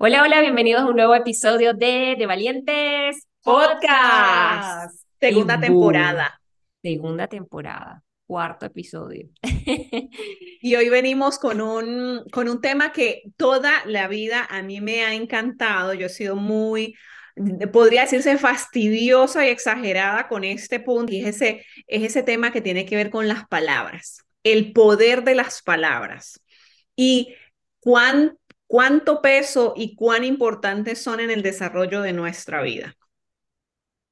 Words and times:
Hola, 0.00 0.22
hola, 0.22 0.40
bienvenidos 0.40 0.82
a 0.82 0.86
un 0.86 0.94
nuevo 0.94 1.12
episodio 1.16 1.74
de 1.74 2.14
De 2.16 2.24
Valientes 2.24 3.26
Podcast. 3.42 4.94
Segunda 5.18 5.58
temporada. 5.58 6.40
Segunda 6.80 7.26
temporada, 7.26 8.04
cuarto 8.24 8.66
episodio. 8.66 9.28
y 10.62 10.76
hoy 10.76 10.88
venimos 10.88 11.40
con 11.40 11.60
un, 11.60 12.22
con 12.30 12.48
un 12.48 12.60
tema 12.60 12.92
que 12.92 13.24
toda 13.36 13.72
la 13.86 14.06
vida 14.06 14.46
a 14.48 14.62
mí 14.62 14.80
me 14.80 15.02
ha 15.02 15.14
encantado. 15.14 15.94
Yo 15.94 16.06
he 16.06 16.10
sido 16.10 16.36
muy 16.36 16.94
podría 17.72 18.02
decirse 18.02 18.38
fastidiosa 18.38 19.44
y 19.44 19.50
exagerada 19.50 20.28
con 20.28 20.44
este 20.44 20.78
punto, 20.78 21.12
y 21.12 21.22
es 21.22 21.26
ese, 21.26 21.64
es 21.88 22.04
ese 22.04 22.22
tema 22.22 22.52
que 22.52 22.60
tiene 22.60 22.86
que 22.86 22.94
ver 22.94 23.10
con 23.10 23.26
las 23.26 23.48
palabras, 23.48 24.24
el 24.44 24.72
poder 24.72 25.24
de 25.24 25.34
las 25.34 25.60
palabras 25.60 26.40
y 26.94 27.34
cuán 27.80 28.38
cuánto 28.68 29.20
peso 29.20 29.74
y 29.76 29.96
cuán 29.96 30.22
importantes 30.22 31.02
son 31.02 31.18
en 31.18 31.30
el 31.30 31.42
desarrollo 31.42 32.02
de 32.02 32.12
nuestra 32.12 32.62
vida. 32.62 32.94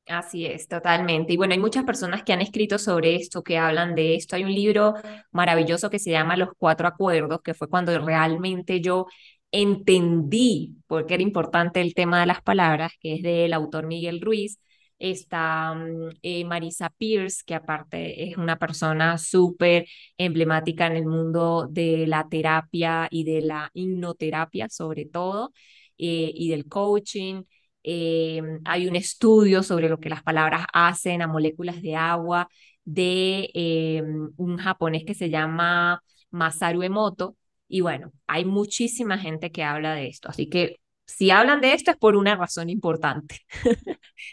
Así 0.09 0.47
es, 0.47 0.69
totalmente. 0.69 1.33
Y 1.33 1.37
bueno, 1.37 1.55
hay 1.55 1.59
muchas 1.59 1.85
personas 1.85 2.23
que 2.23 2.33
han 2.33 2.41
escrito 2.41 2.79
sobre 2.79 3.17
esto, 3.17 3.43
que 3.43 3.59
hablan 3.59 3.95
de 3.97 4.15
esto. 4.15 4.37
Hay 4.37 4.45
un 4.45 4.55
libro 4.55 4.95
maravilloso 5.33 5.91
que 5.91 5.99
se 5.99 6.11
llama 6.13 6.37
Los 6.37 6.51
Cuatro 6.57 6.87
Acuerdos, 6.87 7.41
que 7.43 7.55
fue 7.55 7.69
cuando 7.69 7.97
realmente 7.99 8.81
yo 8.81 9.07
entendí 9.51 10.77
por 10.87 11.07
qué 11.07 11.15
era 11.15 11.23
importante 11.25 11.81
el 11.81 11.95
tema 11.95 12.21
de 12.21 12.27
las 12.27 12.41
palabras, 12.41 12.93
que 13.01 13.15
es 13.17 13.23
del 13.23 13.53
autor 13.53 13.87
Miguel 13.87 14.21
Ruiz 14.21 14.61
está 14.99 15.75
mm, 15.75 16.11
eh, 16.23 16.45
Marisa 16.45 16.91
Pierce, 16.91 17.43
que 17.47 17.55
aparte 17.55 18.29
es 18.29 18.37
una 18.37 18.59
persona 18.59 19.19
súper 19.19 19.87
emblemática 20.19 20.87
en 20.87 20.97
el 20.97 21.07
mundo 21.07 21.69
de 21.71 22.07
la 22.07 22.29
terapia 22.29 23.09
y 23.11 23.25
de 23.25 23.43
la 23.43 23.71
hipnoterapia 23.75 24.69
sobre 24.69 25.07
todo, 25.07 25.53
eh, 25.99 26.31
y 26.35 26.51
del 26.51 26.67
coaching. 26.69 27.43
Eh, 27.83 28.43
hay 28.65 28.89
un 28.89 28.97
estudio 28.97 29.63
sobre 29.63 29.89
lo 29.89 29.99
que 30.01 30.09
las 30.09 30.23
palabras 30.23 30.67
hacen 30.73 31.23
a 31.23 31.29
moléculas 31.29 31.81
de 31.83 31.95
agua 31.97 32.49
de 32.85 34.03
un 34.37 34.57
japonés 34.59 35.05
que 35.05 35.15
se 35.15 35.31
llama 35.31 36.03
Masaru 36.31 36.83
Emoto. 36.83 37.37
Y 37.69 37.81
bueno, 37.81 38.13
hay 38.27 38.45
muchísima 38.45 39.19
gente 39.19 39.51
que 39.51 39.65
habla 39.65 39.95
de 39.95 40.07
esto, 40.09 40.29
así 40.29 40.49
que 40.49 40.77
si 41.07 41.31
hablan 41.31 41.61
de 41.61 41.73
esto 41.73 41.93
es 41.93 41.97
por 41.97 42.17
una 42.17 42.37
razón 42.37 42.69
importante. 42.69 43.41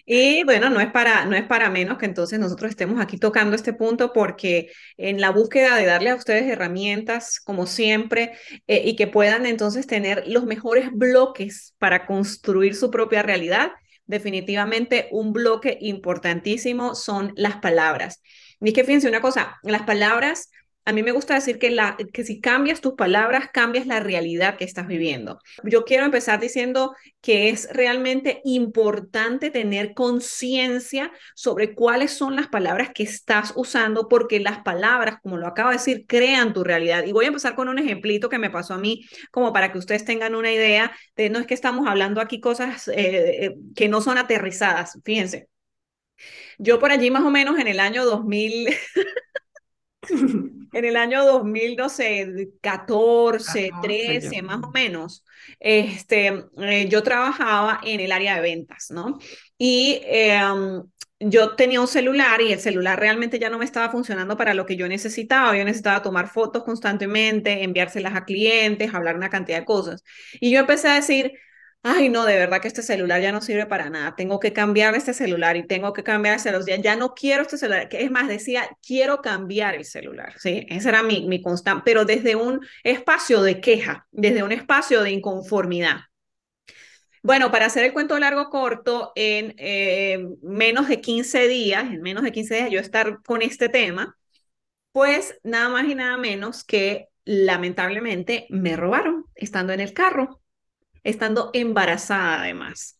Y 0.05 0.43
bueno, 0.43 0.69
no 0.69 0.79
es 0.79 0.91
para, 0.91 1.25
no 1.25 1.35
es 1.35 1.43
para 1.43 1.69
menos 1.69 1.97
que 1.97 2.05
entonces 2.05 2.39
nosotros 2.39 2.71
estemos 2.71 3.01
aquí 3.01 3.17
tocando 3.17 3.55
este 3.55 3.73
punto 3.73 4.11
porque 4.11 4.71
en 4.97 5.21
la 5.21 5.29
búsqueda 5.29 5.75
de 5.75 5.85
darle 5.85 6.09
a 6.09 6.15
ustedes 6.15 6.49
herramientas, 6.49 7.39
como 7.39 7.67
siempre, 7.67 8.33
eh, 8.67 8.81
y 8.85 8.95
que 8.95 9.07
puedan 9.07 9.45
entonces 9.45 9.87
tener 9.87 10.23
los 10.27 10.45
mejores 10.45 10.89
bloques 10.91 11.75
para 11.77 12.05
construir 12.05 12.75
su 12.75 12.91
propia 12.91 13.23
realidad, 13.23 13.71
definitivamente 14.05 15.07
un 15.11 15.31
bloque 15.31 15.77
importantísimo 15.81 16.95
son 16.95 17.33
las 17.35 17.57
palabras. 17.57 18.21
Y 18.59 18.69
es 18.69 18.73
que 18.73 18.83
fíjense 18.83 19.07
una 19.09 19.21
cosa, 19.21 19.57
las 19.63 19.83
palabras 19.83 20.49
a 20.85 20.91
mí 20.91 21.01
me 21.01 21.11
gusta 21.11 21.35
decir 21.35 21.59
que, 21.59 22.23
si 22.25 22.41
cambias 22.41 22.81
tus 22.81 22.93
palabras, 22.93 23.49
cambias 23.53 23.87
la 23.87 23.99
realidad 23.99 24.57
que 24.57 24.65
estás 24.65 24.87
viviendo. 24.87 25.39
Yo 25.63 25.85
quiero 25.85 26.05
empezar 26.05 26.39
diciendo 26.39 26.93
que 27.21 27.49
es 27.49 27.69
realmente 27.71 28.41
importante 28.43 29.49
tener 29.49 29.93
conciencia 29.93 31.11
sobre 31.35 31.73
cuáles 31.73 32.11
son 32.11 32.35
las 32.35 32.47
palabras 32.47 32.91
que 32.93 33.03
estás 33.03 33.53
usando, 33.55 34.09
porque 34.09 34.39
las 34.39 34.61
palabras, 34.63 35.17
como 35.21 35.37
lo 35.37 35.47
acabo 35.47 35.69
de 35.69 35.77
decir, 35.77 36.05
crean 36.05 36.53
tu 36.53 36.63
realidad. 36.63 37.05
Y 37.05 37.13
voy 37.13 37.25
a 37.25 37.29
empezar 37.29 37.55
con 37.55 37.69
un 37.69 37.79
ejemplito 37.79 38.27
que 38.27 38.39
me 38.39 38.49
pasó 38.49 38.73
a 38.73 38.77
mí, 38.77 39.05
como 39.31 39.53
para 39.53 39.71
que 39.71 39.77
ustedes 39.77 40.03
tengan 40.03 40.35
una 40.35 40.51
idea 40.51 40.91
de 41.15 41.29
no 41.29 41.39
es 41.39 41.47
que 41.47 41.53
estamos 41.53 41.87
hablando 41.87 42.19
aquí 42.19 42.41
cosas 42.41 42.89
eh, 42.89 43.45
eh, 43.45 43.55
que 43.75 43.87
no 43.87 44.01
son 44.01 44.17
aterrizadas. 44.17 44.99
Fíjense. 45.03 45.47
Yo 46.57 46.79
por 46.79 46.91
allí 46.91 47.11
más 47.11 47.23
o 47.23 47.29
menos 47.31 47.59
en 47.59 47.67
el 47.67 47.79
año 47.79 48.05
2000, 48.05 48.67
en 50.73 50.85
el 50.85 50.95
año 50.95 51.25
2012, 51.25 52.49
14, 52.61 53.71
13, 53.81 54.41
más 54.41 54.63
o 54.63 54.71
menos, 54.71 55.23
este, 55.59 56.45
eh, 56.57 56.87
yo 56.89 57.03
trabajaba 57.03 57.79
en 57.83 57.99
el 57.99 58.11
área 58.11 58.35
de 58.35 58.41
ventas, 58.41 58.91
¿no? 58.91 59.19
Y 59.57 60.01
em, 60.05 60.83
yo 61.19 61.55
tenía 61.55 61.79
un 61.79 61.87
celular 61.87 62.41
y 62.41 62.51
el 62.51 62.59
celular 62.59 62.99
realmente 62.99 63.39
ya 63.39 63.49
no 63.49 63.57
me 63.57 63.65
estaba 63.65 63.89
funcionando 63.89 64.35
para 64.37 64.53
lo 64.53 64.65
que 64.65 64.75
yo 64.75 64.87
necesitaba. 64.87 65.55
Yo 65.57 65.63
necesitaba 65.63 66.01
tomar 66.01 66.27
fotos 66.27 66.63
constantemente, 66.63 67.63
enviárselas 67.63 68.15
a 68.15 68.25
clientes, 68.25 68.93
hablar 68.93 69.15
una 69.15 69.29
cantidad 69.29 69.59
de 69.59 69.65
cosas. 69.65 70.03
Y 70.39 70.51
yo 70.51 70.59
empecé 70.59 70.89
a 70.89 70.95
decir, 70.95 71.33
ay, 71.83 72.09
no, 72.09 72.25
de 72.25 72.37
verdad 72.37 72.61
que 72.61 72.67
este 72.69 72.81
celular 72.81 73.21
ya 73.21 73.31
no 73.31 73.41
sirve 73.41 73.65
para 73.65 73.89
nada, 73.89 74.15
tengo 74.15 74.39
que 74.39 74.53
cambiar 74.53 74.95
este 74.95 75.13
celular 75.13 75.57
y 75.57 75.67
tengo 75.67 75.93
que 75.93 76.03
cambiar 76.03 76.35
ese 76.35 76.49
celular, 76.49 76.81
ya 76.81 76.95
no 76.95 77.13
quiero 77.13 77.43
este 77.43 77.57
celular, 77.57 77.89
es 77.91 78.11
más, 78.11 78.27
decía, 78.29 78.69
quiero 78.85 79.21
cambiar 79.21 79.75
el 79.75 79.85
celular, 79.85 80.33
¿sí? 80.39 80.65
Ese 80.69 80.89
era 80.89 81.03
mi, 81.03 81.27
mi 81.27 81.41
constante, 81.41 81.83
pero 81.85 82.05
desde 82.05 82.35
un 82.35 82.65
espacio 82.83 83.41
de 83.41 83.59
queja, 83.61 84.07
desde 84.11 84.43
un 84.43 84.51
espacio 84.53 85.03
de 85.03 85.11
inconformidad. 85.11 85.97
Bueno, 87.21 87.51
para 87.51 87.67
hacer 87.67 87.85
el 87.85 87.93
cuento 87.93 88.19
largo 88.19 88.49
corto, 88.49 89.13
en 89.15 89.55
eh, 89.57 90.25
menos 90.41 90.89
de 90.89 90.99
15 90.99 91.47
días, 91.47 91.85
en 91.85 92.01
menos 92.01 92.23
de 92.23 92.33
15 92.33 92.55
días 92.55 92.69
yo 92.71 92.79
estar 92.79 93.21
con 93.23 93.41
este 93.41 93.69
tema, 93.69 94.17
pues 94.91 95.39
nada 95.43 95.69
más 95.69 95.87
y 95.87 95.95
nada 95.95 96.17
menos 96.17 96.63
que 96.65 97.09
lamentablemente 97.25 98.47
me 98.49 98.75
robaron 98.75 99.25
estando 99.35 99.73
en 99.73 99.79
el 99.79 99.93
carro 99.93 100.42
estando 101.03 101.49
embarazada 101.53 102.41
además. 102.41 102.99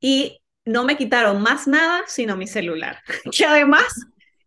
Y 0.00 0.42
no 0.64 0.84
me 0.84 0.96
quitaron 0.96 1.42
más 1.42 1.66
nada 1.66 2.04
sino 2.06 2.36
mi 2.36 2.46
celular, 2.46 3.00
que 3.36 3.44
además 3.44 3.86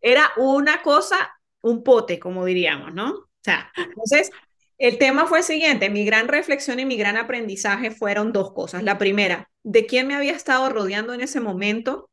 era 0.02 0.32
una 0.38 0.82
cosa, 0.82 1.32
un 1.62 1.84
pote, 1.84 2.20
como 2.20 2.46
diríamos, 2.46 2.94
¿no? 2.94 3.10
O 3.10 3.28
sea, 3.42 3.72
entonces, 3.76 4.32
el 4.78 4.98
tema 4.98 5.26
fue 5.26 5.40
el 5.40 5.44
siguiente, 5.44 5.90
mi 5.90 6.06
gran 6.06 6.28
reflexión 6.28 6.80
y 6.80 6.86
mi 6.86 6.98
gran 6.98 7.18
aprendizaje 7.18 7.92
fueron 7.92 8.32
dos 8.32 8.54
cosas. 8.54 8.84
La 8.84 8.98
primera, 8.98 9.50
de 9.64 9.86
quién 9.86 10.08
me 10.08 10.16
había 10.16 10.34
estado 10.34 10.70
rodeando 10.70 11.14
en 11.14 11.22
ese 11.22 11.40
momento 11.40 12.10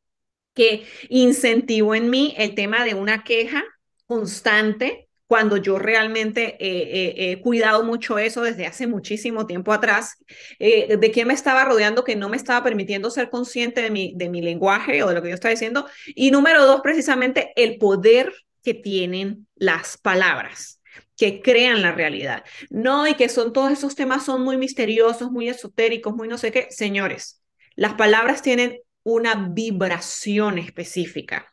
que 0.54 0.86
incentivó 1.08 1.94
en 1.94 2.10
mí 2.10 2.34
el 2.38 2.54
tema 2.54 2.84
de 2.84 2.94
una 2.94 3.24
queja 3.24 3.64
constante 4.06 5.08
cuando 5.34 5.56
yo 5.56 5.80
realmente 5.80 6.56
he 6.60 7.40
cuidado 7.40 7.82
mucho 7.82 8.18
eso 8.18 8.42
desde 8.42 8.66
hace 8.66 8.86
muchísimo 8.86 9.48
tiempo 9.48 9.72
atrás, 9.72 10.16
eh, 10.60 10.96
de 10.96 11.10
quién 11.10 11.26
me 11.26 11.34
estaba 11.34 11.64
rodeando 11.64 12.04
que 12.04 12.14
no 12.14 12.28
me 12.28 12.36
estaba 12.36 12.62
permitiendo 12.62 13.10
ser 13.10 13.30
consciente 13.30 13.82
de 13.82 13.90
mi, 13.90 14.12
de 14.14 14.28
mi 14.28 14.42
lenguaje 14.42 15.02
o 15.02 15.08
de 15.08 15.14
lo 15.16 15.22
que 15.22 15.30
yo 15.30 15.34
estaba 15.34 15.50
diciendo. 15.50 15.88
Y 16.06 16.30
número 16.30 16.64
dos, 16.64 16.82
precisamente 16.82 17.52
el 17.56 17.78
poder 17.78 18.32
que 18.62 18.74
tienen 18.74 19.48
las 19.56 19.96
palabras 19.96 20.80
que 21.16 21.42
crean 21.42 21.82
la 21.82 21.90
realidad. 21.90 22.44
No, 22.70 23.08
y 23.08 23.14
que 23.14 23.28
son 23.28 23.52
todos 23.52 23.72
esos 23.72 23.96
temas 23.96 24.24
son 24.24 24.44
muy 24.44 24.56
misteriosos, 24.56 25.32
muy 25.32 25.48
esotéricos, 25.48 26.14
muy 26.14 26.28
no 26.28 26.38
sé 26.38 26.52
qué. 26.52 26.68
Señores, 26.70 27.42
las 27.74 27.94
palabras 27.94 28.40
tienen 28.40 28.78
una 29.02 29.48
vibración 29.50 30.58
específica 30.58 31.52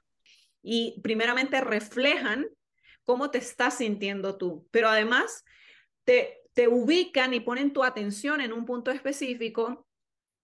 y 0.62 1.01
primeramente 1.01 1.62
reflejan 1.62 2.45
cómo 3.06 3.31
te 3.31 3.38
estás 3.38 3.77
sintiendo 3.77 4.38
tú, 4.38 4.68
pero 4.71 4.89
además 4.89 5.44
te, 6.03 6.42
te 6.53 6.68
ubican 6.68 7.33
y 7.33 7.39
ponen 7.39 7.74
tu 7.74 7.83
atención 7.83 8.42
en 8.42 8.53
un 8.53 8.65
punto 8.65 8.92
específico 8.92 9.88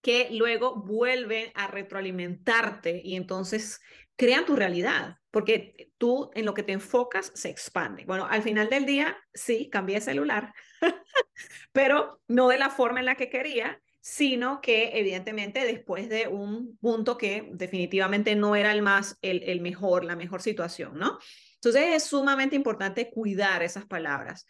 que 0.02 0.28
luego 0.30 0.76
vuelven 0.76 1.50
a 1.54 1.66
retroalimentarte 1.66 3.00
y 3.04 3.16
entonces 3.16 3.80
crean 4.16 4.44
tu 4.44 4.56
realidad, 4.56 5.16
porque 5.30 5.92
tú 5.98 6.30
en 6.34 6.44
lo 6.44 6.54
que 6.54 6.62
te 6.62 6.72
enfocas 6.72 7.30
se 7.34 7.48
expande. 7.50 8.04
Bueno, 8.04 8.26
al 8.26 8.42
final 8.42 8.68
del 8.68 8.86
día, 8.86 9.16
sí, 9.34 9.68
cambié 9.70 10.00
celular, 10.00 10.52
pero 11.72 12.20
no 12.26 12.48
de 12.48 12.58
la 12.58 12.70
forma 12.70 13.00
en 13.00 13.06
la 13.06 13.14
que 13.16 13.30
quería, 13.30 13.80
sino 14.00 14.60
que 14.60 14.98
evidentemente 14.98 15.64
después 15.64 16.08
de 16.08 16.28
un 16.28 16.78
punto 16.78 17.18
que 17.18 17.48
definitivamente 17.52 18.34
no 18.36 18.56
era 18.56 18.72
el 18.72 18.82
más, 18.82 19.18
el, 19.22 19.42
el 19.42 19.60
mejor, 19.60 20.04
la 20.04 20.16
mejor 20.16 20.40
situación, 20.40 20.98
¿no? 20.98 21.18
Entonces 21.60 21.94
es 21.94 22.04
sumamente 22.04 22.56
importante 22.56 23.10
cuidar 23.10 23.62
esas 23.62 23.86
palabras. 23.86 24.46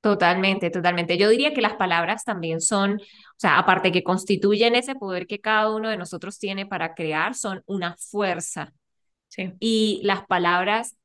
Totalmente, 0.00 0.70
totalmente. 0.70 1.18
Yo 1.18 1.28
diría 1.28 1.52
que 1.52 1.60
las 1.60 1.74
palabras 1.74 2.24
también 2.24 2.60
son, 2.60 2.94
o 2.94 3.36
sea, 3.36 3.58
aparte 3.58 3.92
que 3.92 4.02
constituyen 4.02 4.74
ese 4.74 4.94
poder 4.94 5.26
que 5.26 5.40
cada 5.40 5.74
uno 5.74 5.90
de 5.90 5.98
nosotros 5.98 6.38
tiene 6.38 6.64
para 6.64 6.94
crear, 6.94 7.34
son 7.34 7.62
una 7.66 7.96
fuerza. 7.98 8.72
Sí. 9.28 9.52
Y 9.60 10.00
las 10.02 10.24
palabras 10.26 10.96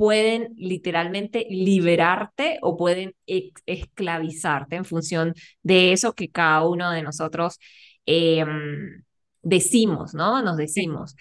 pueden 0.00 0.54
literalmente 0.56 1.46
liberarte 1.50 2.58
o 2.62 2.76
pueden 2.76 3.14
esclavizarte 3.26 4.76
en 4.76 4.86
función 4.86 5.34
de 5.62 5.92
eso 5.92 6.14
que 6.14 6.30
cada 6.30 6.66
uno 6.66 6.90
de 6.90 7.02
nosotros 7.02 7.58
em, 8.06 9.02
decimos, 9.42 10.14
¿no? 10.14 10.40
Nos 10.40 10.56
decimos. 10.56 11.16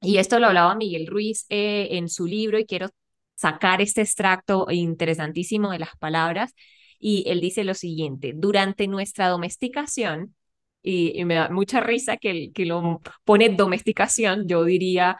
Y 0.00 0.18
esto 0.18 0.38
lo 0.38 0.46
hablaba 0.46 0.74
Miguel 0.74 1.06
Ruiz 1.06 1.46
eh, 1.48 1.88
en 1.92 2.08
su 2.08 2.26
libro 2.26 2.58
y 2.58 2.66
quiero 2.66 2.88
sacar 3.34 3.80
este 3.80 4.02
extracto 4.02 4.66
interesantísimo 4.70 5.70
de 5.70 5.80
las 5.80 5.96
palabras. 5.98 6.54
Y 6.98 7.24
él 7.28 7.40
dice 7.40 7.64
lo 7.64 7.74
siguiente, 7.74 8.32
durante 8.34 8.86
nuestra 8.88 9.28
domesticación, 9.28 10.34
y, 10.82 11.24
me 11.24 11.34
da 11.34 11.48
mucha 11.50 11.80
risa 11.80 12.16
que, 12.16 12.50
que 12.52 12.64
lo 12.64 13.00
pone 13.24 13.50
domesticación, 13.50 14.46
yo 14.48 14.64
diría 14.64 15.18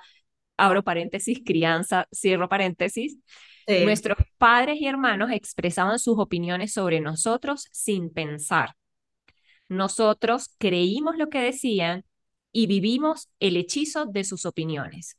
abro 0.56 0.82
paréntesis, 0.82 1.40
crianza, 1.44 2.06
cierro 2.12 2.48
paréntesis, 2.48 3.18
nuestros 3.84 4.18
padres 4.38 4.80
y 4.80 4.86
hermanos 4.86 5.30
expresaban 5.30 5.98
sus 5.98 6.18
opiniones 6.18 6.72
sobre 6.72 7.00
nosotros 7.00 7.68
sin 7.70 8.10
pensar. 8.10 8.74
Nosotros 9.68 10.54
creímos 10.58 11.16
lo 11.16 11.28
que 11.28 11.40
decían 11.40 12.04
y 12.52 12.66
vivimos 12.66 13.28
el 13.40 13.56
hechizo 13.56 14.06
de 14.06 14.24
sus 14.24 14.46
opiniones. 14.46 15.18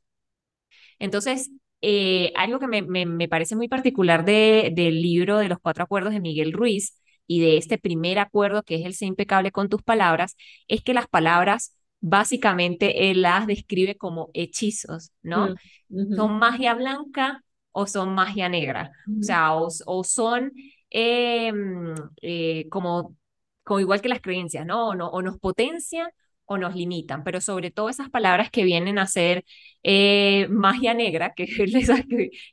Entonces, 1.00 1.52
eh, 1.82 2.34
algo 2.36 2.60
que 2.60 2.68
me, 2.68 2.82
me, 2.82 3.28
parece 3.30 3.56
muy 3.56 3.68
particular 3.68 4.26
de, 4.26 4.72
del 4.76 5.02
libro 5.02 5.38
de 5.38 5.48
los 5.48 5.60
cuatro 5.60 5.84
acuerdos 5.84 6.14
de 6.14 6.20
Miguel 6.20 6.52
Ruiz 6.52 7.00
y 7.26 7.40
de 7.42 7.58
este 7.58 7.78
primer 7.78 8.20
acuerdo 8.20 8.64
que 8.64 8.76
es 8.76 8.86
el 8.86 8.96
ser 8.96 9.08
impecable 9.08 9.52
con 9.52 9.70
tus 9.70 9.84
palabras, 9.84 10.36
es 10.68 10.84
que 10.84 10.94
las 10.94 11.08
palabras 11.08 11.76
básicamente 12.02 13.12
él 13.12 13.22
las 13.22 13.48
describe 13.48 13.96
como 13.96 14.30
hechizos, 14.34 15.12
¿no? 15.22 15.56
Mm, 15.90 16.16
son 16.16 16.40
magia 16.40 16.74
blanca 16.74 17.44
o 17.72 17.88
son 17.88 18.16
magia 18.16 18.50
negra, 18.50 18.92
o 19.20 19.24
sea, 19.24 19.54
o, 19.56 20.04
son 20.04 20.52
em, 20.90 21.94
eh, 22.22 22.68
como, 22.70 23.16
como 23.64 23.80
igual 23.80 24.02
que 24.02 24.10
las 24.10 24.22
creencias, 24.22 24.66
¿no? 24.66 24.90
O, 24.90 24.96
¿no? 24.96 25.08
o 25.10 25.22
nos 25.22 25.38
potencian 25.38 26.10
o 26.50 26.58
nos 26.58 26.76
limitan, 26.76 27.24
pero 27.24 27.42
sobre 27.42 27.70
todo 27.72 27.90
esas 27.90 28.10
palabras 28.10 28.50
que 28.50 28.64
vienen 28.64 28.98
a 29.00 29.08
ser 29.08 29.46
eh, 29.84 30.48
magia 30.50 30.94
negra, 30.96 31.34
que, 31.36 31.46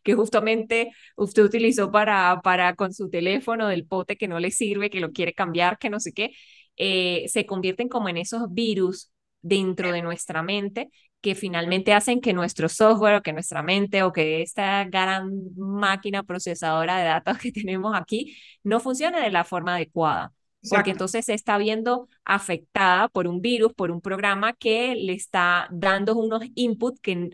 que 0.02 0.14
justamente 0.14 0.90
usted 1.16 1.42
utilizó 1.44 1.90
para, 1.90 2.40
para 2.42 2.74
con 2.74 2.92
su 2.92 3.08
teléfono 3.10 3.68
del 3.68 3.86
pote 3.86 4.16
que 4.16 4.28
no 4.28 4.38
le 4.40 4.50
sirve, 4.50 4.90
que 4.90 5.00
lo 5.00 5.12
quiere 5.12 5.32
cambiar, 5.34 5.78
que 5.78 5.90
no 5.90 5.98
sé 6.00 6.12
qué, 6.12 6.32
eh, 6.76 7.24
se 7.28 7.46
convierten 7.46 7.88
como 7.88 8.08
en 8.08 8.16
esos 8.18 8.52
virus 8.52 9.10
dentro 9.42 9.92
de 9.92 10.02
nuestra 10.02 10.42
mente 10.42 10.90
que 11.20 11.34
finalmente 11.34 11.92
hacen 11.92 12.20
que 12.20 12.32
nuestro 12.32 12.68
software 12.68 13.16
o 13.16 13.22
que 13.22 13.32
nuestra 13.32 13.62
mente 13.62 14.02
o 14.02 14.12
que 14.12 14.42
esta 14.42 14.84
gran 14.84 15.30
máquina 15.56 16.22
procesadora 16.22 16.98
de 16.98 17.04
datos 17.04 17.38
que 17.42 17.52
tenemos 17.52 17.94
aquí 17.96 18.36
no 18.62 18.80
funcione 18.80 19.20
de 19.20 19.30
la 19.30 19.44
forma 19.44 19.74
adecuada. 19.76 20.32
Porque 20.68 20.90
entonces 20.90 21.24
se 21.24 21.34
está 21.34 21.58
viendo 21.58 22.08
afectada 22.24 23.08
por 23.08 23.26
un 23.26 23.40
virus, 23.40 23.72
por 23.74 23.90
un 23.90 24.00
programa 24.00 24.52
que 24.54 24.94
le 24.94 25.12
está 25.12 25.68
dando 25.70 26.16
unos 26.16 26.42
inputs 26.54 27.00
que, 27.00 27.30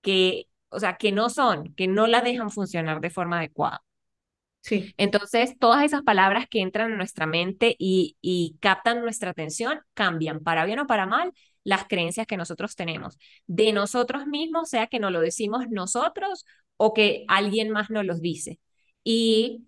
que, 0.00 0.46
o 0.68 0.80
sea, 0.80 0.96
que 0.96 1.12
no 1.12 1.30
son, 1.30 1.74
que 1.74 1.86
no 1.88 2.06
la 2.06 2.22
dejan 2.22 2.50
funcionar 2.50 3.00
de 3.00 3.10
forma 3.10 3.38
adecuada. 3.38 3.82
Sí. 4.62 4.94
Entonces, 4.98 5.58
todas 5.58 5.84
esas 5.84 6.02
palabras 6.02 6.46
que 6.48 6.60
entran 6.60 6.90
en 6.92 6.98
nuestra 6.98 7.26
mente 7.26 7.74
y, 7.78 8.16
y 8.20 8.58
captan 8.60 9.00
nuestra 9.00 9.30
atención 9.30 9.80
cambian, 9.94 10.40
para 10.40 10.66
bien 10.66 10.80
o 10.80 10.86
para 10.86 11.06
mal, 11.06 11.32
las 11.64 11.86
creencias 11.86 12.26
que 12.26 12.36
nosotros 12.36 12.76
tenemos 12.76 13.18
de 13.46 13.72
nosotros 13.72 14.26
mismos, 14.26 14.68
sea 14.68 14.86
que 14.86 14.98
nos 14.98 15.12
lo 15.12 15.20
decimos 15.20 15.66
nosotros 15.70 16.44
o 16.76 16.94
que 16.94 17.24
alguien 17.28 17.70
más 17.70 17.90
nos 17.90 18.04
los 18.04 18.20
dice. 18.20 18.60
Y 19.04 19.66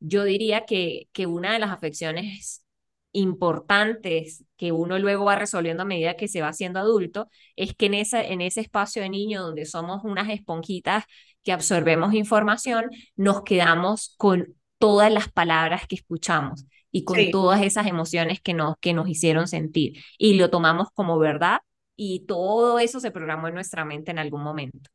yo 0.00 0.24
diría 0.24 0.64
que, 0.66 1.08
que 1.12 1.26
una 1.26 1.52
de 1.52 1.58
las 1.58 1.70
afecciones 1.70 2.64
importantes 3.12 4.44
que 4.56 4.72
uno 4.72 4.98
luego 4.98 5.24
va 5.24 5.36
resolviendo 5.36 5.82
a 5.82 5.86
medida 5.86 6.16
que 6.16 6.28
se 6.28 6.42
va 6.42 6.48
haciendo 6.48 6.78
adulto 6.78 7.28
es 7.56 7.74
que 7.74 7.86
en, 7.86 7.94
esa, 7.94 8.22
en 8.22 8.40
ese 8.40 8.60
espacio 8.60 9.02
de 9.02 9.08
niño 9.08 9.42
donde 9.42 9.64
somos 9.64 10.04
unas 10.04 10.28
esponjitas 10.28 11.04
que 11.42 11.52
absorbemos 11.52 12.14
información, 12.14 12.90
nos 13.16 13.42
quedamos 13.42 14.14
con 14.18 14.54
todas 14.78 15.12
las 15.12 15.30
palabras 15.32 15.86
que 15.88 15.96
escuchamos 15.96 16.66
y 16.90 17.04
con 17.04 17.30
todas 17.30 17.62
esas 17.62 17.86
emociones 17.86 18.40
que 18.40 18.54
nos, 18.54 18.76
que 18.80 18.92
nos 18.92 19.08
hicieron 19.08 19.48
sentir 19.48 20.02
y 20.18 20.34
lo 20.34 20.50
tomamos 20.50 20.88
como 20.92 21.18
verdad 21.18 21.60
y 21.96 22.26
todo 22.26 22.78
eso 22.78 23.00
se 23.00 23.10
programó 23.10 23.48
en 23.48 23.54
nuestra 23.54 23.84
mente 23.84 24.10
en 24.10 24.18
algún 24.18 24.42
momento. 24.42 24.90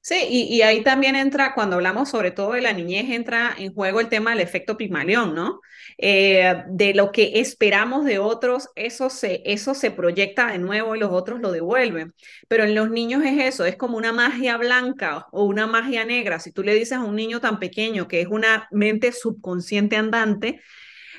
Sí, 0.00 0.16
y, 0.28 0.62
ahí 0.62 0.82
también 0.82 1.16
entra, 1.16 1.54
cuando 1.54 1.76
hablamos 1.76 2.08
sobre 2.08 2.30
todo 2.30 2.52
de 2.52 2.60
la 2.60 2.72
niñez, 2.72 3.10
entra 3.10 3.54
en 3.56 3.72
juego 3.74 4.00
el 4.00 4.08
tema 4.08 4.30
del 4.30 4.40
efecto 4.40 4.76
Pigmalión, 4.76 5.34
¿no? 5.34 5.60
Eh, 5.98 6.64
de 6.68 6.94
lo 6.94 7.12
que 7.12 7.40
esperamos 7.40 8.04
de 8.04 8.18
otros, 8.18 8.68
eso 8.74 9.10
se, 9.10 9.42
eso 9.44 9.74
se 9.74 9.90
proyecta 9.90 10.48
de 10.48 10.58
nuevo 10.58 10.96
y 10.96 10.98
los 10.98 11.12
otros 11.12 11.40
lo 11.40 11.52
devuelven. 11.52 12.14
Pero 12.48 12.64
en 12.64 12.74
los 12.74 12.90
niños 12.90 13.24
es 13.24 13.38
eso, 13.40 13.64
es 13.64 13.76
como 13.76 13.96
una 13.96 14.12
magia 14.12 14.56
blanca 14.56 15.26
o 15.32 15.44
una 15.44 15.66
magia 15.66 16.04
negra. 16.04 16.40
Si 16.40 16.52
tú 16.52 16.62
le 16.62 16.74
dices 16.74 16.98
a 16.98 17.04
un 17.04 17.16
niño 17.16 17.40
tan 17.40 17.58
pequeño 17.58 18.08
que 18.08 18.20
es 18.20 18.28
una 18.28 18.68
mente 18.70 19.12
subconsciente 19.12 19.96
andante, 19.96 20.60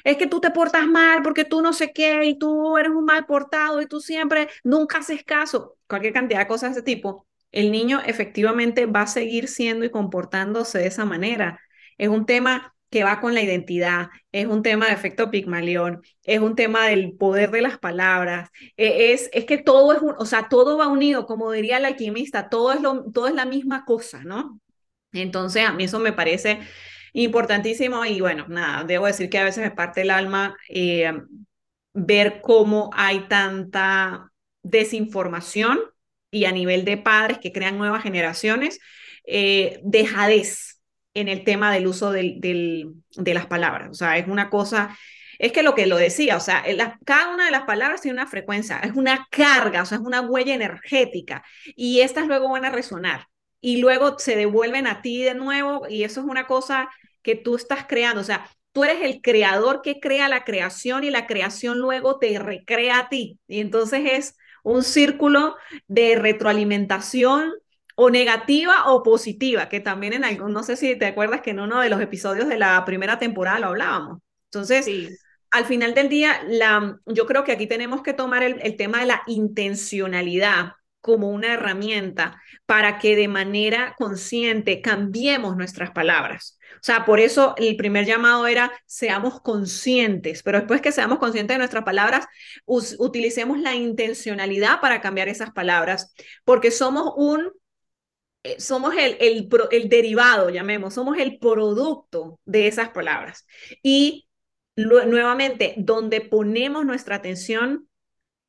es 0.04 0.18
que 0.18 0.28
tú 0.28 0.42
te 0.42 0.52
portas 0.52 0.86
mal 0.88 1.22
porque 1.24 1.46
tú 1.46 1.62
no 1.62 1.74
sé 1.74 1.94
qué 1.94 2.26
y 2.26 2.38
tú 2.38 2.78
eres 2.78 2.92
un 2.92 3.06
mal 3.06 3.26
portado 3.26 3.82
y 3.82 3.88
tú 3.88 4.00
siempre 4.02 4.50
nunca 4.64 5.00
haces 5.00 5.24
caso, 5.24 5.78
cualquier 5.88 6.14
cantidad 6.14 6.40
de 6.40 6.48
cosas 6.48 6.72
de 6.74 6.82
ese 6.82 6.84
tipo 6.84 7.28
el 7.54 7.72
niño 7.72 8.02
efectivamente 8.06 8.86
va 8.88 9.04
a 9.04 9.08
seguir 9.08 9.48
siendo 9.48 9.86
y 9.86 9.92
comportándose 9.92 10.80
de 10.80 10.88
esa 10.88 11.06
manera. 11.06 11.62
Es 11.98 12.10
un 12.10 12.26
tema 12.26 12.74
que 12.90 13.04
va 13.04 13.22
con 13.22 13.34
la 13.34 13.42
identidad, 13.42 14.10
es 14.32 14.46
un 14.46 14.62
tema 14.62 14.88
de 14.88 14.94
efecto 14.94 15.32
Pigmalión, 15.32 16.02
es 16.24 16.40
un 16.40 16.56
tema 16.56 16.88
del 16.88 17.14
poder 17.14 17.50
de 17.52 17.62
las 17.62 17.80
palabras, 17.80 18.50
e, 18.78 19.14
es, 19.14 19.30
es 19.34 19.46
que 19.46 19.58
todo 19.58 19.94
es, 19.94 20.00
o 20.18 20.26
sea, 20.26 20.48
todo 20.50 20.78
va 20.78 20.88
unido, 20.88 21.26
como 21.26 21.52
diría 21.52 21.78
el 21.78 21.86
alquimista, 21.86 22.50
todo 22.50 22.72
es, 22.74 22.82
lo, 22.82 23.06
todo 23.12 23.28
es 23.28 23.34
la 23.34 23.46
misma 23.46 23.86
cosa, 23.86 24.24
¿no? 24.24 24.60
Entonces, 25.12 25.66
a 25.66 25.74
mí 25.74 25.86
eso 25.86 26.00
me 26.00 26.14
parece 26.14 26.60
importantísimo 27.14 28.06
y 28.06 28.22
bueno, 28.22 28.46
nada, 28.48 28.84
debo 28.84 29.08
decir 29.08 29.30
que 29.30 29.40
a 29.40 29.44
veces 29.44 29.64
me 29.64 29.72
parte 29.72 30.02
el 30.02 30.12
alma 30.12 30.56
eh, 30.70 31.14
ver 31.94 32.42
cómo 32.42 32.90
hay 32.94 33.28
tanta 33.28 34.32
desinformación 34.64 35.80
y 36.34 36.46
a 36.46 36.52
nivel 36.52 36.84
de 36.84 36.98
padres 36.98 37.38
que 37.38 37.52
crean 37.54 37.78
nuevas 37.78 38.04
generaciones, 38.04 38.80
eh, 39.26 39.80
dejadez 39.84 40.82
en 41.14 41.28
el 41.28 41.44
tema 41.44 41.72
del 41.72 41.86
uso 41.86 42.12
del, 42.12 42.40
de 42.42 43.34
las 43.34 43.46
palabras. 43.46 43.90
O 43.92 43.94
sea, 43.94 44.18
es 44.18 44.28
una 44.28 44.50
cosa, 44.50 44.98
es 45.38 45.52
que 45.52 45.62
lo 45.62 45.76
que 45.76 45.86
lo 45.86 45.96
decía, 45.96 46.36
o 46.36 46.40
sea, 46.40 46.64
cada 47.06 47.34
una 47.34 47.46
de 47.46 47.52
las 47.52 47.64
palabras 47.64 48.02
tiene 48.02 48.16
una 48.16 48.28
frecuencia, 48.28 48.80
es 48.80 48.94
una 48.96 49.28
carga, 49.30 49.84
o 49.84 49.86
sea, 49.86 50.00
es 50.00 50.04
una 50.04 50.22
huella 50.22 50.56
energética 50.56 51.44
y 51.76 52.02
estas 52.02 52.26
luego 52.26 52.50
van 52.50 52.66
a 52.66 52.72
resonar 52.72 53.28
y 53.62 53.78
luego 53.78 54.18
se 54.18 54.36
devuelven 54.36 54.88
a 54.88 55.04
ti 55.04 55.22
de 55.24 55.36
nuevo 55.36 55.86
y 55.88 56.04
eso 56.04 56.22
es 56.22 56.26
una 56.26 56.48
cosa 56.48 56.90
que 57.22 57.36
tú 57.36 57.56
estás 57.56 57.86
creando, 57.88 58.22
o 58.22 58.26
sea, 58.26 58.50
tú 58.72 58.84
eres 58.84 59.04
el 59.04 59.22
creador 59.22 59.84
que 59.84 60.00
crea 60.00 60.28
la 60.30 60.44
creación 60.44 61.04
y 61.04 61.12
la 61.12 61.28
creación 61.28 61.78
luego 61.78 62.18
te 62.18 62.40
recrea 62.40 62.98
a 62.98 63.10
ti 63.10 63.40
y 63.48 63.60
entonces 63.60 64.02
es 64.12 64.36
un 64.64 64.84
círculo 64.84 65.56
de 65.88 66.16
retroalimentación 66.16 67.52
o 67.96 68.10
negativa 68.10 68.86
o 68.88 69.04
positiva, 69.04 69.70
que 69.70 69.80
también 69.80 70.14
en 70.14 70.24
algún, 70.24 70.52
no 70.52 70.64
sé 70.64 70.76
si 70.76 70.98
te 70.98 71.06
acuerdas 71.06 71.42
que 71.42 71.52
en 71.52 71.60
uno 71.60 71.80
de 71.80 71.90
los 71.90 72.02
episodios 72.02 72.48
de 72.48 72.58
la 72.58 72.84
primera 72.86 73.20
temporada 73.20 73.60
lo 73.60 73.68
hablábamos. 73.68 74.20
Entonces, 74.46 74.90
al 75.52 75.66
final 75.66 75.94
del 75.94 76.10
día, 76.10 76.42
la, 76.48 76.98
yo 77.06 77.26
creo 77.28 77.44
que 77.44 77.52
aquí 77.52 77.68
tenemos 77.68 78.02
que 78.02 78.14
tomar 78.14 78.42
el, 78.42 78.60
el 78.62 78.76
tema 78.76 79.00
de 79.00 79.06
la 79.06 79.22
intencionalidad 79.28 80.74
como 81.02 81.30
una 81.30 81.54
herramienta 81.54 82.42
para 82.66 82.98
que 82.98 83.16
de 83.16 83.28
manera 83.28 83.94
consciente 83.98 84.82
cambiemos 84.82 85.58
nuestras 85.58 85.92
palabras. 85.92 86.58
Sea, 86.84 87.06
por 87.06 87.22
eso 87.22 87.54
el 87.56 87.78
primer 87.78 88.06
llamado 88.06 88.46
era 88.46 88.70
seamos 88.86 89.40
conscientes, 89.40 90.44
pero 90.44 90.58
después 90.58 90.82
que 90.82 90.92
seamos 90.92 91.18
conscientes 91.18 91.56
de 91.56 91.60
nuestras 91.60 91.86
palabras, 91.86 92.26
utilicemos 92.66 93.58
la 93.60 93.74
intencionalidad 93.74 94.82
para 94.82 95.00
cambiar 95.00 95.30
esas 95.30 95.52
palabras, 95.52 96.14
porque 96.44 96.72
somos 96.72 97.14
un 97.16 97.52
eh, 98.44 98.60
somos 98.60 98.94
el, 98.96 99.16
el, 99.22 99.48
el, 99.72 99.88
derivado, 99.88 100.50
llamemos, 100.50 100.94
somos 100.96 101.18
el 101.18 101.40
producto 101.40 102.42
de 102.44 102.68
esas 102.68 102.90
palabras. 102.90 103.48
Y 103.82 104.28
nuevamente, 104.76 105.76
donde 105.78 106.20
ponemos 106.20 106.86
nuestra 106.86 107.16
atención, 107.16 107.88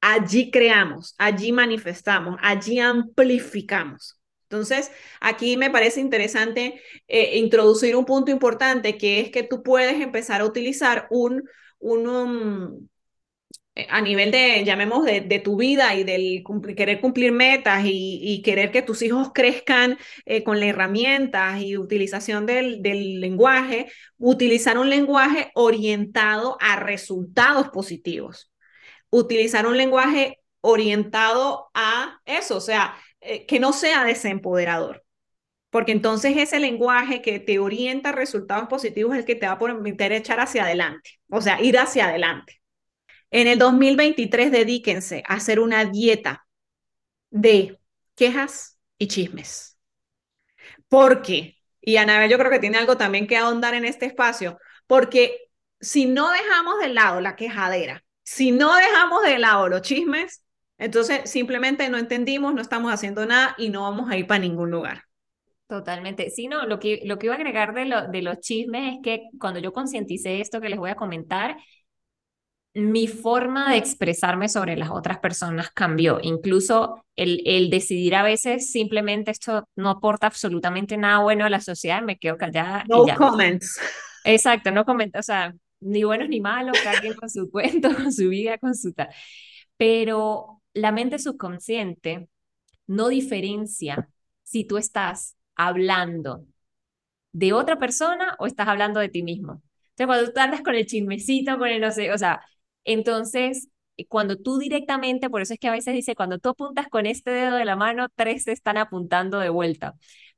allí 0.01 0.51
creamos, 0.51 1.15
allí 1.19 1.53
manifestamos, 1.53 2.37
allí 2.43 2.81
amplificamos. 2.81 4.19
Entonces, 4.55 4.93
aquí 5.21 5.57
me 5.57 5.71
parece 5.71 6.01
interesante 6.01 6.81
eh, 7.09 7.39
introducir 7.39 7.97
un 7.97 8.05
punto 8.05 8.31
importante 8.31 8.97
que 8.97 9.21
es 9.21 9.31
que 9.31 9.43
tú 9.43 9.63
puedes 9.65 10.01
empezar 10.01 10.41
a 10.41 10.45
utilizar 10.45 11.09
un, 11.11 11.49
um, 11.81 12.87
eh, 13.75 13.87
a 13.91 14.01
nivel 14.01 14.31
de, 14.31 14.63
llamemos, 14.65 15.05
de, 15.05 15.41
tu 15.43 15.57
vida 15.57 15.95
y 15.97 16.05
del 16.05 16.45
querer 16.77 17.01
cumplir 17.01 17.33
metas 17.33 17.83
y, 17.85 18.43
querer 18.45 18.71
que 18.71 18.83
tus 18.83 19.03
hijos 19.03 19.33
crezcan 19.35 19.99
eh, 20.25 20.45
con 20.45 20.61
las 20.61 20.69
herramientas 20.69 21.61
y 21.61 21.77
utilización 21.77 22.47
del 22.47 22.81
lenguaje, 23.21 23.91
utilizar 24.19 24.79
un 24.79 24.89
lenguaje 24.89 25.51
orientado 25.55 26.57
a 26.61 26.77
resultados 26.77 27.71
positivos. 27.71 28.53
Utilizar 29.11 29.67
un 29.67 29.77
lenguaje 29.77 30.41
orientado 30.61 31.71
a 31.75 32.21
eso, 32.25 32.57
o 32.57 32.61
sea, 32.61 32.97
eh, 33.25 33.47
que 33.47 33.61
no 33.61 33.73
sea 33.73 34.05
desempoderador. 34.05 35.05
Porque 35.71 35.93
entonces 35.93 36.37
ese 36.37 36.61
lenguaje 36.61 37.23
que 37.23 37.41
te 37.41 37.59
orienta 37.59 38.11
a 38.11 38.13
resultados 38.13 38.69
positivos 38.69 39.15
es 39.15 39.21
el 39.21 39.25
que 39.25 39.35
te 39.35 39.47
va 39.47 39.53
a 39.55 39.59
permitir 39.59 40.13
echar 40.13 40.41
hacia 40.41 40.65
adelante, 40.65 41.19
o 41.29 41.41
sea, 41.41 41.61
ir 41.61 41.79
hacia 41.79 42.07
adelante. 42.09 42.61
En 43.31 43.49
el 43.49 43.59
2023 43.59 44.53
dedíquense 44.53 45.25
a 45.27 45.35
hacer 45.35 45.59
una 45.59 45.85
dieta 45.87 46.47
de 47.31 47.81
quejas 48.15 48.79
y 48.99 49.09
chismes. 49.09 49.77
Porque, 50.89 51.57
y 51.81 51.97
Anabel 51.97 52.31
yo 52.31 52.39
creo 52.39 52.51
que 52.51 52.61
tiene 52.61 52.79
algo 52.79 52.97
también 52.97 53.27
que 53.27 53.37
ahondar 53.37 53.75
en 53.75 53.85
este 53.85 54.07
espacio, 54.07 54.59
porque 54.87 55.49
si 55.81 56.07
no 56.07 56.31
dejamos 56.31 56.79
de 56.81 56.91
lado 56.91 57.21
la 57.21 57.35
quejadera, 57.35 58.05
si 58.23 58.53
no 58.53 58.77
dejamos 58.77 59.25
de 59.25 59.39
lado 59.39 59.69
los 59.69 59.83
chismes, 59.83 60.44
entonces 60.85 61.31
simplemente 61.31 61.89
no 61.89 61.99
entendimos, 61.99 62.55
no 62.55 62.63
estamos 62.63 62.93
haciendo 62.93 63.27
nada 63.27 63.55
y 63.59 63.71
no 63.71 63.83
vamos 63.83 64.11
a 64.11 64.17
ir 64.17 64.27
para 64.27 64.41
ningún 64.41 64.71
lugar. 64.71 65.03
Totalmente. 65.67 66.31
Sí, 66.31 66.47
no, 66.47 66.67
lo 66.67 66.79
que, 66.79 67.01
lo 67.05 67.19
que 67.19 67.27
iba 67.27 67.35
a 67.35 67.39
agregar 67.39 67.75
de, 67.75 67.87
lo, 67.87 68.09
de 68.09 68.23
los 68.23 68.39
chismes 68.41 68.97
es 68.97 69.01
que 69.03 69.29
cuando 69.41 69.61
yo 69.61 69.73
concienticé 69.73 70.41
esto 70.41 70.61
que 70.61 70.69
les 70.69 70.79
voy 70.79 70.91
a 70.91 70.95
comentar, 70.95 71.57
mi 72.75 73.07
forma 73.07 73.71
de 73.71 73.79
expresarme 73.79 74.49
sobre 74.49 74.77
las 74.77 74.91
otras 74.91 75.19
personas 75.21 75.71
cambió. 75.71 76.19
Incluso 76.21 77.05
el, 77.15 77.41
el 77.47 77.71
decidir 77.71 78.17
a 78.17 78.25
veces 78.25 78.71
simplemente 78.73 79.31
esto 79.31 79.69
no 79.77 79.91
aporta 79.91 80.27
absolutamente 80.27 80.97
nada 80.97 81.21
bueno 81.21 81.45
a 81.45 81.51
la 81.51 81.61
sociedad, 81.61 82.03
me 82.03 82.19
quedo 82.19 82.37
callada. 82.37 82.85
No 82.89 83.07
comments. 83.17 83.81
Exacto, 84.25 84.71
no 84.73 84.85
comenta, 84.85 85.21
o 85.21 85.23
sea, 85.23 85.55
ni 85.81 86.03
buenos 86.03 86.29
ni 86.29 86.41
malos, 86.41 86.79
cada 86.83 87.01
quien 87.01 87.15
con 87.15 87.31
su 87.31 87.51
cuento, 87.53 87.95
con 87.95 88.13
su 88.13 88.29
vida, 88.29 88.59
con 88.59 88.75
su 88.75 88.93
tal. 88.93 89.09
Pero 89.77 90.63
la 90.75 90.93
mente 90.93 91.19
subconsciente 91.19 92.29
no 92.87 93.09
diferencia 93.09 94.09
si 94.43 94.65
tú 94.65 94.79
estás 94.79 95.37
hablando 95.57 96.47
de 97.33 97.53
otra 97.53 97.79
persona 97.79 98.37
o 98.39 98.47
estás 98.47 98.69
hablando 98.69 99.01
de 99.01 99.09
ti 99.09 99.23
mismo. 99.23 99.63
Entonces, 99.97 100.07
cuando 100.07 100.33
tú 100.33 100.41
andas 100.41 100.63
con 100.63 100.75
el 100.75 100.87
chismecito, 100.87 101.59
con 101.59 101.69
el 101.69 101.81
no 101.81 101.91
sé, 101.91 102.13
o 102.13 102.19
sea, 102.19 102.41
entonces, 102.85 103.69
eh, 103.97 104.07
cuando 104.07 104.37
tú 104.37 104.59
directamente, 104.59 105.31
por 105.31 105.43
eso 105.43 105.55
es 105.55 105.61
que 105.61 105.69
a 105.69 105.73
veces 105.73 105.95
dice, 105.95 106.15
cuando 106.15 106.39
tú 106.39 106.51
apuntas 106.51 106.89
con 106.89 107.07
este 107.07 107.31
dedo 107.31 107.57
de 107.57 107.65
la 107.65 107.77
mano, 107.77 108.09
tres 108.15 108.45
te 108.45 108.53
están 108.53 108.77
apuntando 108.77 109.39
de 109.39 109.49
vuelta. 109.51 109.95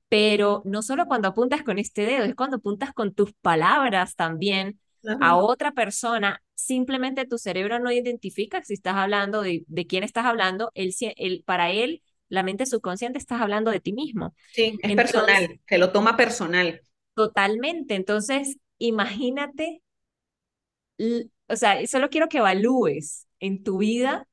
Pero 0.08 0.62
no 0.64 0.82
solo 0.82 1.06
cuando 1.06 1.28
apuntas 1.28 1.62
con 1.62 1.78
este 1.78 2.02
dedo, 2.06 2.24
es 2.24 2.34
cuando 2.34 2.58
apuntas 2.58 2.92
con 2.92 3.14
tus 3.14 3.32
palabras 3.34 4.14
también 4.16 4.80
a 5.20 5.36
otra 5.36 5.72
persona. 5.72 6.42
Simplemente 6.54 7.26
tu 7.26 7.38
cerebro 7.38 7.78
no 7.78 7.92
identifica 7.92 8.62
si 8.62 8.74
estás 8.74 8.94
hablando 8.94 9.42
de, 9.42 9.64
de 9.66 9.86
quién 9.86 10.04
estás 10.04 10.26
hablando. 10.26 10.70
Él, 10.74 10.94
él, 11.16 11.42
para 11.46 11.70
él, 11.70 12.02
la 12.28 12.42
mente 12.42 12.66
subconsciente, 12.66 13.18
estás 13.18 13.40
hablando 13.40 13.70
de 13.70 13.80
ti 13.80 13.92
mismo. 13.92 14.34
Sí, 14.52 14.78
es 14.82 14.96
personal, 14.96 15.60
se 15.68 15.78
lo 15.78 15.92
toma 15.92 16.16
personal. 16.16 16.80
Totalmente. 17.14 17.94
Entonces, 17.94 18.56
imagínate 18.78 19.82
o 21.48 21.56
sea, 21.56 21.86
solo 21.86 22.08
quiero 22.08 22.28
que 22.28 22.38
evalúes 22.38 23.26
en 23.40 23.62
tu 23.62 23.78
vida 23.78 24.26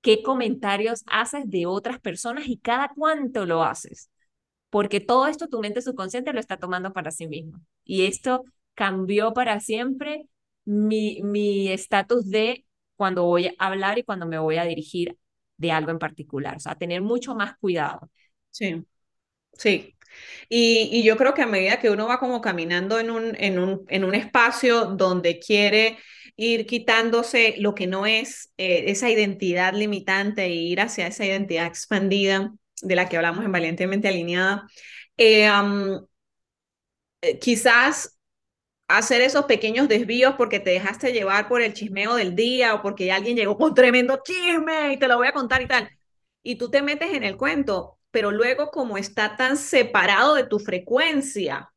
qué 0.00 0.22
comentarios 0.22 1.02
haces 1.06 1.44
de 1.46 1.66
otras 1.66 2.00
personas 2.00 2.48
y 2.48 2.58
cada 2.58 2.90
cuánto 2.94 3.46
lo 3.46 3.62
haces. 3.64 4.10
Porque 4.70 5.00
todo 5.00 5.26
esto 5.26 5.48
tu 5.48 5.60
mente 5.60 5.82
subconsciente 5.82 6.32
lo 6.32 6.40
está 6.40 6.58
tomando 6.58 6.92
para 6.92 7.10
sí 7.10 7.26
mismo. 7.26 7.60
Y 7.84 8.06
esto 8.06 8.44
cambió 8.78 9.34
para 9.34 9.60
siempre 9.60 10.28
mi 10.64 11.70
estatus 11.70 12.28
de 12.30 12.66
cuando 12.96 13.24
voy 13.24 13.48
a 13.48 13.54
hablar 13.58 13.98
y 13.98 14.04
cuando 14.04 14.26
me 14.26 14.38
voy 14.38 14.56
a 14.58 14.64
dirigir 14.64 15.16
de 15.56 15.72
algo 15.72 15.90
en 15.90 15.98
particular. 15.98 16.56
O 16.56 16.60
sea, 16.60 16.74
tener 16.76 17.02
mucho 17.02 17.34
más 17.34 17.56
cuidado. 17.58 18.10
Sí, 18.50 18.84
sí. 19.54 19.96
Y, 20.48 20.90
y 20.92 21.04
yo 21.04 21.16
creo 21.16 21.34
que 21.34 21.42
a 21.42 21.46
medida 21.46 21.80
que 21.80 21.90
uno 21.90 22.08
va 22.08 22.18
como 22.20 22.40
caminando 22.40 22.98
en 23.00 23.10
un, 23.10 23.34
en 23.38 23.58
un, 23.58 23.84
en 23.88 24.04
un 24.04 24.14
espacio 24.14 24.86
donde 24.86 25.38
quiere 25.40 25.98
ir 26.36 26.66
quitándose 26.66 27.56
lo 27.58 27.74
que 27.74 27.86
no 27.86 28.06
es 28.06 28.52
eh, 28.58 28.84
esa 28.88 29.10
identidad 29.10 29.74
limitante 29.74 30.44
e 30.44 30.50
ir 30.54 30.80
hacia 30.80 31.06
esa 31.08 31.26
identidad 31.26 31.66
expandida 31.66 32.52
de 32.82 32.96
la 32.96 33.08
que 33.08 33.16
hablamos 33.16 33.44
en 33.44 33.52
Valientemente 33.52 34.08
Alineada. 34.08 34.66
Eh, 35.18 35.48
eh, 37.22 37.38
quizás 37.38 38.17
hacer 38.88 39.20
esos 39.20 39.44
pequeños 39.46 39.88
desvíos 39.88 40.34
porque 40.36 40.60
te 40.60 40.70
dejaste 40.70 41.12
llevar 41.12 41.48
por 41.48 41.62
el 41.62 41.74
chismeo 41.74 42.14
del 42.16 42.34
día 42.34 42.74
o 42.74 42.82
porque 42.82 43.12
alguien 43.12 43.36
llegó 43.36 43.56
con 43.58 43.74
tremendo 43.74 44.20
chisme 44.24 44.92
y 44.94 44.98
te 44.98 45.08
lo 45.08 45.16
voy 45.18 45.28
a 45.28 45.32
contar 45.32 45.62
y 45.62 45.68
tal. 45.68 45.90
Y 46.42 46.56
tú 46.56 46.70
te 46.70 46.82
metes 46.82 47.12
en 47.14 47.24
el 47.24 47.36
cuento, 47.36 47.98
pero 48.10 48.30
luego 48.30 48.70
como 48.70 48.98
está 48.98 49.36
tan 49.36 49.56
separado 49.56 50.34
de 50.34 50.44
tu 50.44 50.58
frecuencia, 50.58 51.70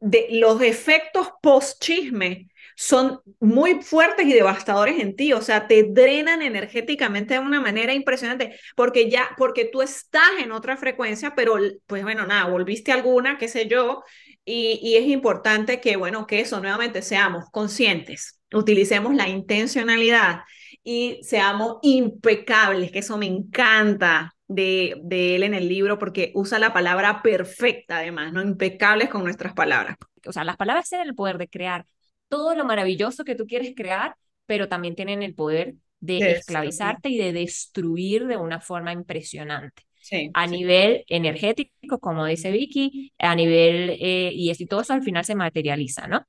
de 0.00 0.26
los 0.32 0.60
efectos 0.62 1.28
post 1.42 1.80
chisme 1.82 2.48
son 2.76 3.20
muy 3.40 3.82
fuertes 3.82 4.26
y 4.26 4.32
devastadores 4.32 5.00
en 5.00 5.16
ti, 5.16 5.32
o 5.32 5.42
sea, 5.42 5.66
te 5.66 5.82
drenan 5.82 6.42
energéticamente 6.42 7.34
de 7.34 7.40
una 7.40 7.60
manera 7.60 7.92
impresionante, 7.92 8.56
porque 8.76 9.10
ya, 9.10 9.30
porque 9.36 9.64
tú 9.64 9.82
estás 9.82 10.28
en 10.40 10.52
otra 10.52 10.76
frecuencia, 10.76 11.34
pero 11.34 11.56
pues 11.86 12.04
bueno, 12.04 12.24
nada, 12.26 12.48
volviste 12.48 12.92
alguna, 12.92 13.36
qué 13.36 13.48
sé 13.48 13.66
yo, 13.66 14.04
y, 14.48 14.80
y 14.82 14.96
es 14.96 15.06
importante 15.06 15.80
que, 15.80 15.96
bueno, 15.96 16.26
que 16.26 16.40
eso 16.40 16.58
nuevamente 16.60 17.02
seamos 17.02 17.44
conscientes, 17.50 18.40
utilicemos 18.52 19.14
la 19.14 19.28
intencionalidad 19.28 20.40
y 20.82 21.20
seamos 21.22 21.76
impecables, 21.82 22.90
que 22.90 23.00
eso 23.00 23.18
me 23.18 23.26
encanta 23.26 24.34
de, 24.46 24.98
de, 25.02 25.36
él 25.36 25.42
en 25.42 25.52
el 25.52 25.68
libro 25.68 25.98
porque 25.98 26.32
usa 26.34 26.58
la 26.58 26.72
palabra 26.72 27.20
perfecta 27.22 27.98
además, 27.98 28.32
¿no? 28.32 28.40
Impecables 28.40 29.10
con 29.10 29.22
nuestras 29.22 29.52
palabras. 29.52 29.96
O 30.26 30.32
sea, 30.32 30.44
las 30.44 30.56
palabras 30.56 30.88
tienen 30.88 31.08
el 31.08 31.14
poder 31.14 31.36
de 31.36 31.48
crear 31.48 31.84
todo 32.28 32.54
lo 32.54 32.64
maravilloso 32.64 33.24
que 33.24 33.34
tú 33.34 33.46
quieres 33.46 33.74
crear, 33.76 34.16
pero 34.46 34.68
también 34.68 34.94
tienen 34.94 35.22
el 35.22 35.34
poder 35.34 35.74
de 36.00 36.32
esclavizarte 36.32 37.10
y 37.10 37.18
de 37.18 37.34
destruir 37.34 38.26
de 38.26 38.38
una 38.38 38.60
forma 38.60 38.92
impresionante. 38.92 39.87
A 40.34 40.46
nivel 40.46 41.04
energético, 41.08 41.98
como 41.98 42.26
dice 42.26 42.50
Vicky, 42.50 43.12
a 43.18 43.34
nivel, 43.34 43.90
eh, 44.00 44.30
y, 44.32 44.52
y 44.56 44.66
todo 44.66 44.80
eso 44.80 44.92
al 44.92 45.02
final 45.02 45.24
se 45.24 45.34
materializa, 45.34 46.06
¿no? 46.06 46.26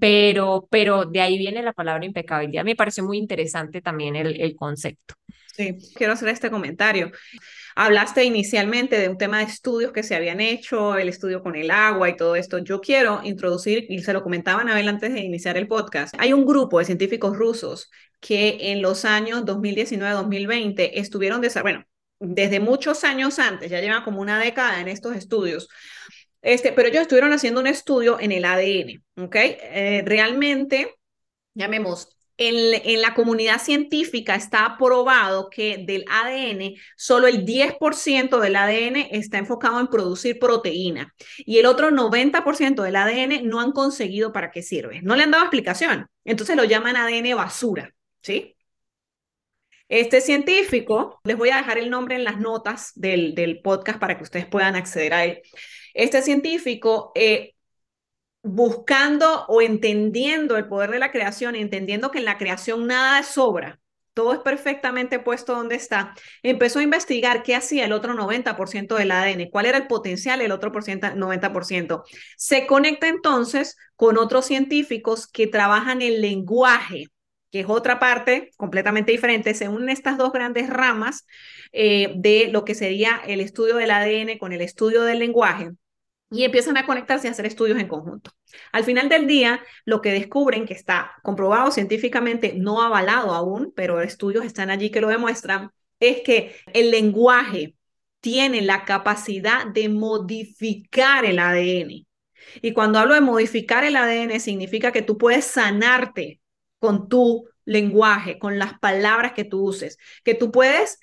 Pero, 0.00 0.66
pero 0.70 1.04
de 1.04 1.20
ahí 1.20 1.38
viene 1.38 1.62
la 1.62 1.72
palabra 1.72 2.04
impecabilidad. 2.04 2.64
Me 2.64 2.76
pareció 2.76 3.04
muy 3.04 3.18
interesante 3.18 3.80
también 3.80 4.16
el, 4.16 4.40
el 4.40 4.54
concepto. 4.56 5.14
Sí, 5.56 5.78
quiero 5.94 6.12
hacer 6.12 6.28
este 6.28 6.50
comentario. 6.50 7.10
Hablaste 7.74 8.24
inicialmente 8.24 8.98
de 8.98 9.08
un 9.08 9.16
tema 9.16 9.38
de 9.38 9.44
estudios 9.44 9.92
que 9.92 10.02
se 10.02 10.14
habían 10.14 10.40
hecho, 10.40 10.96
el 10.96 11.08
estudio 11.08 11.42
con 11.42 11.56
el 11.56 11.70
agua 11.70 12.10
y 12.10 12.16
todo 12.16 12.36
esto. 12.36 12.58
Yo 12.58 12.80
quiero 12.80 13.20
introducir, 13.24 13.86
y 13.88 14.00
se 14.00 14.12
lo 14.12 14.22
comentaban 14.22 14.68
a 14.68 14.78
él 14.78 14.88
antes 14.88 15.14
de 15.14 15.20
iniciar 15.20 15.56
el 15.56 15.66
podcast, 15.66 16.14
hay 16.18 16.34
un 16.34 16.44
grupo 16.44 16.78
de 16.78 16.84
científicos 16.84 17.36
rusos 17.36 17.90
que 18.20 18.72
en 18.72 18.82
los 18.82 19.04
años 19.06 19.44
2019-2020 19.46 20.90
estuvieron, 20.94 21.40
de, 21.40 21.50
bueno, 21.62 21.84
desde 22.18 22.60
muchos 22.60 23.04
años 23.04 23.38
antes, 23.38 23.70
ya 23.70 23.80
llevan 23.80 24.04
como 24.04 24.20
una 24.20 24.38
década 24.38 24.80
en 24.80 24.88
estos 24.88 25.16
estudios, 25.16 25.68
este, 26.42 26.72
pero 26.72 26.88
ellos 26.88 27.02
estuvieron 27.02 27.32
haciendo 27.32 27.60
un 27.60 27.66
estudio 27.66 28.18
en 28.20 28.32
el 28.32 28.44
ADN, 28.44 29.02
¿ok? 29.16 29.34
Eh, 29.34 30.02
realmente, 30.06 30.94
llamemos, 31.54 32.16
en, 32.38 33.00
la 33.00 33.14
comunidad 33.14 33.60
científica 33.60 34.34
está 34.34 34.76
probado 34.78 35.48
que 35.50 35.84
del 35.86 36.04
ADN, 36.10 36.74
solo 36.96 37.26
el 37.26 37.44
10% 37.44 38.40
del 38.40 38.56
ADN 38.56 39.08
está 39.10 39.38
enfocado 39.38 39.80
en 39.80 39.88
producir 39.88 40.38
proteína 40.38 41.14
y 41.38 41.58
el 41.58 41.66
otro 41.66 41.90
90% 41.90 42.82
del 42.82 42.96
ADN 42.96 43.48
no 43.48 43.60
han 43.60 43.72
conseguido 43.72 44.32
para 44.32 44.50
qué 44.50 44.62
sirve. 44.62 45.00
No 45.02 45.16
le 45.16 45.22
han 45.22 45.30
dado 45.30 45.44
explicación. 45.44 46.06
Entonces 46.24 46.56
lo 46.56 46.64
llaman 46.64 46.96
ADN 46.96 47.36
basura, 47.36 47.94
¿sí? 48.22 48.55
Este 49.88 50.20
científico, 50.20 51.20
les 51.24 51.36
voy 51.36 51.50
a 51.50 51.56
dejar 51.58 51.78
el 51.78 51.90
nombre 51.90 52.16
en 52.16 52.24
las 52.24 52.38
notas 52.38 52.92
del, 52.94 53.34
del 53.34 53.60
podcast 53.60 53.98
para 53.98 54.16
que 54.16 54.24
ustedes 54.24 54.46
puedan 54.46 54.74
acceder 54.74 55.14
a 55.14 55.24
él. 55.24 55.42
Este 55.94 56.22
científico 56.22 57.12
eh, 57.14 57.54
buscando 58.42 59.44
o 59.46 59.60
entendiendo 59.60 60.56
el 60.56 60.68
poder 60.68 60.90
de 60.90 60.98
la 60.98 61.10
creación, 61.12 61.56
entendiendo 61.56 62.10
que 62.10 62.18
en 62.18 62.24
la 62.24 62.38
creación 62.38 62.86
nada 62.86 63.22
sobra, 63.22 63.80
todo 64.16 64.32
es 64.32 64.38
perfectamente 64.38 65.18
puesto 65.18 65.54
donde 65.54 65.74
está, 65.74 66.14
empezó 66.42 66.78
a 66.78 66.82
investigar 66.82 67.42
qué 67.42 67.54
hacía 67.54 67.84
el 67.84 67.92
otro 67.92 68.14
90% 68.14 68.94
del 68.94 69.10
ADN, 69.10 69.50
cuál 69.50 69.66
era 69.66 69.76
el 69.76 69.88
potencial 69.88 70.38
del 70.38 70.52
otro 70.52 70.72
90%. 70.72 72.02
Se 72.38 72.66
conecta 72.66 73.08
entonces 73.08 73.76
con 73.94 74.16
otros 74.16 74.46
científicos 74.46 75.26
que 75.26 75.46
trabajan 75.46 76.00
el 76.00 76.22
lenguaje, 76.22 77.08
que 77.50 77.60
es 77.60 77.66
otra 77.68 77.98
parte 77.98 78.50
completamente 78.56 79.12
diferente. 79.12 79.54
Se 79.54 79.68
unen 79.68 79.88
estas 79.88 80.18
dos 80.18 80.32
grandes 80.32 80.68
ramas 80.70 81.26
eh, 81.72 82.12
de 82.16 82.48
lo 82.50 82.64
que 82.64 82.74
sería 82.74 83.20
el 83.26 83.40
estudio 83.40 83.76
del 83.76 83.90
ADN 83.90 84.38
con 84.38 84.52
el 84.52 84.60
estudio 84.60 85.02
del 85.02 85.18
lenguaje 85.18 85.70
y 86.30 86.44
empiezan 86.44 86.76
a 86.76 86.86
conectarse 86.86 87.26
y 87.26 87.28
a 87.28 87.32
hacer 87.32 87.46
estudios 87.46 87.78
en 87.78 87.88
conjunto. 87.88 88.32
Al 88.72 88.84
final 88.84 89.08
del 89.08 89.26
día, 89.26 89.62
lo 89.84 90.00
que 90.00 90.12
descubren, 90.12 90.66
que 90.66 90.74
está 90.74 91.12
comprobado 91.22 91.70
científicamente, 91.70 92.54
no 92.56 92.82
avalado 92.82 93.32
aún, 93.32 93.72
pero 93.76 94.00
estudios 94.00 94.44
están 94.44 94.70
allí 94.70 94.90
que 94.90 95.00
lo 95.00 95.08
demuestran, 95.08 95.70
es 96.00 96.22
que 96.22 96.56
el 96.72 96.90
lenguaje 96.90 97.76
tiene 98.20 98.60
la 98.62 98.84
capacidad 98.84 99.66
de 99.66 99.88
modificar 99.88 101.24
el 101.24 101.38
ADN. 101.38 102.06
Y 102.62 102.72
cuando 102.72 102.98
hablo 102.98 103.14
de 103.14 103.20
modificar 103.20 103.84
el 103.84 103.96
ADN, 103.96 104.40
significa 104.40 104.92
que 104.92 105.02
tú 105.02 105.18
puedes 105.18 105.44
sanarte 105.44 106.40
con 106.86 107.08
tu 107.08 107.48
lenguaje, 107.64 108.38
con 108.38 108.60
las 108.60 108.78
palabras 108.78 109.32
que 109.32 109.42
tú 109.42 109.60
uses, 109.60 109.98
que 110.22 110.34
tú 110.34 110.52
puedes 110.52 111.00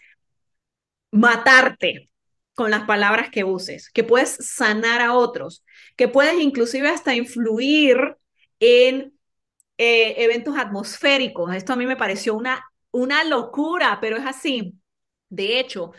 matarte 1.12 2.10
con 2.54 2.72
las 2.72 2.86
palabras 2.86 3.30
que 3.30 3.44
uses, 3.44 3.90
que 3.90 4.06
puedes 4.06 4.38
sanar 4.40 5.02
a 5.02 5.14
otros, 5.14 5.66
que 5.98 6.08
puedes 6.08 6.40
inclusive 6.40 6.88
hasta 6.88 7.16
influir 7.16 8.16
en 8.62 9.12
eh, 9.78 10.24
eventos 10.24 10.58
atmosféricos. 10.58 11.54
Esto 11.54 11.74
a 11.74 11.76
mí 11.76 11.86
me 11.86 11.98
pareció 11.98 12.34
una, 12.34 12.64
una 12.92 13.26
locura, 13.26 13.98
pero 14.00 14.16
es 14.16 14.26
así. 14.26 14.76
De 15.28 15.60
hecho, 15.60 15.92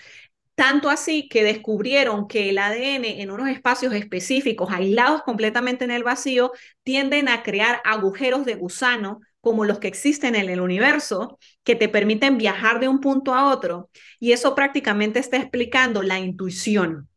tanto 0.54 0.88
así 0.88 1.28
que 1.28 1.44
descubrieron 1.44 2.26
que 2.26 2.48
el 2.48 2.56
ADN 2.56 3.20
en 3.20 3.30
unos 3.30 3.50
espacios 3.50 3.92
específicos, 3.92 4.70
aislados 4.72 5.22
completamente 5.24 5.84
en 5.84 5.90
el 5.90 6.04
vacío, 6.04 6.52
tienden 6.84 7.28
a 7.28 7.42
crear 7.42 7.82
agujeros 7.84 8.46
de 8.46 8.54
gusano 8.54 9.20
como 9.44 9.64
los 9.64 9.78
que 9.78 9.88
existen 9.88 10.34
en 10.34 10.48
el 10.48 10.60
universo, 10.60 11.38
que 11.62 11.76
te 11.76 11.88
permiten 11.88 12.38
viajar 12.38 12.80
de 12.80 12.88
un 12.88 13.00
punto 13.00 13.34
a 13.34 13.52
otro. 13.52 13.90
Y 14.18 14.32
eso 14.32 14.54
prácticamente 14.54 15.20
está 15.20 15.36
explicando 15.36 16.02
la 16.02 16.18
intuición, 16.18 17.08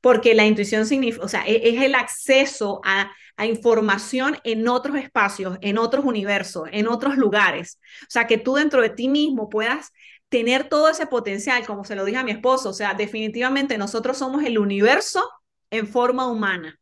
porque 0.00 0.34
la 0.34 0.46
intuición 0.46 0.86
significa, 0.86 1.24
o 1.24 1.28
sea, 1.28 1.44
e-, 1.46 1.70
es, 1.70 1.82
el 1.82 1.94
acceso 1.94 2.80
a, 2.84 3.10
a 3.36 3.46
información 3.46 4.36
en 4.44 4.68
otros 4.68 4.96
espacios, 4.96 5.58
en 5.62 5.78
otros 5.78 6.04
universos, 6.04 6.68
en 6.70 6.86
otros 6.86 7.16
lugares. 7.16 7.80
O 8.02 8.10
sea, 8.10 8.26
que 8.26 8.38
tú 8.38 8.54
dentro 8.54 8.82
de 8.82 8.90
ti 8.90 9.08
mismo 9.08 9.48
puedas 9.48 9.92
tener 10.28 10.68
todo 10.68 10.88
ese 10.88 11.06
potencial, 11.06 11.66
como 11.66 11.84
se 11.84 11.96
lo 11.96 12.04
dije 12.04 12.18
a 12.18 12.24
mi 12.24 12.30
esposo, 12.30 12.70
o 12.70 12.74
sea, 12.74 12.94
definitivamente 12.94 13.78
nosotros 13.78 14.18
somos 14.18 14.44
el 14.44 14.58
universo 14.58 15.28
en 15.70 15.88
forma 15.88 16.26
humana. 16.26 16.79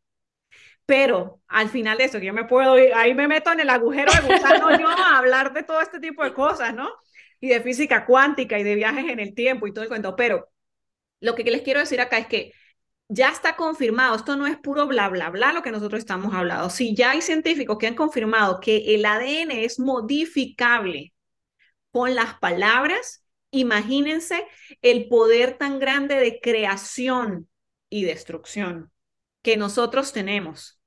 Pero 0.89 1.39
al 1.47 1.69
final 1.69 1.99
de 1.99 2.05
eso, 2.05 2.17
yo 2.17 2.33
me 2.33 2.45
puedo 2.45 2.75
ir, 2.79 2.91
ahí 2.95 3.13
me 3.13 3.27
meto 3.27 3.51
en 3.51 3.59
el 3.59 3.69
agujero 3.69 4.11
de 4.11 4.33
gusano 4.33 4.75
yo 4.79 4.87
a 4.87 5.19
hablar 5.19 5.53
de 5.53 5.61
todo 5.61 5.81
este 5.81 5.99
tipo 5.99 6.23
de 6.23 6.33
cosas, 6.33 6.73
¿no? 6.73 6.89
Y 7.39 7.49
de 7.49 7.61
física 7.61 8.07
cuántica 8.07 8.57
y 8.57 8.63
de 8.63 8.73
viajes 8.73 9.05
en 9.07 9.19
el 9.19 9.35
tiempo 9.35 9.67
y 9.67 9.71
todo 9.71 9.83
el 9.83 9.87
cuento. 9.87 10.15
Pero 10.15 10.49
lo 11.19 11.35
que 11.35 11.43
les 11.43 11.61
quiero 11.61 11.79
decir 11.79 12.01
acá 12.01 12.17
es 12.17 12.25
que 12.25 12.53
ya 13.07 13.29
está 13.29 13.55
confirmado, 13.55 14.15
esto 14.15 14.35
no 14.35 14.47
es 14.47 14.57
puro 14.57 14.87
bla, 14.87 15.09
bla, 15.09 15.29
bla 15.29 15.53
lo 15.53 15.61
que 15.61 15.69
nosotros 15.69 15.99
estamos 15.99 16.33
hablando. 16.33 16.71
Si 16.71 16.95
ya 16.95 17.11
hay 17.11 17.21
científicos 17.21 17.77
que 17.77 17.85
han 17.85 17.93
confirmado 17.95 18.59
que 18.59 18.95
el 18.95 19.05
ADN 19.05 19.51
es 19.63 19.79
modificable 19.79 21.13
con 21.91 22.15
las 22.15 22.39
palabras, 22.39 23.23
imagínense 23.51 24.43
el 24.81 25.07
poder 25.07 25.55
tan 25.55 25.77
grande 25.77 26.15
de 26.15 26.39
creación 26.41 27.47
y 27.91 28.05
destrucción 28.05 28.91
que 29.43 29.55
nosotros 29.55 30.13
tenemos. 30.13 30.78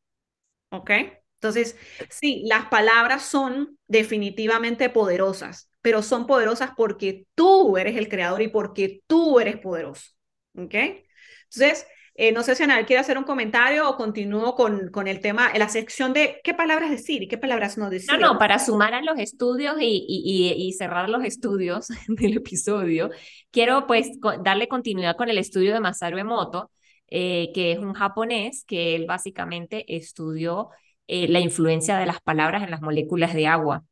¿Ok? 0.73 0.91
Entonces, 1.35 1.77
sí, 2.09 2.45
las 2.47 2.67
palabras 2.67 3.23
son 3.25 3.79
definitivamente 3.89 4.89
poderosas, 4.91 5.71
pero 5.81 6.03
son 6.03 6.27
poderosas 6.27 6.71
porque 6.77 7.27
tú 7.35 7.77
eres 7.77 7.97
el 7.97 8.09
creador 8.09 8.43
y 8.43 8.49
porque 8.49 9.03
tú 9.07 9.39
eres 9.39 9.59
poderoso. 9.59 10.13
¿Ok? 10.57 10.75
Entonces, 10.75 11.87
eh, 12.15 12.33
no 12.33 12.43
sé 12.43 12.55
si 12.55 12.63
Ana 12.63 12.85
quiere 12.87 13.01
hacer 13.01 13.19
un 13.19 13.25
comentario 13.25 13.89
o 13.89 13.97
continúo 13.97 14.55
con, 14.55 14.91
con 14.91 15.09
el 15.09 15.21
tema, 15.21 15.51
la 15.57 15.69
sección 15.69 16.13
de 16.13 16.41
qué 16.45 16.55
palabras 16.55 16.91
decir 16.91 17.23
y 17.23 17.29
qué 17.29 17.39
palabras 17.39 17.77
no 17.77 17.91
decir. 17.91 18.13
No, 18.13 18.19
no, 18.19 18.39
para 18.39 18.59
sumar 18.59 18.95
a 18.95 19.03
los 19.03 19.19
estudios 19.19 19.77
y, 19.81 20.07
y, 20.09 20.53
y 20.57 20.73
cerrar 20.73 21.09
los 21.09 21.25
estudios 21.25 21.89
del 22.09 22.37
episodio, 22.37 23.11
quiero 23.51 23.87
pues 23.87 24.11
darle 24.43 24.69
continuidad 24.69 25.17
con 25.17 25.29
el 25.29 25.39
estudio 25.39 25.73
de 25.75 25.81
Masaru 25.81 26.19
Emoto, 26.19 26.71
eh, 27.15 27.51
que 27.55 27.73
es 27.73 27.79
un 27.79 27.93
japonés 27.93 28.65
que 28.65 28.95
él 28.97 29.05
básicamente 29.07 29.85
estudió 29.97 30.71
eh, 31.09 31.29
la 31.29 31.41
influencia 31.41 31.99
de 31.99 32.07
las 32.07 32.23
palabras 32.23 32.63
en 32.63 32.71
las 32.71 32.81
moléculas 32.81 33.35
de 33.35 33.47
agua. 33.47 33.85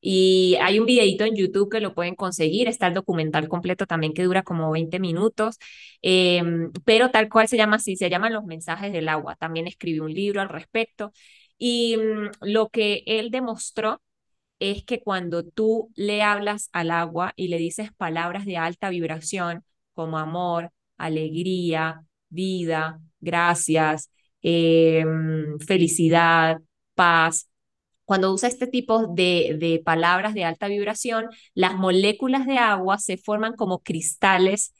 Y 0.00 0.56
hay 0.62 0.78
un 0.78 0.86
videito 0.86 1.24
en 1.24 1.36
YouTube 1.36 1.70
que 1.70 1.80
lo 1.80 1.94
pueden 1.94 2.14
conseguir, 2.16 2.68
está 2.68 2.86
el 2.88 2.94
documental 2.94 3.48
completo 3.48 3.86
también 3.86 4.14
que 4.14 4.24
dura 4.24 4.42
como 4.44 4.70
20 4.70 5.00
minutos, 5.00 5.58
em, 6.02 6.72
pero 6.84 7.10
tal 7.10 7.28
cual 7.28 7.48
se 7.48 7.56
llama 7.56 7.76
así, 7.76 7.96
se 7.96 8.10
llaman 8.10 8.32
Los 8.32 8.44
mensajes 8.44 8.92
del 8.92 9.08
agua. 9.08 9.36
También 9.36 9.66
escribió 9.66 10.04
un 10.04 10.14
libro 10.14 10.40
al 10.40 10.48
respecto. 10.48 11.12
Y 11.58 11.96
mm, 11.96 12.30
lo 12.42 12.68
que 12.70 13.02
él 13.06 13.30
demostró 13.30 14.00
es 14.60 14.84
que 14.84 15.02
cuando 15.02 15.44
tú 15.44 15.90
le 15.96 16.22
hablas 16.22 16.70
al 16.72 16.90
agua 16.92 17.32
y 17.36 17.48
le 17.48 17.58
dices 17.58 17.92
palabras 17.96 18.44
de 18.46 18.56
alta 18.58 18.90
vibración 18.90 19.64
como 19.94 20.18
amor, 20.18 20.72
alegría, 20.98 22.04
vida, 22.30 23.00
gracias, 23.20 24.10
em, 24.42 25.58
felicidad, 25.60 26.60
paz. 26.94 27.48
Cuando 28.04 28.32
usa 28.32 28.48
este 28.48 28.66
tipo 28.66 29.06
de, 29.06 29.56
de 29.60 29.80
palabras 29.84 30.34
de 30.34 30.44
alta 30.44 30.68
vibración, 30.68 31.26
las 31.54 31.74
moléculas 31.76 32.46
de 32.46 32.58
agua 32.58 32.98
se 32.98 33.16
forman 33.16 33.54
como 33.54 33.80
cristales 33.82 34.72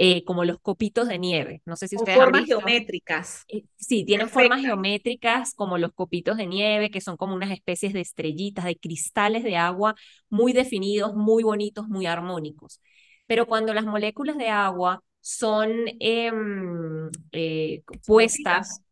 eh, 0.00 0.22
como 0.22 0.44
los 0.44 0.60
copitos 0.60 1.08
de 1.08 1.18
nieve. 1.18 1.60
No 1.66 1.74
sé 1.74 1.88
si 1.88 1.96
ustedes 1.96 2.16
formas 2.16 2.46
geométricas. 2.46 3.44
Eh, 3.48 3.64
sí, 3.74 4.04
tienen 4.04 4.28
formas 4.28 4.60
geométricas 4.60 5.54
como 5.54 5.76
los 5.76 5.92
copitos 5.92 6.36
de 6.36 6.46
nieve, 6.46 6.88
que 6.88 7.00
son 7.00 7.16
como 7.16 7.34
unas 7.34 7.50
especies 7.50 7.92
de 7.92 8.00
estrellitas, 8.00 8.64
de 8.64 8.78
cristales 8.78 9.42
de 9.42 9.56
agua 9.56 9.96
muy 10.30 10.52
definidos, 10.52 11.16
muy 11.16 11.42
bonitos, 11.42 11.88
muy 11.88 12.06
armónicos. 12.06 12.80
Pero 13.26 13.46
cuando 13.46 13.74
las 13.74 13.86
moléculas 13.86 14.38
de 14.38 14.50
agua 14.50 15.02
son 15.20 15.70
em, 16.00 17.10
eh, 17.32 17.82
puestas, 18.06 18.82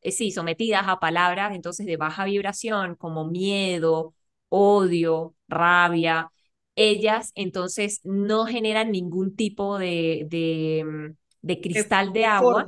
eh, 0.00 0.12
sí, 0.12 0.30
sometidas 0.30 0.84
a 0.86 1.00
palabras 1.00 1.54
entonces 1.54 1.86
de 1.86 1.96
baja 1.96 2.24
vibración 2.24 2.94
como 2.94 3.26
miedo, 3.26 4.14
odio, 4.48 5.34
rabia, 5.48 6.30
ellas 6.74 7.32
entonces 7.34 8.00
no 8.04 8.46
generan 8.46 8.92
ningún 8.92 9.34
tipo 9.34 9.78
de, 9.78 10.26
de, 10.28 10.84
mm, 10.84 11.16
de 11.42 11.60
cristal 11.60 12.12
de, 12.12 12.24
agua, 12.24 12.66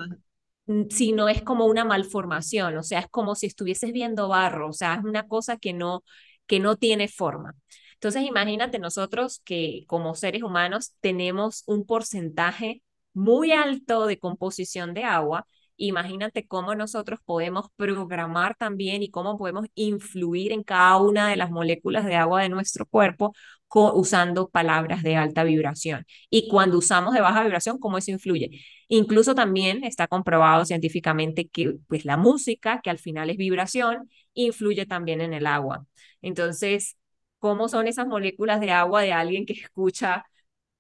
sino 0.91 1.29
es 1.29 1.43
como 1.43 1.67
una 1.67 1.85
malformación, 1.85 2.77
o 2.77 2.83
sea, 2.83 3.01
es 3.01 3.09
como 3.09 3.35
si 3.35 3.47
estuvieses 3.47 3.93
viendo 3.93 4.29
barro, 4.29 4.69
o 4.69 4.73
sea, 4.73 4.95
es 4.95 5.05
una 5.05 5.27
cosa 5.27 5.57
que 5.57 5.73
no, 5.73 6.03
que 6.47 6.61
no 6.61 6.77
tiene 6.77 7.09
forma. 7.09 7.55
Entonces, 8.01 8.23
imagínate 8.23 8.79
nosotros 8.79 9.43
que 9.45 9.85
como 9.87 10.15
seres 10.15 10.43
humanos 10.43 10.95
tenemos 11.01 11.65
un 11.67 11.85
porcentaje 11.85 12.83
muy 13.13 13.53
alto 13.53 14.07
de 14.07 14.19
composición 14.19 14.95
de 14.95 15.05
agua. 15.05 15.47
Imagínate 15.77 16.47
cómo 16.47 16.75
nosotros 16.75 17.21
podemos 17.27 17.67
programar 17.77 18.57
también 18.57 19.03
y 19.03 19.11
cómo 19.11 19.37
podemos 19.37 19.67
influir 19.75 20.53
en 20.53 20.63
cada 20.63 20.97
una 20.97 21.29
de 21.29 21.37
las 21.37 21.51
moléculas 21.51 22.07
de 22.07 22.17
agua 22.17 22.41
de 22.43 22.49
nuestro 22.49 22.87
cuerpo 22.87 23.35
usando 23.69 24.49
palabras 24.49 25.03
de 25.03 25.17
alta 25.17 25.45
vibración. 25.45 26.07
Y 26.31 26.49
cuando 26.49 26.79
usamos 26.79 27.13
de 27.13 27.21
baja 27.21 27.43
vibración, 27.43 27.79
¿cómo 27.79 27.99
eso 27.99 28.11
influye? 28.11 28.51
Incluso 28.89 29.35
también 29.35 29.85
está 29.85 30.09
comprobado 30.09 30.65
científicamente 30.65 31.49
que 31.49 31.75
pues, 31.87 32.05
la 32.07 32.17
música, 32.17 32.81
que 32.83 32.91
al 32.91 32.99
final 32.99 33.29
es 33.29 33.37
vibración, 33.37 34.09
influye 34.33 34.87
también 34.87 35.21
en 35.21 35.35
el 35.35 35.47
agua. 35.47 35.87
Entonces, 36.23 36.97
cómo 37.41 37.69
son 37.71 37.89
esas 37.89 38.09
moléculas 38.09 38.61
de 38.61 38.73
agua 38.73 39.03
de 39.03 39.13
alguien 39.15 39.47
que 39.47 39.55
escucha, 39.55 40.27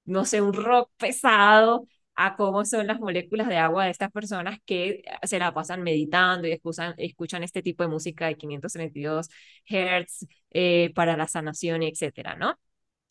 no 0.04 0.24
sé, 0.24 0.40
un 0.42 0.52
rock 0.54 0.90
pesado 0.96 1.86
a 2.16 2.36
cómo 2.36 2.64
son 2.64 2.86
las 2.86 3.00
moléculas 3.00 3.48
de 3.48 3.56
agua 3.56 3.84
de 3.86 3.90
estas 3.92 4.10
personas 4.12 4.58
que 4.66 5.02
se 5.24 5.38
la 5.38 5.54
pasan 5.54 5.82
meditando 5.82 6.46
y 6.48 6.52
escuchan, 6.52 7.42
este 7.44 7.62
tipo 7.62 7.82
de 7.84 7.88
música 7.88 8.26
de 8.26 8.36
532 8.36 9.28
Hz 9.66 10.26
eh, 10.50 10.92
para 10.94 11.16
la 11.16 11.28
sanación, 11.28 11.82
etcétera, 11.82 12.36
¿no? 12.36 12.58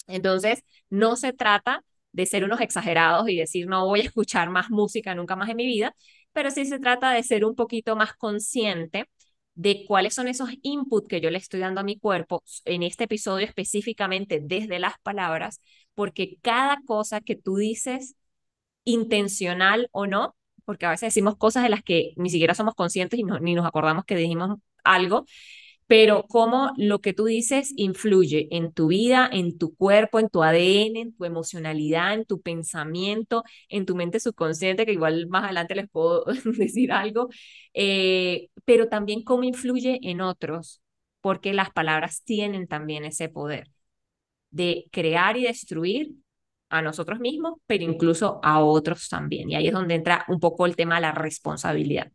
Entonces, 0.07 0.63
no 0.89 1.15
se 1.15 1.33
trata 1.33 1.83
de 2.11 2.25
ser 2.25 2.43
unos 2.43 2.61
exagerados 2.61 3.29
y 3.29 3.37
decir 3.37 3.67
no 3.67 3.85
voy 3.85 4.01
a 4.01 4.03
escuchar 4.03 4.49
más 4.49 4.69
música 4.71 5.13
nunca 5.15 5.35
más 5.35 5.49
en 5.49 5.57
mi 5.57 5.65
vida, 5.65 5.93
pero 6.33 6.49
sí 6.51 6.65
se 6.65 6.79
trata 6.79 7.11
de 7.11 7.23
ser 7.23 7.45
un 7.45 7.55
poquito 7.55 7.95
más 7.95 8.13
consciente 8.15 9.05
de 9.59 9.83
cuáles 9.85 10.13
son 10.13 10.29
esos 10.29 10.51
inputs 10.61 11.09
que 11.09 11.19
yo 11.19 11.29
le 11.29 11.37
estoy 11.37 11.59
dando 11.59 11.81
a 11.81 11.83
mi 11.83 11.99
cuerpo, 11.99 12.43
en 12.63 12.81
este 12.81 13.03
episodio 13.03 13.45
específicamente 13.45 14.39
desde 14.41 14.79
las 14.79 14.93
palabras, 15.03 15.59
porque 15.95 16.37
cada 16.41 16.79
cosa 16.85 17.19
que 17.19 17.35
tú 17.35 17.57
dices, 17.57 18.15
intencional 18.85 19.89
o 19.91 20.07
no, 20.07 20.37
porque 20.63 20.85
a 20.85 20.91
veces 20.91 21.07
decimos 21.07 21.35
cosas 21.35 21.63
de 21.63 21.69
las 21.69 21.83
que 21.83 22.13
ni 22.15 22.29
siquiera 22.29 22.55
somos 22.55 22.73
conscientes 22.73 23.19
y 23.19 23.23
ni 23.23 23.53
nos 23.53 23.65
acordamos 23.65 24.05
que 24.05 24.15
dijimos 24.15 24.59
algo, 24.85 25.25
pero 25.89 26.27
cómo 26.27 26.71
lo 26.77 27.01
que 27.01 27.13
tú 27.13 27.25
dices 27.25 27.73
influye 27.75 28.47
en 28.51 28.71
tu 28.73 28.87
vida, 28.89 29.27
en 29.31 29.57
tu 29.57 29.75
cuerpo, 29.75 30.19
en 30.19 30.29
tu 30.29 30.43
ADN, 30.43 30.99
en 31.01 31.15
tu 31.15 31.25
emocionalidad, 31.25 32.13
en 32.13 32.25
tu 32.25 32.41
pensamiento, 32.41 33.43
en 33.69 33.87
tu 33.87 33.95
mente 33.95 34.19
subconsciente, 34.19 34.85
que 34.85 34.91
igual 34.93 35.25
más 35.29 35.45
adelante 35.45 35.73
les 35.73 35.89
puedo 35.89 36.25
decir 36.59 36.91
algo, 36.91 37.29
eh, 37.73 38.49
pero 38.65 38.87
también 38.87 39.23
cómo 39.23 39.43
influye 39.45 39.99
en 40.03 40.21
otros, 40.21 40.83
porque 41.21 41.53
las 41.53 41.71
palabras 41.71 42.21
tienen 42.23 42.67
también 42.67 43.03
ese 43.03 43.27
poder 43.27 43.67
de 44.51 44.87
crear 44.91 45.37
y 45.37 45.43
destruir 45.43 46.13
a 46.69 46.81
nosotros 46.83 47.19
mismos, 47.19 47.55
pero 47.67 47.83
incluso 47.83 48.39
a 48.43 48.59
otros 48.63 49.09
también. 49.09 49.49
Y 49.49 49.55
ahí 49.55 49.67
es 49.67 49.73
donde 49.73 49.95
entra 49.95 50.25
un 50.27 50.39
poco 50.39 50.67
el 50.67 50.75
tema 50.75 50.95
de 50.95 51.01
la 51.01 51.13
responsabilidad. 51.13 52.11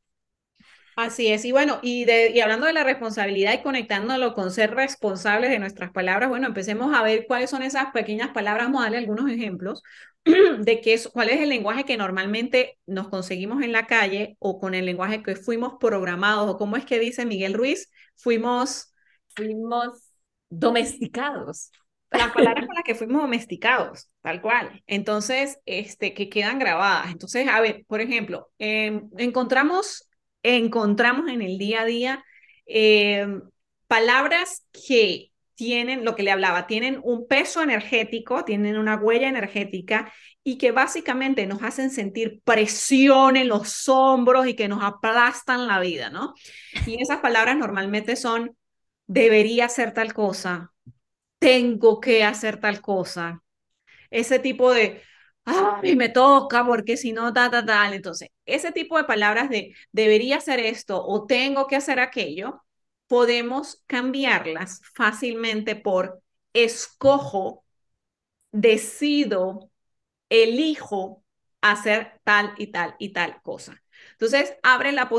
Así 0.97 1.29
es, 1.29 1.45
y 1.45 1.51
bueno, 1.51 1.81
y, 1.83 2.05
de, 2.05 2.31
y 2.31 2.41
hablando 2.41 2.67
de 2.67 2.73
la 2.73 2.85
responsabilidad 2.85 3.53
y 3.55 3.63
conectándolo 3.63 4.33
con 4.33 4.53
ser 4.53 4.75
responsables 4.75 5.51
de 5.51 5.59
nuestras 5.59 5.91
palabras, 5.91 6.29
bueno, 6.29 6.47
empecemos 6.47 6.95
a 6.95 7.03
ver 7.03 7.27
cuáles 7.27 7.51
son 7.51 7.63
esas 7.63 7.91
pequeñas 7.93 8.31
palabras, 8.31 8.67
vamos 8.67 8.81
a 8.81 8.85
darle 8.85 8.99
algunos 8.99 9.29
ejemplos 9.29 9.83
de 10.25 10.81
qué 10.81 10.95
es, 10.95 11.09
cuál 11.09 11.31
es 11.31 11.41
el 11.41 11.49
lenguaje 11.49 11.85
que 11.85 11.97
normalmente 11.97 12.79
nos 12.87 13.09
conseguimos 13.09 13.63
en 13.63 13.73
la 13.73 13.87
calle 13.87 14.37
o 14.39 14.61
con 14.61 14.75
el 14.75 14.87
lenguaje 14.87 15.23
que 15.23 15.35
fuimos 15.35 15.75
programados, 15.81 16.49
o 16.49 16.59
cómo 16.59 16.77
es 16.77 16.85
que 16.85 17.01
dice 17.01 17.27
Miguel 17.27 17.55
Ruiz, 17.55 17.91
fuimos... 18.17 18.91
Fuimos 19.37 20.15
domesticados. 20.49 21.73
Las 22.11 22.31
palabras 22.31 22.67
con 22.67 22.75
las 22.77 22.85
que 22.85 22.95
fuimos 22.95 23.23
domesticados, 23.23 24.09
tal 24.21 24.41
cual. 24.41 24.83
Entonces, 24.87 25.59
este, 25.67 26.15
que 26.15 26.29
quedan 26.29 26.61
grabadas. 26.61 27.11
Entonces, 27.11 27.49
a 27.49 27.61
ver, 27.61 27.85
por 27.89 28.01
ejemplo, 28.01 28.51
em, 28.59 29.11
encontramos 29.19 30.09
encontramos 30.45 31.29
en 31.29 31.43
el 31.43 31.59
día 31.59 31.83
a 31.83 31.85
día 31.87 32.25
eh, 32.67 33.27
palabras 33.89 34.67
que 34.73 35.33
tienen, 35.55 36.05
lo 36.05 36.15
que 36.15 36.23
le 36.23 36.31
hablaba, 36.31 36.67
tienen 36.67 37.01
un 37.03 37.27
peso 37.27 37.63
energético, 37.63 38.45
tienen 38.45 38.77
una 38.77 38.97
huella 38.97 39.29
energética 39.29 40.13
y 40.43 40.59
que 40.59 40.73
básicamente 40.73 41.47
nos 41.47 41.63
hacen 41.63 41.91
sentir 41.91 42.41
presión 42.45 43.37
en 43.37 43.49
los 43.49 43.89
hombros 43.89 44.47
y 44.47 44.55
que 44.55 44.69
nos 44.69 44.83
aplastan 44.83 45.67
la 45.67 45.81
vida, 45.81 46.11
¿no? 46.11 46.35
Y 46.87 47.01
esas 47.01 47.21
palabras 47.21 47.57
normalmente 47.57 48.17
son, 48.17 48.57
debería 49.07 49.67
hacer 49.67 49.95
tal 49.95 50.13
cosa, 50.13 50.73
tengo 51.39 52.01
que 52.01 52.25
hacer 52.25 52.59
tal 52.59 52.81
cosa. 52.81 53.43
Ese 54.11 54.39
tipo 54.39 54.73
de, 54.73 55.03
ay, 55.45 55.95
me 55.97 56.09
toca 56.09 56.65
porque 56.67 56.97
si 56.97 57.13
no, 57.13 57.33
tal, 57.33 57.51
tal, 57.51 57.67
tal. 57.67 57.95
Entonces, 57.95 58.29
ese 58.47 58.73
tipo 58.73 58.97
de 58.99 59.05
palabras 59.05 59.51
de 59.51 59.75
debería 59.93 60.37
hacer 60.39 60.61
esto 60.61 61.03
o 61.05 61.27
tengo 61.27 61.67
que 61.67 61.77
hacer 61.77 62.01
aquello, 62.01 62.63
podemos 63.07 63.83
cambiarlas 63.87 64.81
fácilmente 64.95 65.77
por 65.77 66.21
escojo, 66.53 67.65
decido, 68.53 69.71
elijo 70.31 71.25
hacer 71.63 72.21
tal 72.25 72.55
y 72.59 72.69
tal 72.69 72.97
y 72.99 73.13
tal 73.13 73.41
cosa. 73.43 73.83
Entonces, 74.13 74.55
abre, 74.63 74.93
la 74.93 75.11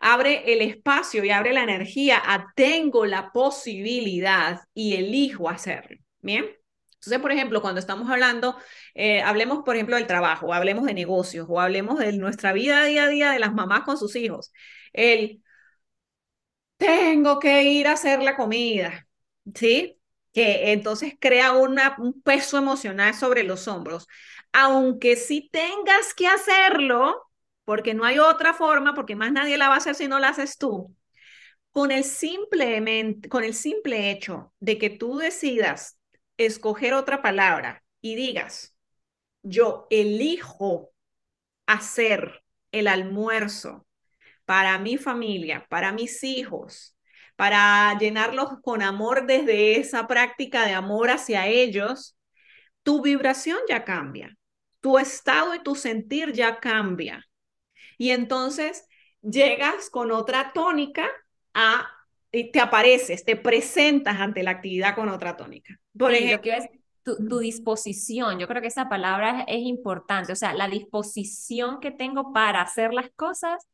abre 0.00 0.52
el 0.52 0.62
espacio 0.62 1.24
y 1.24 1.30
abre 1.30 1.52
la 1.52 1.62
energía 1.64 2.20
a 2.24 2.52
tengo 2.56 3.06
la 3.06 3.32
posibilidad 3.32 4.60
y 4.74 4.96
elijo 4.96 5.48
hacerlo. 5.48 5.98
Bien. 6.20 6.46
Entonces, 7.02 7.20
por 7.20 7.32
ejemplo, 7.32 7.60
cuando 7.60 7.80
estamos 7.80 8.08
hablando, 8.10 8.56
eh, 8.94 9.22
hablemos, 9.22 9.64
por 9.64 9.74
ejemplo, 9.74 9.96
del 9.96 10.06
trabajo, 10.06 10.54
hablemos 10.54 10.84
de 10.84 10.94
negocios, 10.94 11.46
o 11.50 11.60
hablemos 11.60 11.98
de 11.98 12.12
nuestra 12.12 12.52
vida 12.52 12.84
día 12.84 13.04
a 13.04 13.08
día 13.08 13.32
de 13.32 13.40
las 13.40 13.52
mamás 13.54 13.82
con 13.82 13.98
sus 13.98 14.14
hijos. 14.14 14.52
El, 14.92 15.42
tengo 16.76 17.38
que 17.38 17.64
ir 17.64 17.86
a 17.86 17.92
hacer 17.92 18.22
la 18.22 18.36
comida, 18.36 19.06
¿sí? 19.54 19.98
Que 20.32 20.72
entonces 20.72 21.14
crea 21.20 21.52
un 21.52 22.22
peso 22.22 22.58
emocional 22.58 23.14
sobre 23.14 23.42
los 23.44 23.68
hombros. 23.68 24.06
Aunque 24.52 25.16
sí 25.16 25.48
tengas 25.52 26.14
que 26.14 26.26
hacerlo, 26.26 27.30
porque 27.64 27.94
no 27.94 28.04
hay 28.04 28.18
otra 28.18 28.54
forma, 28.54 28.94
porque 28.94 29.16
más 29.16 29.32
nadie 29.32 29.58
la 29.58 29.68
va 29.68 29.74
a 29.74 29.78
hacer 29.78 29.94
si 29.94 30.08
no 30.08 30.18
la 30.18 30.28
haces 30.28 30.58
tú. 30.58 30.94
Con 31.72 31.90
el, 31.90 32.04
con 33.30 33.44
el 33.44 33.54
simple 33.54 34.10
hecho 34.10 34.52
de 34.60 34.78
que 34.78 34.90
tú 34.90 35.18
decidas 35.18 35.98
escoger 36.46 36.94
otra 36.94 37.22
palabra 37.22 37.82
y 38.00 38.14
digas, 38.14 38.76
yo 39.42 39.86
elijo 39.90 40.92
hacer 41.66 42.42
el 42.72 42.88
almuerzo 42.88 43.86
para 44.44 44.78
mi 44.78 44.96
familia, 44.98 45.66
para 45.68 45.92
mis 45.92 46.22
hijos, 46.24 46.96
para 47.36 47.96
llenarlos 47.98 48.50
con 48.62 48.82
amor 48.82 49.26
desde 49.26 49.78
esa 49.78 50.06
práctica 50.06 50.66
de 50.66 50.72
amor 50.72 51.10
hacia 51.10 51.46
ellos, 51.46 52.16
tu 52.82 53.02
vibración 53.02 53.58
ya 53.68 53.84
cambia, 53.84 54.36
tu 54.80 54.98
estado 54.98 55.54
y 55.54 55.62
tu 55.62 55.74
sentir 55.74 56.32
ya 56.32 56.60
cambia. 56.60 57.26
Y 57.98 58.10
entonces 58.10 58.86
llegas 59.22 59.90
con 59.90 60.10
otra 60.10 60.52
tónica 60.52 61.08
a 61.54 61.88
te 62.32 62.60
apareces, 62.60 63.24
te 63.24 63.36
presentas 63.36 64.18
ante 64.18 64.42
la 64.42 64.52
actividad 64.52 64.94
con 64.94 65.08
otra 65.08 65.36
tónica. 65.36 65.78
Por 65.96 66.14
ejemplo, 66.14 66.52
tu, 67.02 67.28
tu, 67.28 67.38
disposición, 67.40 68.38
yo 68.38 68.48
creo 68.48 68.62
que 68.62 68.68
esa 68.68 68.88
palabra 68.88 69.44
es, 69.46 69.60
importante, 69.60 70.32
o 70.32 70.36
sea, 70.36 70.54
la 70.54 70.68
disposición 70.68 71.80
que 71.80 71.90
tengo 71.90 72.32
para 72.32 72.62
hacer 72.62 72.94
las 72.94 73.10
cosas 73.16 73.68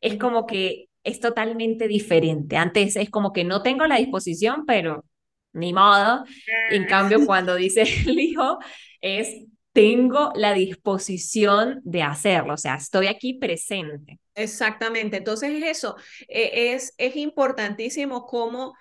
es 0.00 0.18
como 0.18 0.46
que 0.46 0.88
es 1.04 1.20
totalmente 1.20 1.86
diferente. 1.86 2.56
Antes 2.56 2.96
es 2.96 3.10
como 3.10 3.32
que 3.32 3.44
no 3.44 3.62
tengo 3.62 3.86
la 3.86 3.96
disposición, 3.96 4.64
pero 4.66 5.04
ni 5.52 5.72
modo. 5.72 6.24
En 6.70 6.84
ah. 6.84 6.86
cambio, 6.88 7.18
cuando 7.26 7.54
dice 7.54 7.82
el 7.82 8.18
hijo, 8.18 8.58
es 9.00 9.44
tengo 9.76 10.32
la 10.34 10.54
disposición 10.54 11.82
de 11.84 12.02
hacerlo, 12.02 12.54
o 12.54 12.56
sea, 12.56 12.76
estoy 12.76 13.08
aquí 13.08 13.34
presente. 13.34 14.18
Exactamente, 14.36 15.16
entonces 15.16 15.62
eso 15.64 15.96
e, 16.28 16.74
es, 16.74 16.94
es 16.98 17.16
importantísimo 17.16 18.26
cómo 18.26 18.74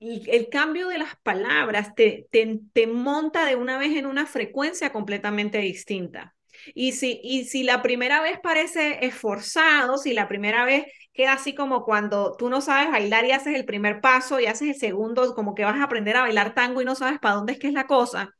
el, 0.00 0.48
cambio 0.50 0.88
de 0.88 0.98
las 0.98 1.16
palabras 1.22 1.94
te, 1.96 2.28
te, 2.30 2.60
te, 2.72 2.86
monta 2.86 3.46
de 3.46 3.56
una 3.56 3.78
vez 3.78 3.96
en 3.96 4.06
una 4.06 4.26
frecuencia 4.26 4.92
completamente 4.92 5.58
distinta. 5.58 6.36
Y 6.74 6.92
si, 6.92 7.20
y 7.24 7.44
si 7.46 7.64
la 7.64 7.82
primera 7.82 8.22
vez 8.22 8.38
parece 8.42 9.04
esforzado, 9.06 9.98
si 9.98 10.14
la 10.14 10.28
primera 10.28 10.64
vez 10.64 10.86
queda 11.12 11.34
así 11.34 11.54
como 11.54 11.84
cuando 11.84 12.36
tú 12.36 12.50
no 12.50 12.60
sabes 12.60 12.90
bailar 12.90 13.24
y 13.26 13.32
haces 13.32 13.54
el 13.56 13.64
primer 13.64 14.00
paso 14.00 14.40
y 14.40 14.46
haces 14.46 14.68
el 14.68 14.76
segundo, 14.76 15.34
como 15.34 15.54
que 15.54 15.64
vas 15.64 15.76
a 15.76 15.84
aprender 15.84 16.16
a 16.16 16.22
bailar 16.22 16.54
tango 16.54 16.82
y 16.82 16.84
no 16.84 16.94
sabes 16.94 17.18
para 17.20 17.36
dónde 17.36 17.54
es 17.54 17.58
que 17.58 17.68
es 17.68 17.74
la 17.74 17.86
cosa, 17.88 18.34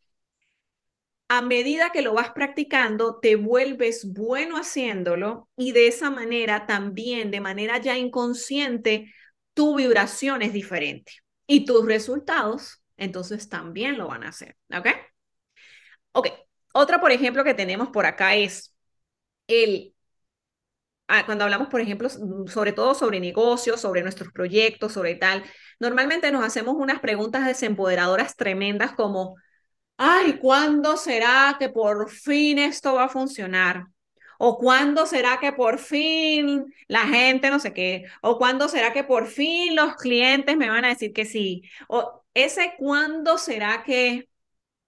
a 1.29 1.43
medida 1.43 1.91
que 1.91 2.03
lo 2.03 2.15
vas 2.15 2.31
practicando, 2.33 3.19
te 3.21 3.37
vuelves 3.37 4.13
bueno 4.13 4.57
haciéndolo 4.57 5.49
y 5.57 5.73
de 5.73 5.89
esa 5.89 6.11
manera 6.11 6.67
también, 6.67 7.31
de 7.31 7.41
manera 7.41 7.79
ya 7.79 7.97
inconsciente, 7.99 9.13
tu 9.55 9.77
vibración 9.77 10.43
es 10.43 10.53
diferente 10.53 11.13
y 11.47 11.65
tus 11.65 11.85
resultados 11.87 12.83
entonces 12.97 13.49
también 13.49 13.97
lo 13.97 14.09
van 14.09 14.25
a 14.25 14.29
hacer. 14.29 14.57
¿Ok? 14.77 14.89
Ok. 16.13 16.29
Otra, 16.75 17.01
por 17.01 17.13
ejemplo, 17.13 17.45
que 17.45 17.55
tenemos 17.55 17.89
por 17.91 18.07
acá 18.07 18.35
es 18.37 18.75
el, 19.49 19.95
ah, 21.09 21.25
cuando 21.27 21.45
hablamos, 21.45 21.69
por 21.69 21.81
ejemplo, 21.81 22.09
sobre 22.49 22.73
todo 22.73 22.95
sobre 22.95 23.21
negocios, 23.21 23.81
sobre 23.81 24.03
nuestros 24.03 24.33
proyectos, 24.33 24.93
sobre 24.93 25.15
tal, 25.15 25.45
normalmente 25.81 26.31
nos 26.33 26.45
hacemos 26.45 26.75
unas 26.77 27.01
preguntas 27.01 27.47
desempoderadoras 27.47 28.37
tremendas 28.37 28.93
como, 28.93 29.37
ay, 29.99 30.39
¿cuándo 30.39 30.97
será 30.97 31.57
que 31.59 31.69
por 31.69 32.11
fin 32.11 32.59
esto 32.59 32.95
va 32.95 33.05
a 33.05 33.09
funcionar? 33.09 33.87
¿O 34.39 34.57
cuándo 34.59 35.07
será 35.07 35.41
que 35.41 35.53
por 35.53 35.79
fin 35.79 36.73
la 36.87 37.01
gente 37.07 37.51
no 37.51 37.59
sé 37.61 37.73
qué? 37.75 38.05
¿O 38.23 38.39
cuándo 38.39 38.69
será 38.69 38.93
que 38.93 39.05
por 39.05 39.27
fin 39.27 39.75
los 39.77 39.97
clientes 39.97 40.57
me 40.57 40.71
van 40.71 40.85
a 40.85 40.89
decir 40.91 41.13
que 41.13 41.25
sí? 41.27 41.63
¿O 41.89 42.25
ese 42.35 42.75
cuándo 42.79 43.39
será 43.39 43.83
que 43.85 44.29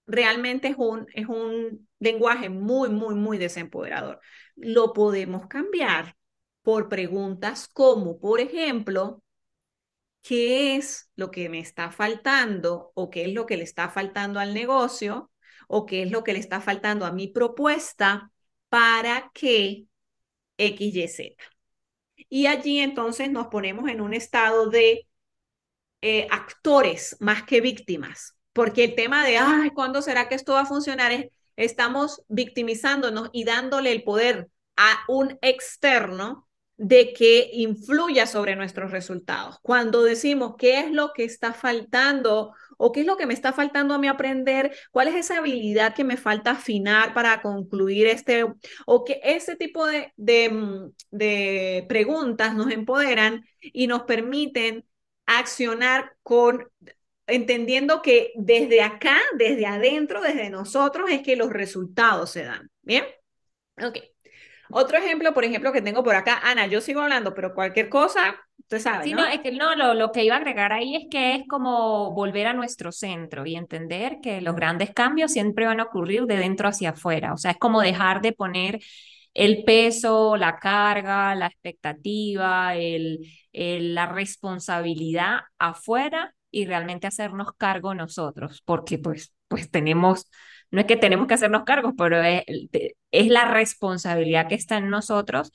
realmente 0.06 0.68
es 0.68 0.76
un, 0.78 1.06
es 1.14 1.26
un 1.28 1.88
lenguaje 1.98 2.48
muy, 2.50 2.90
muy, 2.90 3.14
muy 3.16 3.38
desempoderador? 3.38 4.20
Lo 4.56 4.92
podemos 4.92 5.46
cambiar 5.48 6.16
por 6.62 6.88
preguntas 6.88 7.68
como, 7.68 8.18
por 8.20 8.40
ejemplo, 8.40 9.22
qué 10.22 10.76
es 10.76 11.10
lo 11.16 11.30
que 11.30 11.48
me 11.48 11.60
está 11.60 11.90
faltando 11.90 12.92
o 12.94 13.10
qué 13.10 13.24
es 13.24 13.32
lo 13.32 13.46
que 13.46 13.56
le 13.56 13.64
está 13.64 13.88
faltando 13.88 14.40
al 14.40 14.54
negocio 14.54 15.30
o 15.68 15.86
qué 15.86 16.02
es 16.02 16.10
lo 16.10 16.24
que 16.24 16.32
le 16.32 16.38
está 16.40 16.60
faltando 16.60 17.06
a 17.06 17.12
mi 17.12 17.28
propuesta 17.28 18.30
para 18.68 19.30
que 19.32 19.86
X, 20.58 20.94
Y, 20.94 21.08
Z. 21.08 21.34
y 22.28 22.46
allí 22.46 22.80
entonces 22.80 23.30
nos 23.30 23.48
ponemos 23.48 23.88
en 23.88 24.00
un 24.00 24.14
estado 24.14 24.68
de 24.68 25.06
eh, 26.02 26.26
actores 26.30 27.16
más 27.20 27.42
que 27.44 27.60
víctimas, 27.60 28.36
porque 28.52 28.84
el 28.84 28.94
tema 28.94 29.24
de, 29.24 29.38
ay, 29.38 29.70
¿cuándo 29.70 30.02
será 30.02 30.28
que 30.28 30.34
esto 30.34 30.54
va 30.54 30.62
a 30.62 30.66
funcionar? 30.66 31.12
Es, 31.12 31.26
estamos 31.56 32.22
victimizándonos 32.28 33.30
y 33.32 33.44
dándole 33.44 33.92
el 33.92 34.02
poder 34.02 34.48
a 34.76 35.04
un 35.08 35.38
externo 35.42 36.48
de 36.80 37.12
que 37.12 37.50
influya 37.52 38.26
sobre 38.26 38.56
nuestros 38.56 38.90
resultados. 38.90 39.58
Cuando 39.60 40.02
decimos 40.02 40.54
qué 40.56 40.80
es 40.80 40.90
lo 40.90 41.12
que 41.12 41.24
está 41.24 41.52
faltando 41.52 42.54
o 42.78 42.90
qué 42.90 43.00
es 43.00 43.06
lo 43.06 43.18
que 43.18 43.26
me 43.26 43.34
está 43.34 43.52
faltando 43.52 43.92
a 43.92 43.98
mí 43.98 44.08
aprender, 44.08 44.74
cuál 44.90 45.08
es 45.08 45.14
esa 45.14 45.36
habilidad 45.36 45.94
que 45.94 46.04
me 46.04 46.16
falta 46.16 46.52
afinar 46.52 47.12
para 47.12 47.42
concluir 47.42 48.06
este, 48.06 48.46
o 48.86 49.04
que 49.04 49.20
ese 49.22 49.56
tipo 49.56 49.86
de, 49.86 50.14
de, 50.16 50.48
mm, 50.48 51.86
preguntas 51.86 52.54
nos 52.54 52.72
empoderan 52.72 53.44
y 53.60 53.86
nos 53.86 54.04
permiten 54.04 54.86
accionar 55.26 56.14
con 56.22 56.66
entendiendo 57.26 58.00
que 58.00 58.32
desde 58.36 58.80
acá, 58.80 59.18
desde 59.36 59.66
adentro, 59.66 60.22
desde 60.22 60.48
nosotros 60.48 61.10
es 61.10 61.20
que 61.20 61.36
los 61.36 61.50
resultados 61.50 62.30
se 62.30 62.44
dan. 62.44 62.70
¿Bien? 62.80 63.04
Ok. 63.76 63.98
Otro 64.72 64.98
ejemplo, 64.98 65.32
por 65.34 65.44
ejemplo, 65.44 65.72
que 65.72 65.82
tengo 65.82 66.02
por 66.02 66.14
acá, 66.14 66.40
Ana, 66.42 66.66
yo 66.66 66.80
sigo 66.80 67.00
hablando, 67.00 67.34
pero 67.34 67.54
cualquier 67.54 67.88
cosa, 67.88 68.36
usted 68.58 68.78
sabe. 68.78 69.04
Sí, 69.04 69.12
no, 69.12 69.26
es 69.26 69.40
que 69.40 69.52
no, 69.52 69.74
lo, 69.74 69.94
lo 69.94 70.12
que 70.12 70.24
iba 70.24 70.36
a 70.36 70.38
agregar 70.38 70.72
ahí 70.72 70.96
es 70.96 71.06
que 71.10 71.34
es 71.34 71.42
como 71.48 72.12
volver 72.12 72.46
a 72.46 72.52
nuestro 72.52 72.92
centro 72.92 73.46
y 73.46 73.56
entender 73.56 74.18
que 74.22 74.40
los 74.40 74.54
grandes 74.54 74.92
cambios 74.92 75.32
siempre 75.32 75.66
van 75.66 75.80
a 75.80 75.84
ocurrir 75.84 76.24
de 76.26 76.36
dentro 76.36 76.68
hacia 76.68 76.90
afuera. 76.90 77.32
O 77.32 77.36
sea, 77.36 77.52
es 77.52 77.58
como 77.58 77.80
dejar 77.80 78.20
de 78.20 78.32
poner 78.32 78.80
el 79.34 79.64
peso, 79.64 80.36
la 80.36 80.58
carga, 80.58 81.34
la 81.34 81.46
expectativa, 81.46 82.74
el, 82.76 83.20
la 83.52 84.06
responsabilidad 84.06 85.40
afuera 85.58 86.34
y 86.50 86.66
realmente 86.66 87.06
hacernos 87.06 87.52
cargo 87.56 87.94
nosotros, 87.94 88.62
porque 88.64 88.98
pues, 88.98 89.32
pues 89.48 89.70
tenemos, 89.70 90.26
no 90.70 90.80
es 90.80 90.86
que 90.86 90.96
tenemos 90.96 91.26
que 91.26 91.34
hacernos 91.34 91.64
cargos, 91.64 91.94
pero 91.96 92.22
es, 92.22 92.44
es 93.10 93.26
la 93.28 93.46
responsabilidad 93.52 94.48
que 94.48 94.54
está 94.54 94.78
en 94.78 94.90
nosotros, 94.90 95.52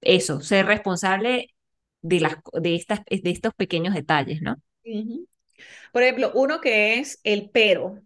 eso, 0.00 0.40
ser 0.40 0.66
responsable 0.66 1.54
de, 2.00 2.20
las, 2.20 2.36
de, 2.60 2.74
estas, 2.74 3.00
de 3.08 3.30
estos 3.30 3.54
pequeños 3.54 3.94
detalles, 3.94 4.42
¿no? 4.42 4.56
Por 5.92 6.02
ejemplo, 6.02 6.32
uno 6.34 6.60
que 6.60 6.98
es 6.98 7.20
el 7.22 7.50
pero, 7.50 8.00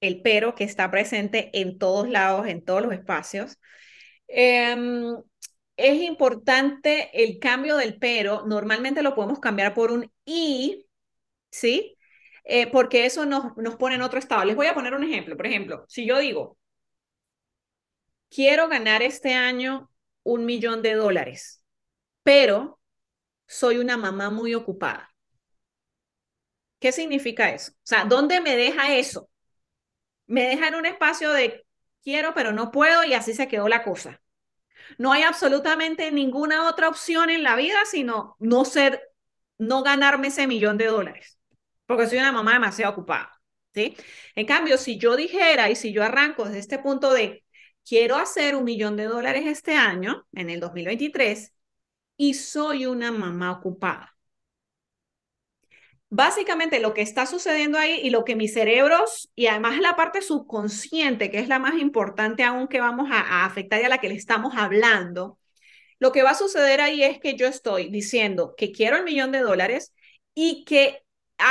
el 0.00 0.22
pero 0.22 0.54
que 0.54 0.64
está 0.64 0.90
presente 0.90 1.50
en 1.52 1.78
todos 1.78 2.08
lados, 2.08 2.46
en 2.46 2.64
todos 2.64 2.82
los 2.82 2.92
espacios, 2.92 3.58
Em, 4.32 5.16
es 5.76 6.02
importante 6.02 7.10
el 7.24 7.38
cambio 7.40 7.76
del 7.76 7.98
pero, 7.98 8.46
normalmente 8.46 9.02
lo 9.02 9.14
podemos 9.14 9.40
cambiar 9.40 9.74
por 9.74 9.90
un 9.90 10.10
y, 10.24 10.86
¿sí? 11.50 11.96
Eh, 12.44 12.66
porque 12.70 13.06
eso 13.06 13.26
nos, 13.26 13.56
nos 13.56 13.76
pone 13.76 13.96
en 13.96 14.02
otro 14.02 14.18
estado. 14.18 14.44
Les 14.44 14.56
voy 14.56 14.66
a 14.66 14.74
poner 14.74 14.94
un 14.94 15.04
ejemplo. 15.04 15.36
Por 15.36 15.46
ejemplo, 15.46 15.84
si 15.88 16.06
yo 16.06 16.18
digo, 16.18 16.58
quiero 18.30 18.68
ganar 18.68 19.02
este 19.02 19.34
año 19.34 19.90
un 20.22 20.44
millón 20.44 20.82
de 20.82 20.94
dólares, 20.94 21.64
pero 22.22 22.80
soy 23.46 23.78
una 23.78 23.96
mamá 23.96 24.30
muy 24.30 24.54
ocupada. 24.54 25.10
¿Qué 26.78 26.92
significa 26.92 27.50
eso? 27.50 27.72
O 27.72 27.76
sea, 27.82 28.04
¿dónde 28.04 28.40
me 28.40 28.56
deja 28.56 28.94
eso? 28.96 29.30
Me 30.26 30.44
deja 30.44 30.68
en 30.68 30.76
un 30.76 30.86
espacio 30.86 31.32
de 31.32 31.66
quiero, 32.02 32.34
pero 32.34 32.52
no 32.52 32.70
puedo 32.72 33.04
y 33.04 33.14
así 33.14 33.34
se 33.34 33.48
quedó 33.48 33.68
la 33.68 33.84
cosa. 33.84 34.22
No 34.98 35.12
hay 35.12 35.24
absolutamente 35.24 36.12
ninguna 36.12 36.68
otra 36.68 36.90
opción 36.90 37.30
en 37.30 37.44
la 37.44 37.56
vida 37.56 37.80
sino 37.86 38.36
no 38.40 38.66
ser, 38.66 39.02
no 39.58 39.84
ganarme 39.84 40.28
ese 40.28 40.48
millón 40.48 40.78
de 40.78 40.86
dólares, 40.88 41.39
porque 41.90 42.06
soy 42.06 42.18
una 42.18 42.30
mamá 42.30 42.52
demasiado 42.52 42.92
ocupada, 42.92 43.32
¿sí? 43.74 43.96
En 44.36 44.46
cambio, 44.46 44.78
si 44.78 44.96
yo 44.96 45.16
dijera 45.16 45.70
y 45.70 45.74
si 45.74 45.92
yo 45.92 46.04
arranco 46.04 46.44
desde 46.44 46.60
este 46.60 46.78
punto 46.78 47.12
de 47.12 47.44
quiero 47.84 48.14
hacer 48.16 48.54
un 48.54 48.62
millón 48.62 48.96
de 48.96 49.06
dólares 49.06 49.44
este 49.46 49.74
año, 49.74 50.24
en 50.32 50.50
el 50.50 50.60
2023, 50.60 51.52
y 52.16 52.34
soy 52.34 52.86
una 52.86 53.10
mamá 53.10 53.50
ocupada, 53.50 54.16
básicamente 56.10 56.78
lo 56.78 56.94
que 56.94 57.02
está 57.02 57.26
sucediendo 57.26 57.76
ahí 57.76 58.00
y 58.04 58.10
lo 58.10 58.24
que 58.24 58.36
mis 58.36 58.54
cerebros 58.54 59.28
y 59.34 59.46
además 59.46 59.78
la 59.80 59.96
parte 59.96 60.22
subconsciente, 60.22 61.28
que 61.30 61.40
es 61.40 61.48
la 61.48 61.58
más 61.58 61.74
importante 61.80 62.44
aún 62.44 62.68
que 62.68 62.80
vamos 62.80 63.08
a, 63.10 63.44
afectar 63.44 63.80
y 63.80 63.84
a 63.84 63.88
la 63.88 63.98
que 63.98 64.08
le 64.08 64.14
estamos 64.14 64.54
hablando, 64.56 65.38
lo 65.98 66.12
que 66.12 66.22
va 66.22 66.30
a 66.30 66.34
suceder 66.34 66.80
ahí 66.80 67.02
es 67.02 67.18
que 67.18 67.34
yo 67.36 67.48
estoy 67.48 67.90
diciendo 67.90 68.54
que 68.56 68.70
quiero 68.70 68.96
el 68.96 69.04
millón 69.04 69.32
de 69.32 69.40
dólares 69.40 69.92
y 70.34 70.64
que 70.64 71.02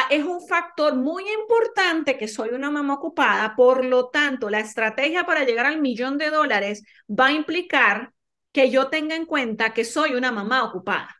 es 0.09 0.23
un 0.23 0.45
factor 0.47 0.95
muy 0.95 1.23
importante 1.29 2.17
que 2.17 2.27
soy 2.27 2.49
una 2.49 2.71
mamá 2.71 2.95
ocupada, 2.95 3.55
por 3.55 3.85
lo 3.85 4.09
tanto, 4.09 4.49
la 4.49 4.59
estrategia 4.59 5.25
para 5.25 5.43
llegar 5.45 5.65
al 5.65 5.81
millón 5.81 6.17
de 6.17 6.29
dólares 6.29 6.83
va 7.09 7.27
a 7.27 7.31
implicar 7.33 8.13
que 8.51 8.69
yo 8.71 8.89
tenga 8.89 9.15
en 9.15 9.25
cuenta 9.25 9.73
que 9.73 9.85
soy 9.85 10.13
una 10.15 10.31
mamá 10.31 10.63
ocupada. 10.63 11.15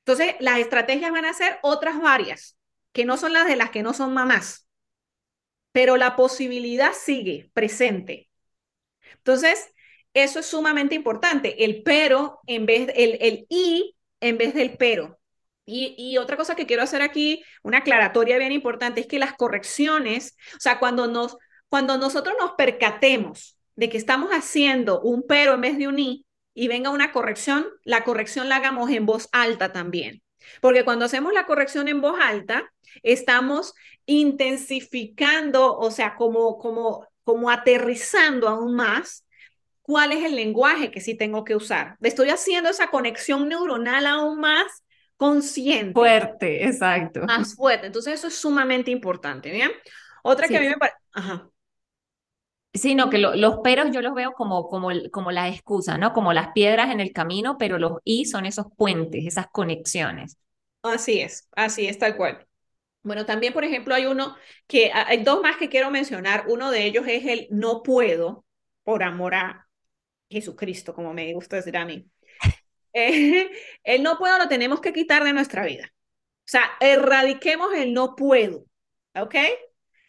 Entonces, 0.00 0.34
las 0.40 0.58
estrategias 0.58 1.12
van 1.12 1.24
a 1.24 1.32
ser 1.32 1.58
otras 1.62 2.00
varias, 2.00 2.56
que 2.92 3.04
no 3.04 3.16
son 3.16 3.32
las 3.32 3.46
de 3.46 3.56
las 3.56 3.70
que 3.70 3.82
no 3.82 3.94
son 3.94 4.12
mamás, 4.12 4.68
pero 5.72 5.96
la 5.96 6.16
posibilidad 6.16 6.92
sigue 6.92 7.50
presente. 7.54 8.30
Entonces, 9.16 9.72
eso 10.14 10.40
es 10.40 10.46
sumamente 10.46 10.94
importante, 10.94 11.64
el 11.64 11.82
pero 11.82 12.40
en 12.46 12.66
vez, 12.66 12.90
el, 12.94 13.18
el 13.20 13.46
y 13.48 13.96
en 14.20 14.38
vez 14.38 14.54
del 14.54 14.76
pero. 14.76 15.18
Y, 15.66 16.18
otra 16.18 16.36
cosa 16.36 16.54
que 16.54 16.66
quiero 16.66 16.82
hacer 16.82 17.00
aquí, 17.00 17.42
una 17.62 17.78
aclaratoria 17.78 18.38
bien 18.38 18.52
importante, 18.52 19.00
es 19.00 19.06
que 19.06 19.18
las 19.18 19.34
correcciones, 19.34 20.36
o 20.56 20.60
sea, 20.60 20.78
cuando, 20.78 21.06
nos, 21.06 21.38
cuando 21.68 21.96
nosotros 21.96 22.34
nos 22.38 22.52
percatemos 22.52 23.56
de 23.74 23.88
que 23.88 23.96
estamos 23.96 24.30
haciendo 24.30 25.00
un 25.00 25.24
pero 25.26 25.54
en 25.54 25.62
vez 25.62 25.78
de 25.78 25.88
un 25.88 25.98
y, 25.98 26.26
y 26.52 26.68
venga 26.68 26.90
una 26.90 27.12
corrección, 27.12 27.66
la 27.82 28.04
corrección 28.04 28.48
la 28.48 28.56
hagamos 28.56 28.90
en 28.90 29.06
voz 29.06 29.28
alta 29.32 29.72
también. 29.72 30.22
Porque 30.60 30.84
cuando 30.84 31.06
hacemos 31.06 31.32
la 31.32 31.46
corrección 31.46 31.88
en 31.88 32.02
voz 32.02 32.18
alta, 32.20 32.70
estamos 33.02 33.74
intensificando, 34.06 35.76
o 35.76 35.90
sea, 35.90 36.16
como, 36.16 36.58
como, 36.58 37.08
como 37.24 37.50
aterrizando 37.50 38.48
aún 38.48 38.74
más 38.74 39.24
cuál 39.82 40.12
es 40.12 40.24
el 40.24 40.36
lenguaje 40.36 40.90
que 40.90 41.00
sí 41.00 41.14
tengo 41.14 41.44
que 41.44 41.56
usar. 41.56 41.96
Estoy 42.00 42.30
haciendo 42.30 42.70
esa 42.70 42.88
conexión 42.88 43.48
neuronal 43.48 44.06
aún 44.06 44.40
más 44.40 44.83
consciente. 45.16 45.92
Fuerte, 45.92 46.64
exacto. 46.64 47.22
Más 47.26 47.54
fuerte. 47.54 47.86
Entonces 47.86 48.14
eso 48.14 48.28
es 48.28 48.36
sumamente 48.36 48.90
importante, 48.90 49.50
¿bien? 49.50 49.70
Otra 50.22 50.48
que 50.48 50.56
a 50.56 50.60
mí 50.60 50.68
me 50.68 50.76
parece... 50.76 50.98
Ajá. 51.12 51.48
Sino 52.72 53.08
que 53.08 53.18
los 53.18 53.58
peros 53.58 53.92
yo 53.92 54.02
los 54.02 54.14
veo 54.14 54.32
como, 54.32 54.68
como, 54.68 54.88
como 55.12 55.30
la 55.30 55.48
excusa, 55.48 55.96
¿no? 55.96 56.12
Como 56.12 56.32
las 56.32 56.48
piedras 56.48 56.90
en 56.90 56.98
el 56.98 57.12
camino, 57.12 57.56
pero 57.56 57.78
los 57.78 57.98
y 58.02 58.24
son 58.24 58.46
esos 58.46 58.66
puentes, 58.76 59.24
esas 59.24 59.46
conexiones. 59.52 60.38
Así 60.82 61.20
es, 61.20 61.48
así 61.54 61.86
es 61.86 61.98
tal 61.98 62.16
cual. 62.16 62.46
Bueno, 63.04 63.26
también, 63.26 63.52
por 63.52 63.64
ejemplo, 63.64 63.94
hay 63.94 64.06
uno 64.06 64.34
que, 64.66 64.90
hay 64.92 65.22
dos 65.22 65.40
más 65.40 65.56
que 65.56 65.68
quiero 65.68 65.90
mencionar. 65.90 66.46
Uno 66.48 66.70
de 66.70 66.84
ellos 66.84 67.04
es 67.06 67.24
el 67.26 67.46
no 67.50 67.82
puedo 67.82 68.44
por 68.82 69.02
amor 69.02 69.34
a 69.34 69.68
Jesucristo, 70.28 70.94
como 70.94 71.14
me 71.14 71.32
gusta 71.32 71.56
decir 71.56 71.76
a 71.76 71.84
mí. 71.84 72.10
Eh, 72.94 73.50
el 73.84 74.02
no 74.02 74.16
puedo 74.18 74.38
lo 74.38 74.48
tenemos 74.48 74.80
que 74.80 74.92
quitar 74.92 75.24
de 75.24 75.32
nuestra 75.34 75.64
vida. 75.64 75.92
O 75.92 76.46
sea, 76.46 76.70
erradiquemos 76.80 77.74
el 77.74 77.92
no 77.92 78.16
puedo, 78.16 78.66
¿ok? 79.14 79.34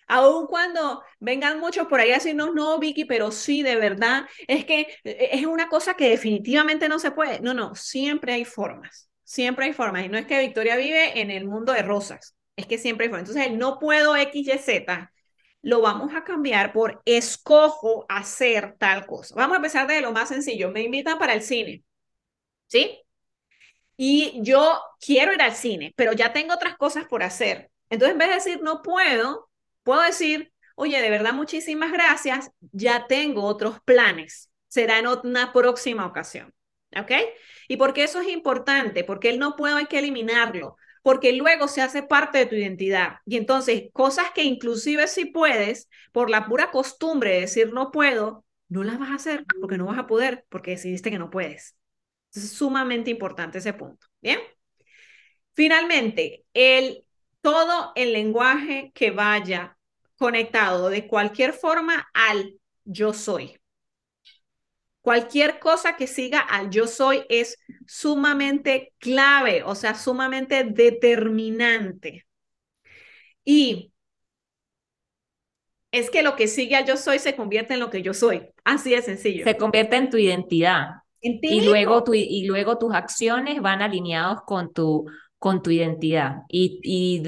Aun 0.07 0.47
cuando 0.47 1.03
vengan 1.19 1.59
muchos 1.59 1.87
por 1.87 1.99
ahí 1.99 2.11
a 2.11 2.15
decirnos, 2.15 2.53
no, 2.53 2.77
Vicky, 2.79 3.05
pero 3.05 3.31
sí, 3.31 3.63
de 3.63 3.75
verdad, 3.75 4.27
es 4.47 4.65
que 4.65 4.81
eh, 5.03 5.29
es 5.31 5.45
una 5.45 5.67
cosa 5.67 5.95
que 5.95 6.09
definitivamente 6.09 6.89
no 6.89 6.99
se 6.99 7.11
puede. 7.11 7.39
No, 7.39 7.53
no, 7.53 7.73
siempre 7.75 8.33
hay 8.33 8.45
formas, 8.45 9.09
siempre 9.23 9.65
hay 9.65 9.73
formas. 9.73 10.05
Y 10.05 10.09
no 10.09 10.17
es 10.17 10.27
que 10.27 10.39
Victoria 10.39 10.75
vive 10.75 11.19
en 11.19 11.31
el 11.31 11.45
mundo 11.45 11.73
de 11.73 11.81
rosas, 11.81 12.35
es 12.55 12.67
que 12.67 12.77
siempre 12.77 13.05
hay 13.05 13.09
formas. 13.09 13.29
Entonces, 13.29 13.51
el 13.51 13.57
no 13.57 13.79
puedo 13.79 14.15
X, 14.15 14.47
Y, 14.47 14.85
lo 15.63 15.81
vamos 15.81 16.13
a 16.13 16.23
cambiar 16.23 16.73
por 16.73 17.01
escojo 17.05 18.05
hacer 18.07 18.75
tal 18.77 19.07
cosa. 19.07 19.33
Vamos 19.35 19.55
a 19.55 19.57
empezar 19.57 19.87
de 19.87 20.01
lo 20.01 20.11
más 20.11 20.29
sencillo. 20.29 20.69
Me 20.71 20.83
invitan 20.83 21.17
para 21.17 21.33
el 21.33 21.41
cine, 21.41 21.83
¿sí? 22.67 23.01
Y 23.97 24.39
yo 24.43 24.79
quiero 24.99 25.33
ir 25.33 25.41
al 25.41 25.55
cine, 25.55 25.93
pero 25.95 26.13
ya 26.13 26.33
tengo 26.33 26.53
otras 26.53 26.77
cosas 26.77 27.05
por 27.05 27.23
hacer. 27.23 27.71
Entonces, 27.89 28.13
en 28.13 28.19
vez 28.19 28.29
de 28.29 28.35
decir 28.35 28.61
no 28.61 28.81
puedo, 28.81 29.49
Puedo 29.85 30.01
decir, 30.01 30.51
oye, 30.75 30.99
de 30.99 31.11
verdad, 31.11 31.33
muchísimas 31.33 31.91
gracias, 31.91 32.49
ya 32.71 33.05
tengo 33.07 33.43
otros 33.43 33.79
planes, 33.85 34.49
será 34.67 34.97
en 34.97 35.05
una 35.07 35.53
próxima 35.53 36.07
ocasión. 36.07 36.51
¿Ok? 36.99 37.11
¿Y 37.67 37.77
por 37.77 37.93
qué 37.93 38.03
eso 38.03 38.19
es 38.19 38.29
importante? 38.29 39.03
Porque 39.03 39.29
él 39.29 39.37
no 39.37 39.55
puede, 39.55 39.75
hay 39.75 39.85
que 39.85 39.99
eliminarlo, 39.99 40.77
porque 41.03 41.33
luego 41.33 41.67
se 41.67 41.83
hace 41.83 42.01
parte 42.01 42.39
de 42.39 42.45
tu 42.47 42.55
identidad. 42.55 43.17
Y 43.25 43.37
entonces, 43.37 43.83
cosas 43.93 44.31
que 44.33 44.43
inclusive 44.43 45.07
si 45.07 45.25
puedes, 45.25 45.87
por 46.11 46.31
la 46.31 46.47
pura 46.47 46.71
costumbre 46.71 47.31
de 47.33 47.41
decir 47.41 47.71
no 47.71 47.91
puedo, 47.91 48.43
no 48.67 48.83
las 48.83 48.97
vas 48.97 49.11
a 49.11 49.15
hacer 49.15 49.45
porque 49.61 49.77
no 49.77 49.85
vas 49.85 49.99
a 49.99 50.07
poder, 50.07 50.45
porque 50.49 50.71
decidiste 50.71 51.11
que 51.11 51.19
no 51.19 51.29
puedes. 51.29 51.75
Es 52.35 52.51
sumamente 52.51 53.09
importante 53.09 53.59
ese 53.59 53.73
punto. 53.73 54.07
Bien. 54.21 54.39
Finalmente, 55.53 56.45
el, 56.53 57.05
todo 57.41 57.93
el 57.95 58.13
lenguaje 58.13 58.91
que 58.93 59.11
vaya 59.11 59.77
conectado 60.17 60.89
de 60.89 61.07
cualquier 61.07 61.53
forma 61.53 62.07
al 62.13 62.59
yo 62.83 63.13
soy. 63.13 63.57
Cualquier 65.01 65.59
cosa 65.59 65.95
que 65.95 66.07
siga 66.07 66.39
al 66.39 66.71
yo 66.71 66.87
soy 66.87 67.23
es 67.29 67.57
sumamente 67.85 68.93
clave, 68.97 69.61
o 69.63 69.75
sea, 69.75 69.93
sumamente 69.93 70.63
determinante. 70.63 72.25
Y 73.45 73.91
es 75.91 76.09
que 76.09 76.23
lo 76.23 76.35
que 76.35 76.47
sigue 76.47 76.75
al 76.75 76.85
yo 76.85 76.97
soy 76.97 77.19
se 77.19 77.35
convierte 77.35 77.75
en 77.75 77.79
lo 77.79 77.89
que 77.89 78.01
yo 78.01 78.13
soy. 78.13 78.47
Así 78.63 78.89
de 78.89 79.01
sencillo. 79.01 79.45
Se 79.45 79.55
convierte 79.55 79.95
en 79.95 80.09
tu 80.09 80.17
identidad. 80.17 80.87
Y, 81.41 81.61
luego 81.65 82.03
tu, 82.03 82.13
y 82.13 82.45
luego 82.45 82.77
tus 82.77 82.93
acciones 82.93 83.61
van 83.61 83.81
alineados 83.81 84.41
con 84.45 84.71
tu, 84.73 85.05
con 85.39 85.61
tu 85.61 85.71
identidad. 85.71 86.43
Y, 86.49 86.79
y, 86.83 87.23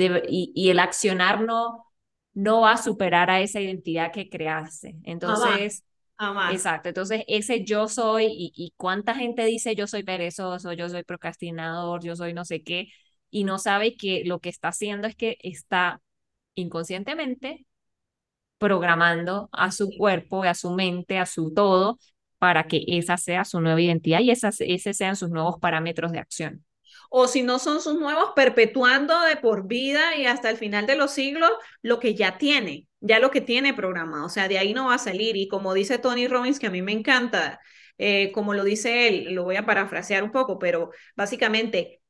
y, 0.54 0.70
el 0.70 0.80
accionar 0.80 1.42
no, 1.42 1.86
no 2.34 2.62
va 2.62 2.74
a 2.74 2.78
superar 2.78 3.30
a 3.30 3.42
esa 3.42 3.60
identidad 3.60 4.12
que 4.12 4.30
creaste. 4.30 4.96
Entonces, 5.04 5.84
exacto. 6.52 6.90
Entonces, 6.90 7.24
ese 7.28 7.64
yo 7.64 7.88
soy 7.88 8.26
y, 8.26 8.52
y 8.56 8.74
cuánta 8.78 9.16
gente 9.16 9.46
dice 9.46 9.76
yo 9.76 9.88
soy 9.88 10.04
perezoso, 10.04 10.74
yo 10.74 10.90
soy 10.90 11.04
procrastinador, 11.04 12.04
yo 12.04 12.16
soy 12.16 12.34
no 12.34 12.46
sé 12.46 12.64
qué, 12.64 12.90
y 13.30 13.44
no 13.44 13.60
sabe 13.60 13.96
que 13.96 14.24
lo 14.26 14.40
que 14.40 14.50
está 14.50 14.70
haciendo 14.70 15.08
es 15.08 15.16
que 15.16 15.38
está 15.42 16.02
inconscientemente 16.56 17.66
programando 18.58 19.50
a 19.52 19.72
su 19.72 19.90
cuerpo, 19.98 20.44
a 20.44 20.54
su 20.54 20.72
mente, 20.72 21.18
a 21.18 21.26
su 21.26 21.54
todo, 21.54 22.00
para 22.39 22.67
que 22.67 22.84
esa 22.88 23.17
sea 23.17 23.45
su 23.45 23.62
nueva 23.62 23.82
identidad 23.82 24.19
y 24.19 24.32
esas, 24.32 24.58
ese 24.62 24.93
sean 24.93 25.15
sus 25.15 25.30
nuevos 25.30 25.58
parámetros 25.60 26.12
de 26.12 26.19
acción. 26.19 26.65
O 27.10 27.28
si 27.28 27.41
no 27.41 27.60
son 27.60 27.82
sus 27.82 27.95
nuevos, 28.00 28.32
perpetuando 28.36 29.19
de 29.21 29.38
por 29.38 29.67
vida 29.67 30.15
y 30.17 30.26
hasta 30.26 30.50
el 30.50 30.58
final 30.58 30.86
de 30.88 30.97
los 30.97 31.12
siglos 31.12 31.52
lo 31.82 32.00
que 32.00 32.15
ya 32.15 32.38
tiene, 32.38 32.86
ya 33.00 33.19
lo 33.19 33.32
que 33.32 33.41
tiene 33.41 33.73
programado. 33.73 34.26
O 34.26 34.30
sea, 34.30 34.47
de 34.47 34.58
ahí 34.58 34.73
no 34.73 34.88
va 34.88 34.95
a 34.95 35.00
salir. 35.00 35.38
Y 35.38 35.47
como 35.47 35.73
dice 35.73 36.00
Tony 36.00 36.28
Robbins, 36.28 36.60
que 36.60 36.67
a 36.67 36.71
mí 36.71 36.82
me 36.82 36.91
encanta, 36.91 37.60
eh, 37.97 38.32
como 38.34 38.54
lo 38.54 38.63
dice 38.63 39.08
él, 39.08 39.34
lo 39.34 39.43
voy 39.43 39.56
a 39.56 39.65
parafrasear 39.65 40.23
un 40.23 40.32
poco, 40.32 40.60
pero 40.60 40.91
básicamente, 41.15 42.02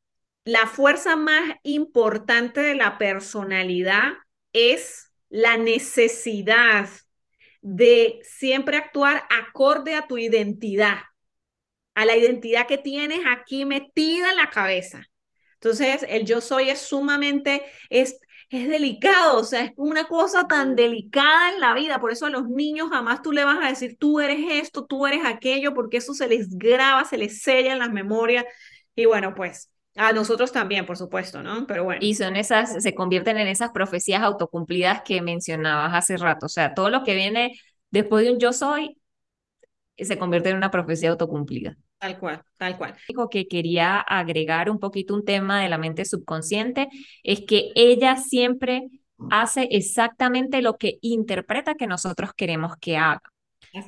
la 0.45 0.65
fuerza 0.65 1.15
más 1.15 1.55
importante 1.63 2.61
de 2.61 2.75
la 2.75 2.97
personalidad 2.97 4.13
es 4.53 5.11
la 5.29 5.57
necesidad 5.57 6.89
de 7.69 8.21
siempre 8.23 8.77
actuar 8.77 9.23
acorde 9.30 9.93
a 9.95 10.08
tu 10.08 10.17
identidad, 10.17 10.99
a 11.95 12.06
la 12.06 12.15
identidad 12.15 12.65
que 12.65 12.77
tienes 12.77 13.19
aquí 13.27 13.65
metida 13.65 14.30
en 14.32 14.38
la 14.38 14.49
cabeza. 14.49 15.03
Entonces, 15.56 16.06
el 16.08 16.25
yo 16.25 16.39
soy 16.39 16.69
es 16.69 16.80
sumamente, 16.80 17.65
es, 17.89 18.21
es 18.49 18.69
delicado, 18.69 19.39
o 19.41 19.43
sea, 19.43 19.65
es 19.65 19.73
una 19.75 20.08
cosa 20.08 20.47
tan 20.47 20.75
delicada 20.75 21.51
en 21.51 21.60
la 21.60 21.73
vida. 21.73 21.99
Por 21.99 22.12
eso 22.12 22.27
a 22.27 22.30
los 22.30 22.47
niños 22.47 22.89
jamás 22.89 23.21
tú 23.21 23.34
le 23.34 23.43
vas 23.43 23.58
a 23.62 23.67
decir, 23.67 23.97
tú 23.99 24.21
eres 24.21 24.39
esto, 24.49 24.86
tú 24.86 25.06
eres 25.06 25.25
aquello, 25.25 25.73
porque 25.73 25.97
eso 25.97 26.13
se 26.13 26.30
les 26.30 26.58
graba, 26.58 27.03
se 27.03 27.17
les 27.17 27.41
sella 27.41 27.73
en 27.73 27.80
las 27.80 27.91
memorias. 27.91 28.45
Y 28.95 29.06
bueno, 29.08 29.36
pues 29.36 29.69
a 29.97 30.13
nosotros 30.13 30.51
también, 30.51 30.86
por 30.86 30.97
supuesto, 30.97 31.41
¿no? 31.41 31.65
Pero 31.67 31.83
bueno. 31.83 31.99
Y 32.03 32.13
son 32.15 32.36
esas, 32.36 32.81
se 32.81 32.93
convierten 32.93 33.38
en 33.38 33.47
esas 33.47 33.71
profecías 33.71 34.21
autocumplidas 34.21 35.01
que 35.01 35.21
mencionabas 35.21 35.93
hace 35.93 36.17
rato. 36.17 36.45
O 36.45 36.49
sea, 36.49 36.73
todo 36.73 36.89
lo 36.89 37.03
que 37.03 37.15
viene 37.15 37.60
después 37.89 38.23
de 38.23 38.31
un 38.31 38.39
yo 38.39 38.53
soy 38.53 38.97
se 39.97 40.17
convierte 40.17 40.49
en 40.49 40.57
una 40.57 40.71
profecía 40.71 41.10
autocumplida. 41.10 41.75
Tal 41.97 42.19
cual, 42.19 42.43
tal 42.57 42.77
cual. 42.77 42.95
Dijo 43.07 43.27
que 43.29 43.47
quería 43.47 43.99
agregar 43.99 44.69
un 44.69 44.79
poquito 44.79 45.15
un 45.15 45.25
tema 45.25 45.62
de 45.62 45.69
la 45.69 45.79
mente 45.79 46.05
subconsciente, 46.05 46.89
es 47.23 47.41
que 47.47 47.71
ella 47.73 48.17
siempre 48.17 48.89
hace 49.31 49.67
exactamente 49.71 50.62
lo 50.62 50.77
que 50.77 50.99
interpreta 51.01 51.73
que 51.73 51.88
nosotros 51.88 52.31
queremos 52.36 52.73
que 52.79 52.97
haga. 52.97 53.23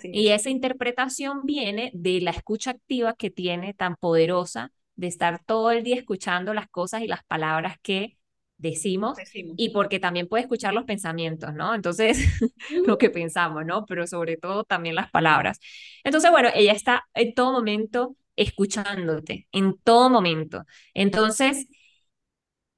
y 0.04 0.30
esa 0.30 0.50
interpretación 0.50 1.42
viene 1.44 1.92
de 1.94 2.20
la 2.22 2.32
escucha 2.32 2.72
activa 2.72 3.14
que 3.14 3.30
tiene 3.30 3.76
tan 3.76 3.96
poderosa 3.96 4.72
de 5.00 5.08
estar 5.08 5.44
todo 5.46 5.72
el 5.72 5.84
día 5.84 5.96
escuchando 5.96 6.54
las 6.54 6.68
cosas 6.70 7.02
y 7.02 7.08
las 7.08 7.24
palabras 7.26 7.78
que 7.82 8.18
decimos, 8.58 9.22
y 9.56 9.70
porque 9.70 10.00
también 10.00 10.28
puede 10.28 10.44
escuchar 10.44 10.74
los 10.74 10.84
pensamientos, 10.86 11.54
¿no? 11.54 11.74
Entonces, 11.76 12.18
lo 12.86 12.98
que 12.98 13.10
pensamos, 13.10 13.66
¿no? 13.66 13.86
Pero 13.86 14.08
sobre 14.08 14.38
todo 14.38 14.64
también 14.66 14.96
las 14.96 15.10
palabras. 15.12 15.60
Entonces, 16.04 16.32
bueno, 16.32 16.50
ella 16.54 16.74
está 16.74 17.06
en 17.14 17.34
todo 17.34 17.54
momento 17.54 18.16
escuchándote, 18.36 19.48
en 19.52 19.78
todo 19.84 20.10
momento. 20.10 20.66
Entonces, 20.94 21.68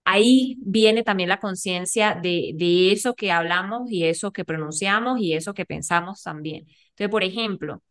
ahí 0.06 0.58
viene 0.62 1.04
también 1.04 1.30
la 1.30 1.40
conciencia 1.40 2.16
de, 2.16 2.54
de 2.56 2.92
eso 2.92 3.16
que 3.16 3.32
hablamos 3.32 3.90
y 3.92 4.06
eso 4.06 4.32
que 4.32 4.46
pronunciamos 4.46 5.20
y 5.20 5.34
eso 5.34 5.54
que 5.54 5.66
pensamos 5.66 6.24
también. 6.24 6.66
Entonces, 6.90 7.10
por 7.10 7.24
ejemplo, 7.24 7.84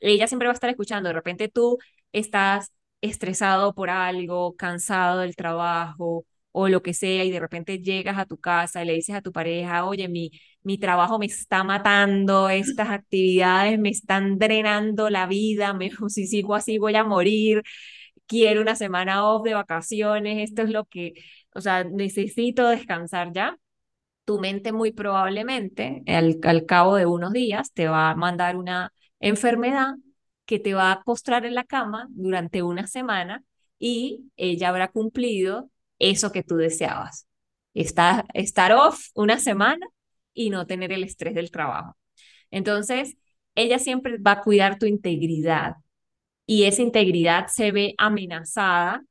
ella 0.00 0.26
siempre 0.28 0.48
va 0.48 0.52
a 0.52 0.56
estar 0.56 0.70
escuchando, 0.70 1.08
de 1.08 1.14
repente 1.14 1.48
tú 1.48 1.78
estás 2.12 2.72
estresado 3.00 3.74
por 3.74 3.90
algo, 3.90 4.56
cansado 4.56 5.20
del 5.20 5.36
trabajo 5.36 6.26
o 6.52 6.68
lo 6.68 6.82
que 6.82 6.94
sea, 6.94 7.24
y 7.24 7.30
de 7.30 7.40
repente 7.40 7.78
llegas 7.80 8.18
a 8.18 8.26
tu 8.26 8.38
casa 8.38 8.82
y 8.82 8.86
le 8.86 8.94
dices 8.94 9.14
a 9.14 9.22
tu 9.22 9.32
pareja, 9.32 9.84
oye, 9.86 10.08
mi, 10.08 10.30
mi 10.62 10.78
trabajo 10.78 11.18
me 11.18 11.26
está 11.26 11.62
matando, 11.62 12.48
estas 12.48 12.88
actividades 12.90 13.78
me 13.78 13.90
están 13.90 14.38
drenando 14.38 15.10
la 15.10 15.26
vida, 15.26 15.72
me, 15.74 15.90
si 16.08 16.26
sigo 16.26 16.54
así 16.54 16.78
voy 16.78 16.96
a 16.96 17.04
morir, 17.04 17.62
quiero 18.26 18.60
una 18.62 18.74
semana 18.76 19.24
off 19.28 19.44
de 19.44 19.54
vacaciones, 19.54 20.38
esto 20.50 20.62
es 20.62 20.70
lo 20.70 20.84
que, 20.86 21.14
o 21.54 21.60
sea, 21.60 21.84
necesito 21.84 22.68
descansar 22.68 23.32
ya. 23.32 23.56
Tu 24.24 24.38
mente 24.38 24.72
muy 24.72 24.92
probablemente 24.92 26.02
al, 26.06 26.38
al 26.44 26.66
cabo 26.66 26.96
de 26.96 27.06
unos 27.06 27.32
días 27.32 27.72
te 27.72 27.88
va 27.88 28.10
a 28.10 28.14
mandar 28.16 28.56
una 28.56 28.92
enfermedad 29.20 29.94
que 30.48 30.58
te 30.58 30.72
va 30.74 30.92
a 30.92 31.02
postrar 31.02 31.44
en 31.44 31.54
la 31.54 31.64
cama 31.64 32.06
durante 32.10 32.62
una 32.62 32.86
semana 32.86 33.44
y 33.78 34.30
ella 34.38 34.70
habrá 34.70 34.88
cumplido 34.88 35.70
eso 35.98 36.32
que 36.32 36.42
tú 36.42 36.56
deseabas. 36.56 37.28
Estar, 37.74 38.24
estar 38.32 38.72
off 38.72 39.08
una 39.14 39.38
semana 39.40 39.86
y 40.32 40.48
no 40.48 40.66
tener 40.66 40.90
el 40.92 41.04
estrés 41.04 41.34
del 41.34 41.50
trabajo. 41.50 41.98
Entonces, 42.50 43.18
ella 43.56 43.78
siempre 43.78 44.16
va 44.16 44.32
a 44.32 44.42
cuidar 44.42 44.78
tu 44.78 44.86
integridad 44.86 45.74
y 46.46 46.64
esa 46.64 46.80
integridad 46.80 47.48
se 47.48 47.70
ve 47.72 47.94
amenazada 47.98 49.04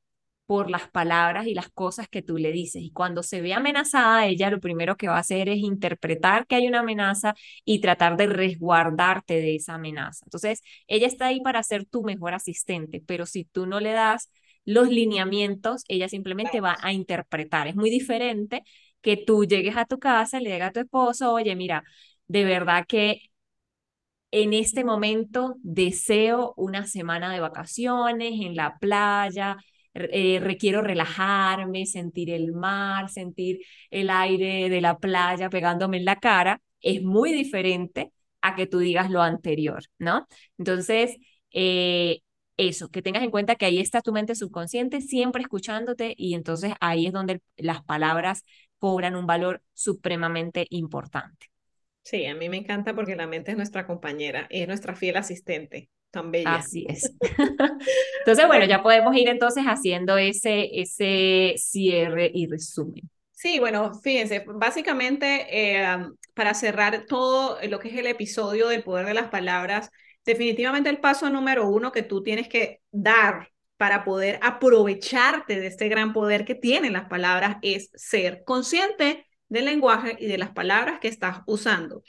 por 0.47 0.71
las 0.71 0.89
palabras 0.89 1.47
y 1.47 1.53
las 1.53 1.69
cosas 1.69 2.09
que 2.09 2.23
tú 2.23 2.37
le 2.37 2.51
dices. 2.51 2.81
Y 2.81 2.91
cuando 2.91 3.21
se 3.23 3.41
ve 3.41 3.53
amenazada, 3.53 4.25
ella 4.27 4.49
lo 4.49 4.59
primero 4.61 4.97
que 4.97 5.07
va 5.09 5.17
a 5.17 5.19
hacer 5.19 5.49
es 5.49 5.59
interpretar 5.59 6.47
que 6.47 6.55
hay 6.55 6.67
una 6.67 6.79
amenaza 6.79 7.35
y 7.65 7.81
tratar 7.81 8.17
de 8.17 8.27
resguardarte 8.27 9.35
de 9.35 9.55
esa 9.57 9.75
amenaza. 9.75 10.25
Entonces, 10.25 10.63
ella 10.87 11.07
está 11.07 11.27
ahí 11.27 11.41
para 11.41 11.61
ser 11.63 11.85
tu 11.85 12.03
mejor 12.03 12.33
asistente, 12.33 13.03
pero 13.05 13.25
si 13.27 13.43
tú 13.45 13.67
no 13.67 13.79
le 13.79 13.91
das 13.93 14.31
los 14.65 14.89
lineamientos, 14.89 15.83
ella 15.87 16.09
simplemente 16.09 16.61
va 16.61 16.77
a 16.81 16.93
interpretar. 16.93 17.67
Es 17.67 17.75
muy 17.75 17.89
diferente 17.89 18.63
que 19.01 19.17
tú 19.17 19.45
llegues 19.45 19.77
a 19.77 19.85
tu 19.85 19.99
casa 19.99 20.39
le 20.39 20.51
digas 20.53 20.69
a 20.69 20.73
tu 20.73 20.79
esposo, 20.81 21.31
oye, 21.33 21.55
mira, 21.55 21.83
de 22.27 22.43
verdad 22.45 22.85
que 22.87 23.21
en 24.31 24.53
este 24.53 24.83
momento 24.83 25.55
deseo 25.63 26.53
una 26.57 26.85
semana 26.85 27.31
de 27.33 27.39
vacaciones 27.39 28.33
en 28.41 28.55
la 28.55 28.77
playa, 28.79 29.57
eh, 30.11 30.39
requiero 30.41 30.81
relajarme, 30.81 31.85
sentir 31.85 32.29
el 32.31 32.53
mar, 32.53 33.09
sentir 33.09 33.59
el 33.89 34.09
aire 34.09 34.69
de 34.69 34.81
la 34.81 34.97
playa 34.97 35.49
pegándome 35.49 35.97
en 35.97 36.05
la 36.05 36.17
cara, 36.17 36.61
es 36.81 37.01
muy 37.03 37.33
diferente 37.33 38.11
a 38.41 38.55
que 38.55 38.67
tú 38.67 38.79
digas 38.79 39.09
lo 39.09 39.21
anterior, 39.21 39.83
¿no? 39.99 40.27
Entonces, 40.57 41.17
eh, 41.51 42.19
eso, 42.57 42.89
que 42.89 43.01
tengas 43.01 43.23
en 43.23 43.31
cuenta 43.31 43.55
que 43.55 43.65
ahí 43.65 43.79
está 43.79 44.01
tu 44.01 44.11
mente 44.11 44.35
subconsciente 44.35 45.01
siempre 45.01 45.41
escuchándote 45.41 46.13
y 46.17 46.33
entonces 46.33 46.73
ahí 46.79 47.05
es 47.07 47.13
donde 47.13 47.41
las 47.55 47.83
palabras 47.83 48.43
cobran 48.79 49.15
un 49.15 49.27
valor 49.27 49.61
supremamente 49.73 50.65
importante. 50.69 51.47
Sí, 52.01 52.25
a 52.25 52.35
mí 52.35 52.49
me 52.49 52.57
encanta 52.57 52.95
porque 52.95 53.15
la 53.15 53.27
mente 53.27 53.51
es 53.51 53.57
nuestra 53.57 53.85
compañera 53.85 54.47
es 54.49 54.67
nuestra 54.67 54.95
fiel 54.95 55.17
asistente. 55.17 55.89
Tan 56.11 56.31
bella. 56.31 56.55
Así 56.55 56.85
es. 56.87 57.13
entonces, 58.19 58.47
bueno, 58.47 58.65
ya 58.65 58.81
podemos 58.81 59.15
ir 59.15 59.27
entonces 59.27 59.63
haciendo 59.65 60.17
ese, 60.17 60.69
ese 60.73 61.55
cierre 61.57 62.31
y 62.33 62.47
resumen. 62.47 63.09
Sí, 63.31 63.59
bueno, 63.59 63.93
fíjense, 63.93 64.43
básicamente 64.47 65.45
eh, 65.51 65.85
para 66.33 66.53
cerrar 66.53 67.05
todo 67.07 67.59
lo 67.69 67.79
que 67.79 67.89
es 67.89 67.95
el 67.95 68.07
episodio 68.07 68.67
del 68.67 68.83
poder 68.83 69.05
de 69.05 69.13
las 69.13 69.29
palabras, 69.29 69.91
definitivamente 70.25 70.89
el 70.89 70.99
paso 70.99 71.29
número 71.29 71.67
uno 71.69 71.91
que 71.91 72.03
tú 72.03 72.23
tienes 72.23 72.47
que 72.47 72.81
dar 72.91 73.49
para 73.77 74.03
poder 74.03 74.39
aprovecharte 74.41 75.59
de 75.59 75.67
este 75.67 75.87
gran 75.87 76.13
poder 76.13 76.45
que 76.45 76.55
tienen 76.55 76.93
las 76.93 77.07
palabras 77.07 77.57
es 77.61 77.91
ser 77.93 78.43
consciente 78.43 79.25
del 79.49 79.65
lenguaje 79.65 80.17
y 80.19 80.27
de 80.27 80.37
las 80.37 80.51
palabras 80.51 80.99
que 80.99 81.07
estás 81.07 81.41
usando. 81.45 82.03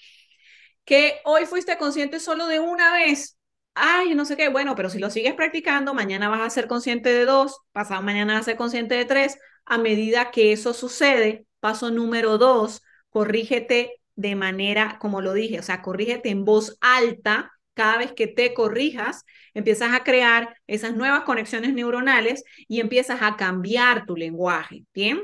Que 0.85 1.21
hoy 1.25 1.45
fuiste 1.45 1.77
consciente 1.77 2.21
solo 2.21 2.47
de 2.47 2.61
una 2.61 2.93
vez, 2.93 3.38
ay, 3.79 4.15
no 4.15 4.25
sé 4.25 4.37
qué, 4.37 4.49
bueno, 4.49 4.75
pero 4.75 4.91
si 4.91 4.99
lo 4.99 5.11
sigues 5.11 5.35
practicando, 5.35 5.95
mañana 5.95 6.29
vas 6.29 6.41
a 6.41 6.51
ser 6.51 6.67
consciente 6.69 7.11
de 7.11 7.25
dos, 7.25 7.61
pasado 7.73 8.03
mañana 8.03 8.35
vas 8.35 8.43
a 8.43 8.45
ser 8.47 8.57
consciente 8.57 8.95
de 8.95 9.05
tres. 9.05 9.39
A 9.65 9.79
medida 9.79 10.31
que 10.31 10.53
eso 10.53 10.73
sucede, 10.75 11.47
paso 11.61 11.91
número 11.91 12.39
dos, 12.39 12.83
corrígete 13.11 14.01
de 14.17 14.35
manera, 14.35 14.99
como 15.01 15.21
lo 15.21 15.33
dije, 15.33 15.59
o 15.61 15.63
sea, 15.63 15.83
corrígete 15.83 16.31
en 16.31 16.45
voz 16.45 16.77
alta. 16.81 17.53
Cada 17.75 17.99
vez 17.99 18.13
que 18.13 18.27
te 18.27 18.55
corrijas, 18.55 19.25
empiezas 19.55 19.95
a 19.95 20.03
crear 20.03 20.57
esas 20.67 20.97
nuevas 20.97 21.23
conexiones 21.23 21.73
neuronales 21.73 22.43
y 22.67 22.81
empiezas 22.81 23.23
a 23.23 23.37
cambiar 23.37 24.05
tu 24.05 24.17
lenguaje, 24.17 24.85
¿bien? 24.93 25.23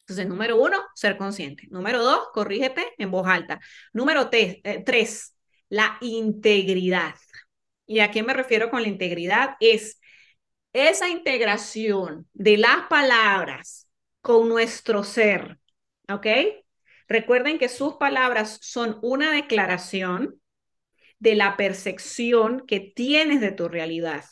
Entonces, 0.00 0.26
número 0.26 0.60
uno, 0.60 0.76
ser 0.94 1.16
consciente. 1.16 1.66
Número 1.70 2.02
dos, 2.02 2.28
corrígete 2.34 2.84
en 2.98 3.10
voz 3.10 3.26
alta. 3.26 3.58
Número 3.94 4.28
eh, 4.32 4.82
tres, 4.84 5.34
la 5.70 5.96
integridad. 6.02 7.14
¿Y 7.86 8.00
a 8.00 8.10
qué 8.10 8.22
me 8.22 8.34
refiero 8.34 8.70
con 8.70 8.82
la 8.82 8.88
integridad? 8.88 9.56
Es 9.60 10.00
esa 10.72 11.08
integración 11.08 12.28
de 12.32 12.56
las 12.56 12.86
palabras 12.88 13.88
con 14.20 14.48
nuestro 14.48 15.04
ser, 15.04 15.58
¿ok? 16.08 16.26
Recuerden 17.08 17.58
que 17.58 17.68
sus 17.68 17.94
palabras 17.94 18.58
son 18.62 18.98
una 19.02 19.30
declaración 19.32 20.40
de 21.18 21.34
la 21.34 21.56
percepción 21.56 22.64
que 22.66 22.80
tienes 22.80 23.40
de 23.40 23.52
tu 23.52 23.68
realidad. 23.68 24.24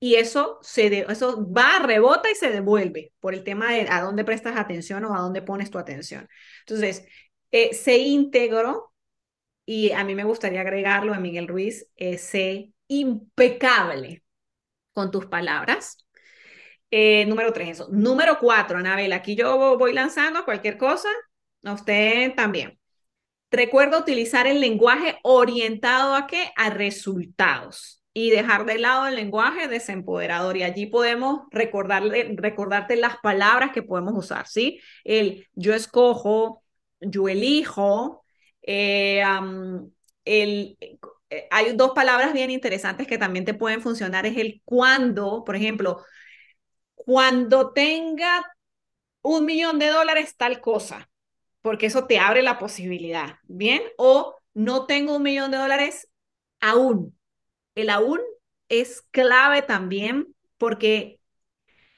Y 0.00 0.14
eso, 0.14 0.58
se 0.62 1.06
eso 1.10 1.46
va, 1.52 1.80
rebota 1.80 2.30
y 2.30 2.34
se 2.34 2.50
devuelve 2.50 3.12
por 3.20 3.34
el 3.34 3.42
tema 3.44 3.72
de 3.72 3.88
a 3.88 4.00
dónde 4.02 4.24
prestas 4.24 4.56
atención 4.56 5.04
o 5.04 5.14
a 5.14 5.20
dónde 5.20 5.42
pones 5.42 5.70
tu 5.70 5.78
atención. 5.78 6.28
Entonces, 6.60 7.04
eh, 7.50 7.74
se 7.74 7.98
íntegro, 7.98 8.92
y 9.66 9.92
a 9.92 10.04
mí 10.04 10.14
me 10.14 10.24
gustaría 10.24 10.62
agregarlo 10.62 11.14
a 11.14 11.20
Miguel 11.20 11.48
Ruiz, 11.48 11.88
eh, 11.96 12.18
sé 12.18 12.72
impecable 12.88 14.22
con 14.92 15.10
tus 15.10 15.26
palabras. 15.26 15.98
Eh, 16.90 17.26
número 17.26 17.52
tres, 17.52 17.70
eso. 17.70 17.88
Número 17.90 18.38
cuatro, 18.40 18.78
Anabel, 18.78 19.12
aquí 19.12 19.36
yo 19.36 19.78
voy 19.78 19.92
lanzando 19.92 20.44
cualquier 20.44 20.78
cosa, 20.78 21.08
a 21.64 21.72
usted 21.74 22.34
también. 22.34 22.78
Recuerda 23.50 23.98
utilizar 23.98 24.46
el 24.46 24.60
lenguaje 24.60 25.18
orientado 25.22 26.14
a 26.14 26.26
qué? 26.26 26.50
A 26.56 26.70
resultados 26.70 28.02
y 28.12 28.30
dejar 28.30 28.66
de 28.66 28.78
lado 28.78 29.06
el 29.06 29.14
lenguaje 29.14 29.68
desempoderador. 29.68 30.56
Y 30.56 30.64
allí 30.64 30.86
podemos 30.86 31.42
recordarle, 31.50 32.34
recordarte 32.36 32.96
las 32.96 33.16
palabras 33.18 33.70
que 33.72 33.82
podemos 33.82 34.14
usar, 34.16 34.48
¿sí? 34.48 34.80
El 35.04 35.46
yo 35.54 35.74
escojo, 35.74 36.62
yo 37.00 37.28
elijo, 37.28 38.24
eh, 38.62 39.22
el, 40.24 40.76
eh, 41.30 41.46
hay 41.50 41.74
dos 41.76 41.92
palabras 41.94 42.32
bien 42.32 42.50
interesantes 42.50 43.06
que 43.06 43.18
también 43.18 43.44
te 43.44 43.54
pueden 43.54 43.82
funcionar, 43.82 44.26
es 44.26 44.36
el 44.36 44.62
cuando, 44.64 45.44
por 45.44 45.56
ejemplo, 45.56 46.04
cuando 46.94 47.72
tenga 47.72 48.44
un 49.22 49.46
millón 49.46 49.78
de 49.78 49.88
dólares 49.88 50.36
tal 50.36 50.60
cosa, 50.60 51.10
porque 51.62 51.86
eso 51.86 52.06
te 52.06 52.18
abre 52.18 52.42
la 52.42 52.58
posibilidad, 52.58 53.36
¿bien? 53.44 53.82
O 53.98 54.36
no 54.54 54.86
tengo 54.86 55.16
un 55.16 55.22
millón 55.22 55.50
de 55.50 55.58
dólares 55.58 56.08
aún. 56.60 57.18
El 57.74 57.90
aún 57.90 58.20
es 58.68 59.02
clave 59.12 59.62
también 59.62 60.34
porque 60.58 61.20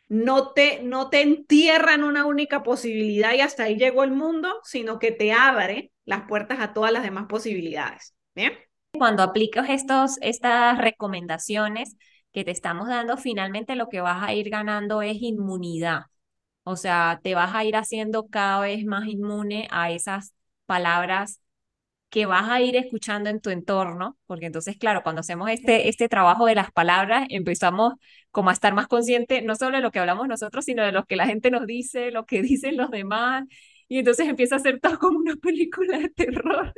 no 0.09 0.53
te, 0.53 0.83
no 0.83 1.11
te 1.11 1.22
entierra 1.22 1.95
en 1.95 2.05
una 2.05 2.26
única 2.26 2.62
posibilidad 2.62 3.35
y 3.35 3.41
hasta 3.41 3.64
ahí 3.64 3.76
llegó 3.76 4.05
el 4.05 4.12
mundo, 4.12 4.61
sino 4.64 4.99
que 4.99 5.12
te 5.12 5.33
abre 5.33 5.93
las 6.05 6.26
puertas 6.28 6.61
a 6.61 6.72
todas 6.74 6.93
las 6.93 7.03
demás 7.05 7.26
posibilidades. 7.28 8.14
¿Bien? 8.35 8.53
Cuando 8.93 9.22
aplicas 9.22 9.70
estos, 9.70 10.18
estas 10.20 10.78
recomendaciones 10.78 11.97
que 12.32 12.45
te 12.45 12.51
estamos 12.51 12.88
dando, 12.88 13.16
finalmente 13.16 13.74
lo 13.76 13.88
que 13.88 14.01
vas 14.01 14.22
a 14.22 14.34
ir 14.34 14.51
ganando 14.51 15.03
es 15.03 15.16
inmunidad. 15.22 16.03
O 16.64 16.76
sea, 16.76 17.20
te 17.22 17.34
vas 17.34 17.55
a 17.55 17.64
ir 17.64 17.76
haciendo 17.76 18.28
cada 18.28 18.61
vez 18.61 18.84
más 18.84 19.07
inmune 19.09 19.68
a 19.70 19.91
esas 19.93 20.34
palabras 20.66 21.41
que 22.11 22.26
vas 22.26 22.51
a 22.51 22.61
ir 22.62 22.76
escuchando 22.76 23.30
en 23.30 23.41
tu 23.41 23.51
entorno, 23.51 24.18
porque 24.26 24.47
entonces, 24.47 24.78
claro, 24.78 25.03
cuando 25.03 25.20
hacemos 25.20 25.51
este, 25.51 25.88
este 25.88 26.09
trabajo 26.09 26.47
de 26.47 26.57
las 26.57 26.72
palabras, 26.72 27.26
empezamos 27.30 27.95
como 28.32 28.51
a 28.51 28.55
estar 28.55 28.74
más 28.74 28.88
conscientes, 28.88 29.45
no 29.45 29.57
solo 29.57 29.76
de 29.78 29.82
lo 29.82 29.93
que 29.93 30.01
hablamos 30.01 30.28
nosotros, 30.28 30.64
sino 30.66 30.84
de 30.84 30.93
lo 30.93 31.05
que 31.07 31.16
la 31.16 31.26
gente 31.26 31.51
nos 31.51 31.66
dice, 31.66 32.11
lo 32.12 32.26
que 32.26 32.43
dicen 32.45 32.76
los 32.76 32.91
demás, 32.91 33.45
y 33.88 33.99
entonces 34.01 34.28
empieza 34.28 34.57
a 34.57 34.61
ser 34.61 34.80
todo 34.80 34.99
como 34.99 35.18
una 35.18 35.36
película 35.36 35.99
de 35.99 36.11
terror. 36.11 36.74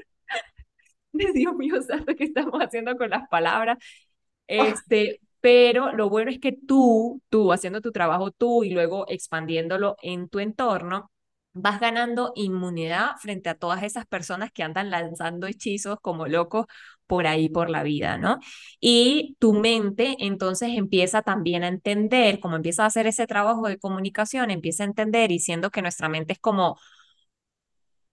Dios 1.34 1.54
mío 1.54 1.80
santo, 1.82 2.14
¿qué 2.16 2.24
estamos 2.24 2.60
haciendo 2.60 2.96
con 2.96 3.10
las 3.10 3.28
palabras? 3.28 3.78
Ah. 3.80 4.68
Este, 4.68 5.20
pero 5.40 5.92
lo 5.92 6.08
bueno 6.08 6.30
es 6.30 6.38
que 6.38 6.52
tú, 6.52 7.22
tú 7.28 7.52
haciendo 7.52 7.80
tu 7.80 7.92
trabajo 7.92 8.30
tú 8.30 8.64
y 8.64 8.70
luego 8.70 9.06
expandiéndolo 9.08 9.96
en 10.02 10.28
tu 10.28 10.38
entorno, 10.38 11.10
vas 11.54 11.80
ganando 11.80 12.32
inmunidad 12.34 13.16
frente 13.20 13.50
a 13.50 13.54
todas 13.54 13.82
esas 13.82 14.06
personas 14.06 14.50
que 14.52 14.62
andan 14.62 14.90
lanzando 14.90 15.46
hechizos 15.46 15.98
como 16.00 16.26
locos 16.26 16.66
por 17.06 17.26
ahí 17.26 17.50
por 17.50 17.68
la 17.68 17.82
vida, 17.82 18.16
¿no? 18.16 18.38
Y 18.80 19.36
tu 19.38 19.52
mente 19.52 20.16
entonces 20.20 20.70
empieza 20.74 21.20
también 21.22 21.62
a 21.64 21.68
entender, 21.68 22.40
como 22.40 22.56
empieza 22.56 22.84
a 22.84 22.86
hacer 22.86 23.06
ese 23.06 23.26
trabajo 23.26 23.68
de 23.68 23.78
comunicación, 23.78 24.50
empieza 24.50 24.84
a 24.84 24.86
entender 24.86 25.30
y 25.30 25.40
siendo 25.40 25.70
que 25.70 25.82
nuestra 25.82 26.08
mente 26.08 26.32
es 26.34 26.38
como 26.38 26.78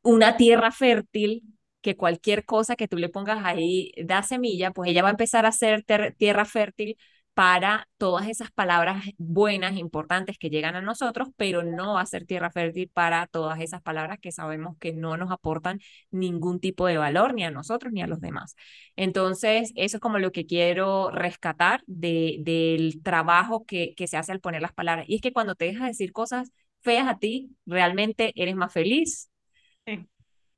una 0.02 0.38
tierra 0.38 0.72
fértil, 0.72 1.44
que 1.82 1.96
cualquier 1.98 2.46
cosa 2.46 2.76
que 2.76 2.88
tú 2.88 2.98
le 2.98 3.10
pongas 3.10 3.44
ahí 3.46 3.92
da 4.04 4.24
semilla, 4.24 4.72
pues 4.72 4.90
ella 4.90 5.02
va 5.04 5.10
a 5.10 5.12
empezar 5.12 5.46
a 5.46 5.52
ser 5.52 5.86
tierra 6.18 6.46
fértil 6.46 6.98
para 7.34 7.88
todas 7.98 8.28
esas 8.28 8.52
palabras 8.52 9.06
buenas, 9.18 9.78
importantes 9.78 10.38
que 10.38 10.50
llegan 10.50 10.76
a 10.76 10.82
nosotros, 10.82 11.30
pero 11.38 11.64
no 11.64 11.94
va 11.94 12.02
a 12.02 12.06
ser 12.06 12.26
tierra 12.26 12.52
fértil 12.52 12.90
para 12.94 13.28
todas 13.28 13.62
esas 13.62 13.82
palabras 13.82 14.20
que 14.20 14.34
sabemos 14.34 14.76
que 14.78 14.92
no 14.92 15.16
nos 15.16 15.32
aportan 15.32 15.80
ningún 16.12 16.60
tipo 16.60 16.86
de 16.86 16.98
valor 16.98 17.34
ni 17.34 17.46
a 17.46 17.52
nosotros 17.52 17.94
ni 17.94 18.02
a 18.02 18.08
los 18.08 18.20
demás. 18.20 18.56
Entonces, 18.98 19.72
eso 19.76 19.98
es 19.98 20.02
como 20.02 20.20
lo 20.20 20.32
que 20.34 20.46
quiero 20.46 21.12
rescatar 21.12 21.82
de, 21.88 22.38
del 22.42 23.02
trabajo 23.04 23.66
que, 23.66 23.94
que 23.96 24.08
se 24.08 24.18
hace 24.18 24.34
al 24.34 24.42
poner 24.42 24.62
las 24.62 24.74
palabras. 24.74 25.06
Y 25.08 25.16
es 25.16 25.22
que 25.22 25.32
cuando 25.32 25.56
te 25.56 25.66
dejas 25.66 25.88
decir 25.88 26.12
cosas 26.12 26.52
feas 26.82 27.08
a 27.08 27.20
ti, 27.20 27.56
realmente 27.66 28.34
eres 28.36 28.56
más 28.58 28.74
feliz, 28.74 29.30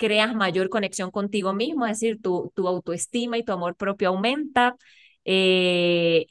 creas 0.02 0.34
mayor 0.34 0.70
conexión 0.70 1.12
contigo 1.12 1.54
mismo, 1.54 1.86
es 1.86 2.00
decir, 2.00 2.20
tu, 2.20 2.52
tu 2.56 2.68
autoestima 2.68 3.38
y 3.38 3.44
tu 3.44 3.52
amor 3.52 3.76
propio 3.76 4.10
aumenta, 4.10 4.76
eh, 5.26 6.26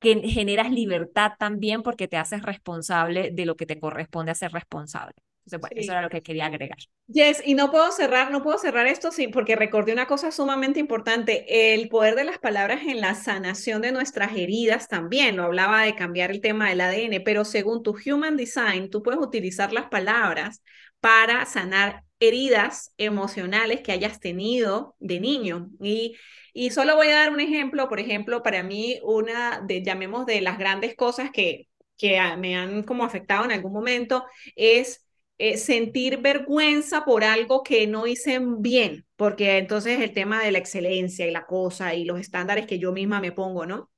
que 0.00 0.20
generas 0.28 0.70
libertad 0.70 1.32
también 1.38 1.82
porque 1.82 2.08
te 2.08 2.18
haces 2.18 2.42
responsable 2.42 3.30
de 3.32 3.46
lo 3.46 3.56
que 3.56 3.64
te 3.64 3.80
corresponde 3.80 4.32
hacer 4.32 4.52
responsable. 4.52 5.14
Entonces, 5.46 5.60
bueno, 5.60 5.80
eso 5.80 5.92
era 5.92 6.02
lo 6.02 6.10
que 6.10 6.22
quería 6.22 6.44
agregar. 6.44 6.76
Yes, 7.06 7.42
y 7.42 7.54
no 7.54 7.70
puedo 7.70 7.90
cerrar, 7.90 8.30
no 8.30 8.42
puedo 8.42 8.58
cerrar 8.58 8.86
esto 8.86 9.10
sin, 9.10 9.30
porque 9.30 9.56
recordé 9.56 9.94
una 9.94 10.06
cosa 10.06 10.30
sumamente 10.30 10.78
importante, 10.78 11.72
el 11.72 11.88
poder 11.88 12.16
de 12.16 12.24
las 12.24 12.38
palabras 12.38 12.82
en 12.82 13.00
la 13.00 13.14
sanación 13.14 13.80
de 13.80 13.92
nuestras 13.92 14.36
heridas 14.36 14.88
también, 14.88 15.38
lo 15.38 15.44
hablaba 15.44 15.84
de 15.84 15.94
cambiar 15.94 16.30
el 16.30 16.42
tema 16.42 16.68
del 16.68 16.82
ADN, 16.82 17.20
pero 17.20 17.46
según 17.46 17.82
tu 17.82 17.96
Human 18.06 18.36
Design, 18.36 18.90
tú 18.90 19.02
puedes 19.02 19.20
utilizar 19.20 19.72
las 19.72 19.86
palabras 19.86 20.62
para 21.00 21.46
sanar 21.46 22.04
heridas 22.20 22.92
emocionales 22.98 23.80
que 23.82 23.92
hayas 23.92 24.20
tenido 24.20 24.96
de 24.98 25.20
niño. 25.20 25.70
Y, 25.80 26.16
y 26.52 26.70
solo 26.70 26.96
voy 26.96 27.08
a 27.08 27.14
dar 27.16 27.30
un 27.32 27.40
ejemplo, 27.40 27.88
por 27.88 28.00
ejemplo, 28.00 28.42
para 28.42 28.62
mí 28.62 28.98
una 29.02 29.60
de, 29.60 29.82
llamemos 29.82 30.26
de 30.26 30.40
las 30.40 30.58
grandes 30.58 30.96
cosas 30.96 31.30
que, 31.32 31.68
que 31.96 32.20
me 32.38 32.56
han 32.56 32.82
como 32.82 33.04
afectado 33.04 33.44
en 33.44 33.52
algún 33.52 33.72
momento 33.72 34.24
es 34.56 35.06
eh, 35.38 35.56
sentir 35.58 36.18
vergüenza 36.18 37.04
por 37.04 37.22
algo 37.24 37.62
que 37.62 37.86
no 37.86 38.06
hice 38.06 38.40
bien, 38.58 39.06
porque 39.16 39.58
entonces 39.58 40.00
el 40.00 40.12
tema 40.12 40.42
de 40.42 40.50
la 40.52 40.58
excelencia 40.58 41.26
y 41.26 41.30
la 41.30 41.46
cosa 41.46 41.94
y 41.94 42.04
los 42.04 42.18
estándares 42.20 42.66
que 42.66 42.78
yo 42.78 42.92
misma 42.92 43.20
me 43.20 43.32
pongo, 43.32 43.66
¿no? 43.66 43.90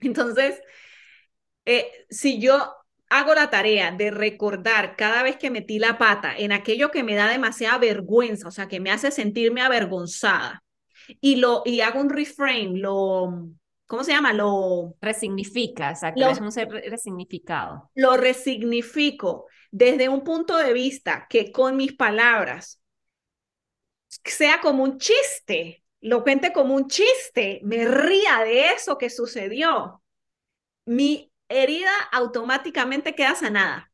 Entonces, 0.00 0.60
eh, 1.64 1.90
si 2.10 2.40
yo 2.40 2.74
hago 3.10 3.34
la 3.34 3.50
tarea 3.50 3.90
de 3.92 4.10
recordar 4.10 4.96
cada 4.96 5.22
vez 5.22 5.36
que 5.36 5.50
metí 5.50 5.78
la 5.78 5.98
pata 5.98 6.34
en 6.36 6.52
aquello 6.52 6.90
que 6.90 7.02
me 7.02 7.16
da 7.16 7.28
demasiada 7.28 7.78
vergüenza, 7.78 8.48
o 8.48 8.50
sea, 8.50 8.68
que 8.68 8.80
me 8.80 8.90
hace 8.90 9.10
sentirme 9.10 9.60
avergonzada, 9.60 10.62
y 11.20 11.36
lo 11.36 11.62
y 11.64 11.80
hago 11.80 12.00
un 12.00 12.08
reframe, 12.08 12.78
lo 12.78 13.48
¿cómo 13.86 14.04
se 14.04 14.12
llama? 14.12 14.32
Lo 14.32 14.94
resignifica, 15.00 15.90
exacto, 15.90 16.28
es 16.28 16.40
un 16.40 16.52
ser 16.52 16.68
resignificado. 16.68 17.90
Lo 17.94 18.16
resignifico 18.16 19.46
desde 19.72 20.08
un 20.08 20.22
punto 20.22 20.56
de 20.56 20.72
vista 20.72 21.26
que 21.28 21.50
con 21.50 21.76
mis 21.76 21.94
palabras 21.94 22.80
sea 24.24 24.60
como 24.60 24.84
un 24.84 24.98
chiste, 24.98 25.82
lo 26.00 26.22
cuente 26.22 26.52
como 26.52 26.74
un 26.74 26.86
chiste, 26.86 27.60
me 27.64 27.84
ría 27.84 28.44
de 28.44 28.72
eso 28.72 28.96
que 28.98 29.10
sucedió. 29.10 30.02
Mi 30.86 31.29
herida 31.50 31.90
automáticamente 32.12 33.14
queda 33.16 33.36
sanada, 33.36 33.92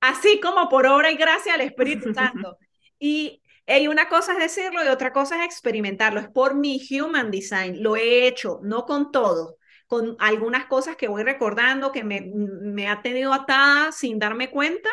así 0.00 0.40
como 0.40 0.68
por 0.68 0.86
obra 0.86 1.10
y 1.10 1.16
gracia 1.16 1.52
del 1.52 1.62
Espíritu 1.62 2.10
Santo. 2.14 2.58
Y 2.98 3.42
Y 3.66 3.88
una 3.88 4.08
cosa 4.08 4.32
es 4.32 4.38
decirlo 4.38 4.84
y 4.84 4.88
otra 4.88 5.12
cosa 5.12 5.38
es 5.40 5.46
experimentarlo. 5.46 6.20
Es 6.20 6.28
por 6.28 6.54
mi 6.54 6.80
human 6.90 7.30
design. 7.30 7.82
Lo 7.82 7.96
he 7.96 8.26
hecho, 8.28 8.60
no 8.62 8.86
con 8.86 9.10
todo, 9.12 9.58
con 9.88 10.16
algunas 10.20 10.66
cosas 10.66 10.96
que 10.96 11.08
voy 11.08 11.22
recordando 11.24 11.92
que 11.92 12.04
me, 12.04 12.22
me 12.34 12.88
ha 12.88 13.02
tenido 13.02 13.32
atada 13.32 13.92
sin 13.92 14.18
darme 14.18 14.50
cuenta. 14.50 14.88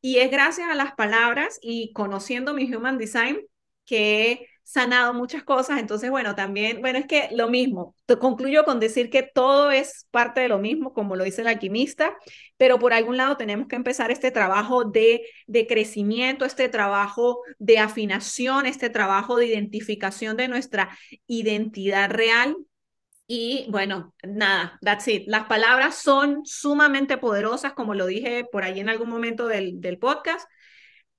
Y 0.00 0.18
es 0.18 0.30
gracias 0.30 0.68
a 0.70 0.74
las 0.74 0.94
palabras 0.94 1.58
y 1.62 1.92
conociendo 1.92 2.54
mi 2.54 2.72
human 2.74 2.98
design 2.98 3.40
que 3.84 4.46
sanado 4.68 5.14
muchas 5.14 5.44
cosas. 5.44 5.78
Entonces, 5.80 6.10
bueno, 6.10 6.34
también, 6.34 6.82
bueno, 6.82 6.98
es 6.98 7.06
que 7.06 7.30
lo 7.32 7.48
mismo. 7.48 7.94
Te 8.04 8.18
concluyo 8.18 8.64
con 8.64 8.80
decir 8.80 9.08
que 9.08 9.22
todo 9.22 9.70
es 9.70 10.06
parte 10.10 10.42
de 10.42 10.48
lo 10.48 10.58
mismo, 10.58 10.92
como 10.92 11.16
lo 11.16 11.24
dice 11.24 11.40
el 11.40 11.46
alquimista, 11.46 12.18
pero 12.58 12.78
por 12.78 12.92
algún 12.92 13.16
lado 13.16 13.38
tenemos 13.38 13.66
que 13.66 13.76
empezar 13.76 14.10
este 14.10 14.30
trabajo 14.30 14.84
de, 14.84 15.22
de 15.46 15.66
crecimiento, 15.66 16.44
este 16.44 16.68
trabajo 16.68 17.40
de 17.58 17.78
afinación, 17.78 18.66
este 18.66 18.90
trabajo 18.90 19.36
de 19.38 19.46
identificación 19.46 20.36
de 20.36 20.48
nuestra 20.48 20.90
identidad 21.26 22.10
real. 22.10 22.54
Y 23.26 23.66
bueno, 23.70 24.14
nada, 24.22 24.78
that's 24.82 25.08
it. 25.08 25.24
Las 25.28 25.46
palabras 25.46 25.94
son 25.94 26.44
sumamente 26.44 27.16
poderosas, 27.16 27.72
como 27.72 27.94
lo 27.94 28.04
dije 28.04 28.44
por 28.52 28.64
ahí 28.64 28.80
en 28.80 28.90
algún 28.90 29.08
momento 29.08 29.46
del, 29.46 29.80
del 29.80 29.98
podcast 29.98 30.46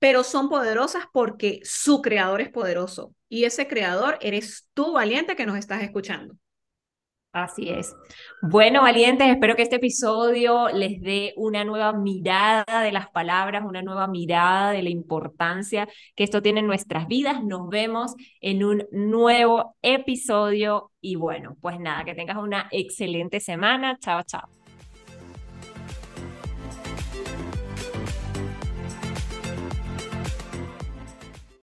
pero 0.00 0.24
son 0.24 0.48
poderosas 0.48 1.04
porque 1.12 1.60
su 1.62 2.02
creador 2.02 2.40
es 2.40 2.48
poderoso 2.50 3.14
y 3.28 3.44
ese 3.44 3.68
creador 3.68 4.18
eres 4.20 4.68
tú, 4.74 4.92
valiente, 4.94 5.36
que 5.36 5.46
nos 5.46 5.56
estás 5.56 5.84
escuchando. 5.84 6.34
Así 7.32 7.68
es. 7.68 7.94
Bueno, 8.42 8.82
valientes, 8.82 9.28
espero 9.28 9.54
que 9.54 9.62
este 9.62 9.76
episodio 9.76 10.68
les 10.70 11.00
dé 11.00 11.32
una 11.36 11.64
nueva 11.64 11.92
mirada 11.92 12.82
de 12.82 12.90
las 12.90 13.08
palabras, 13.10 13.62
una 13.64 13.82
nueva 13.82 14.08
mirada 14.08 14.72
de 14.72 14.82
la 14.82 14.90
importancia 14.90 15.88
que 16.16 16.24
esto 16.24 16.42
tiene 16.42 16.58
en 16.58 16.66
nuestras 16.66 17.06
vidas. 17.06 17.44
Nos 17.44 17.68
vemos 17.68 18.16
en 18.40 18.64
un 18.64 18.84
nuevo 18.90 19.76
episodio 19.80 20.90
y 21.00 21.14
bueno, 21.14 21.56
pues 21.60 21.78
nada, 21.78 22.04
que 22.04 22.16
tengas 22.16 22.36
una 22.36 22.66
excelente 22.72 23.38
semana. 23.38 23.96
Chao, 24.00 24.24
chao. 24.24 24.59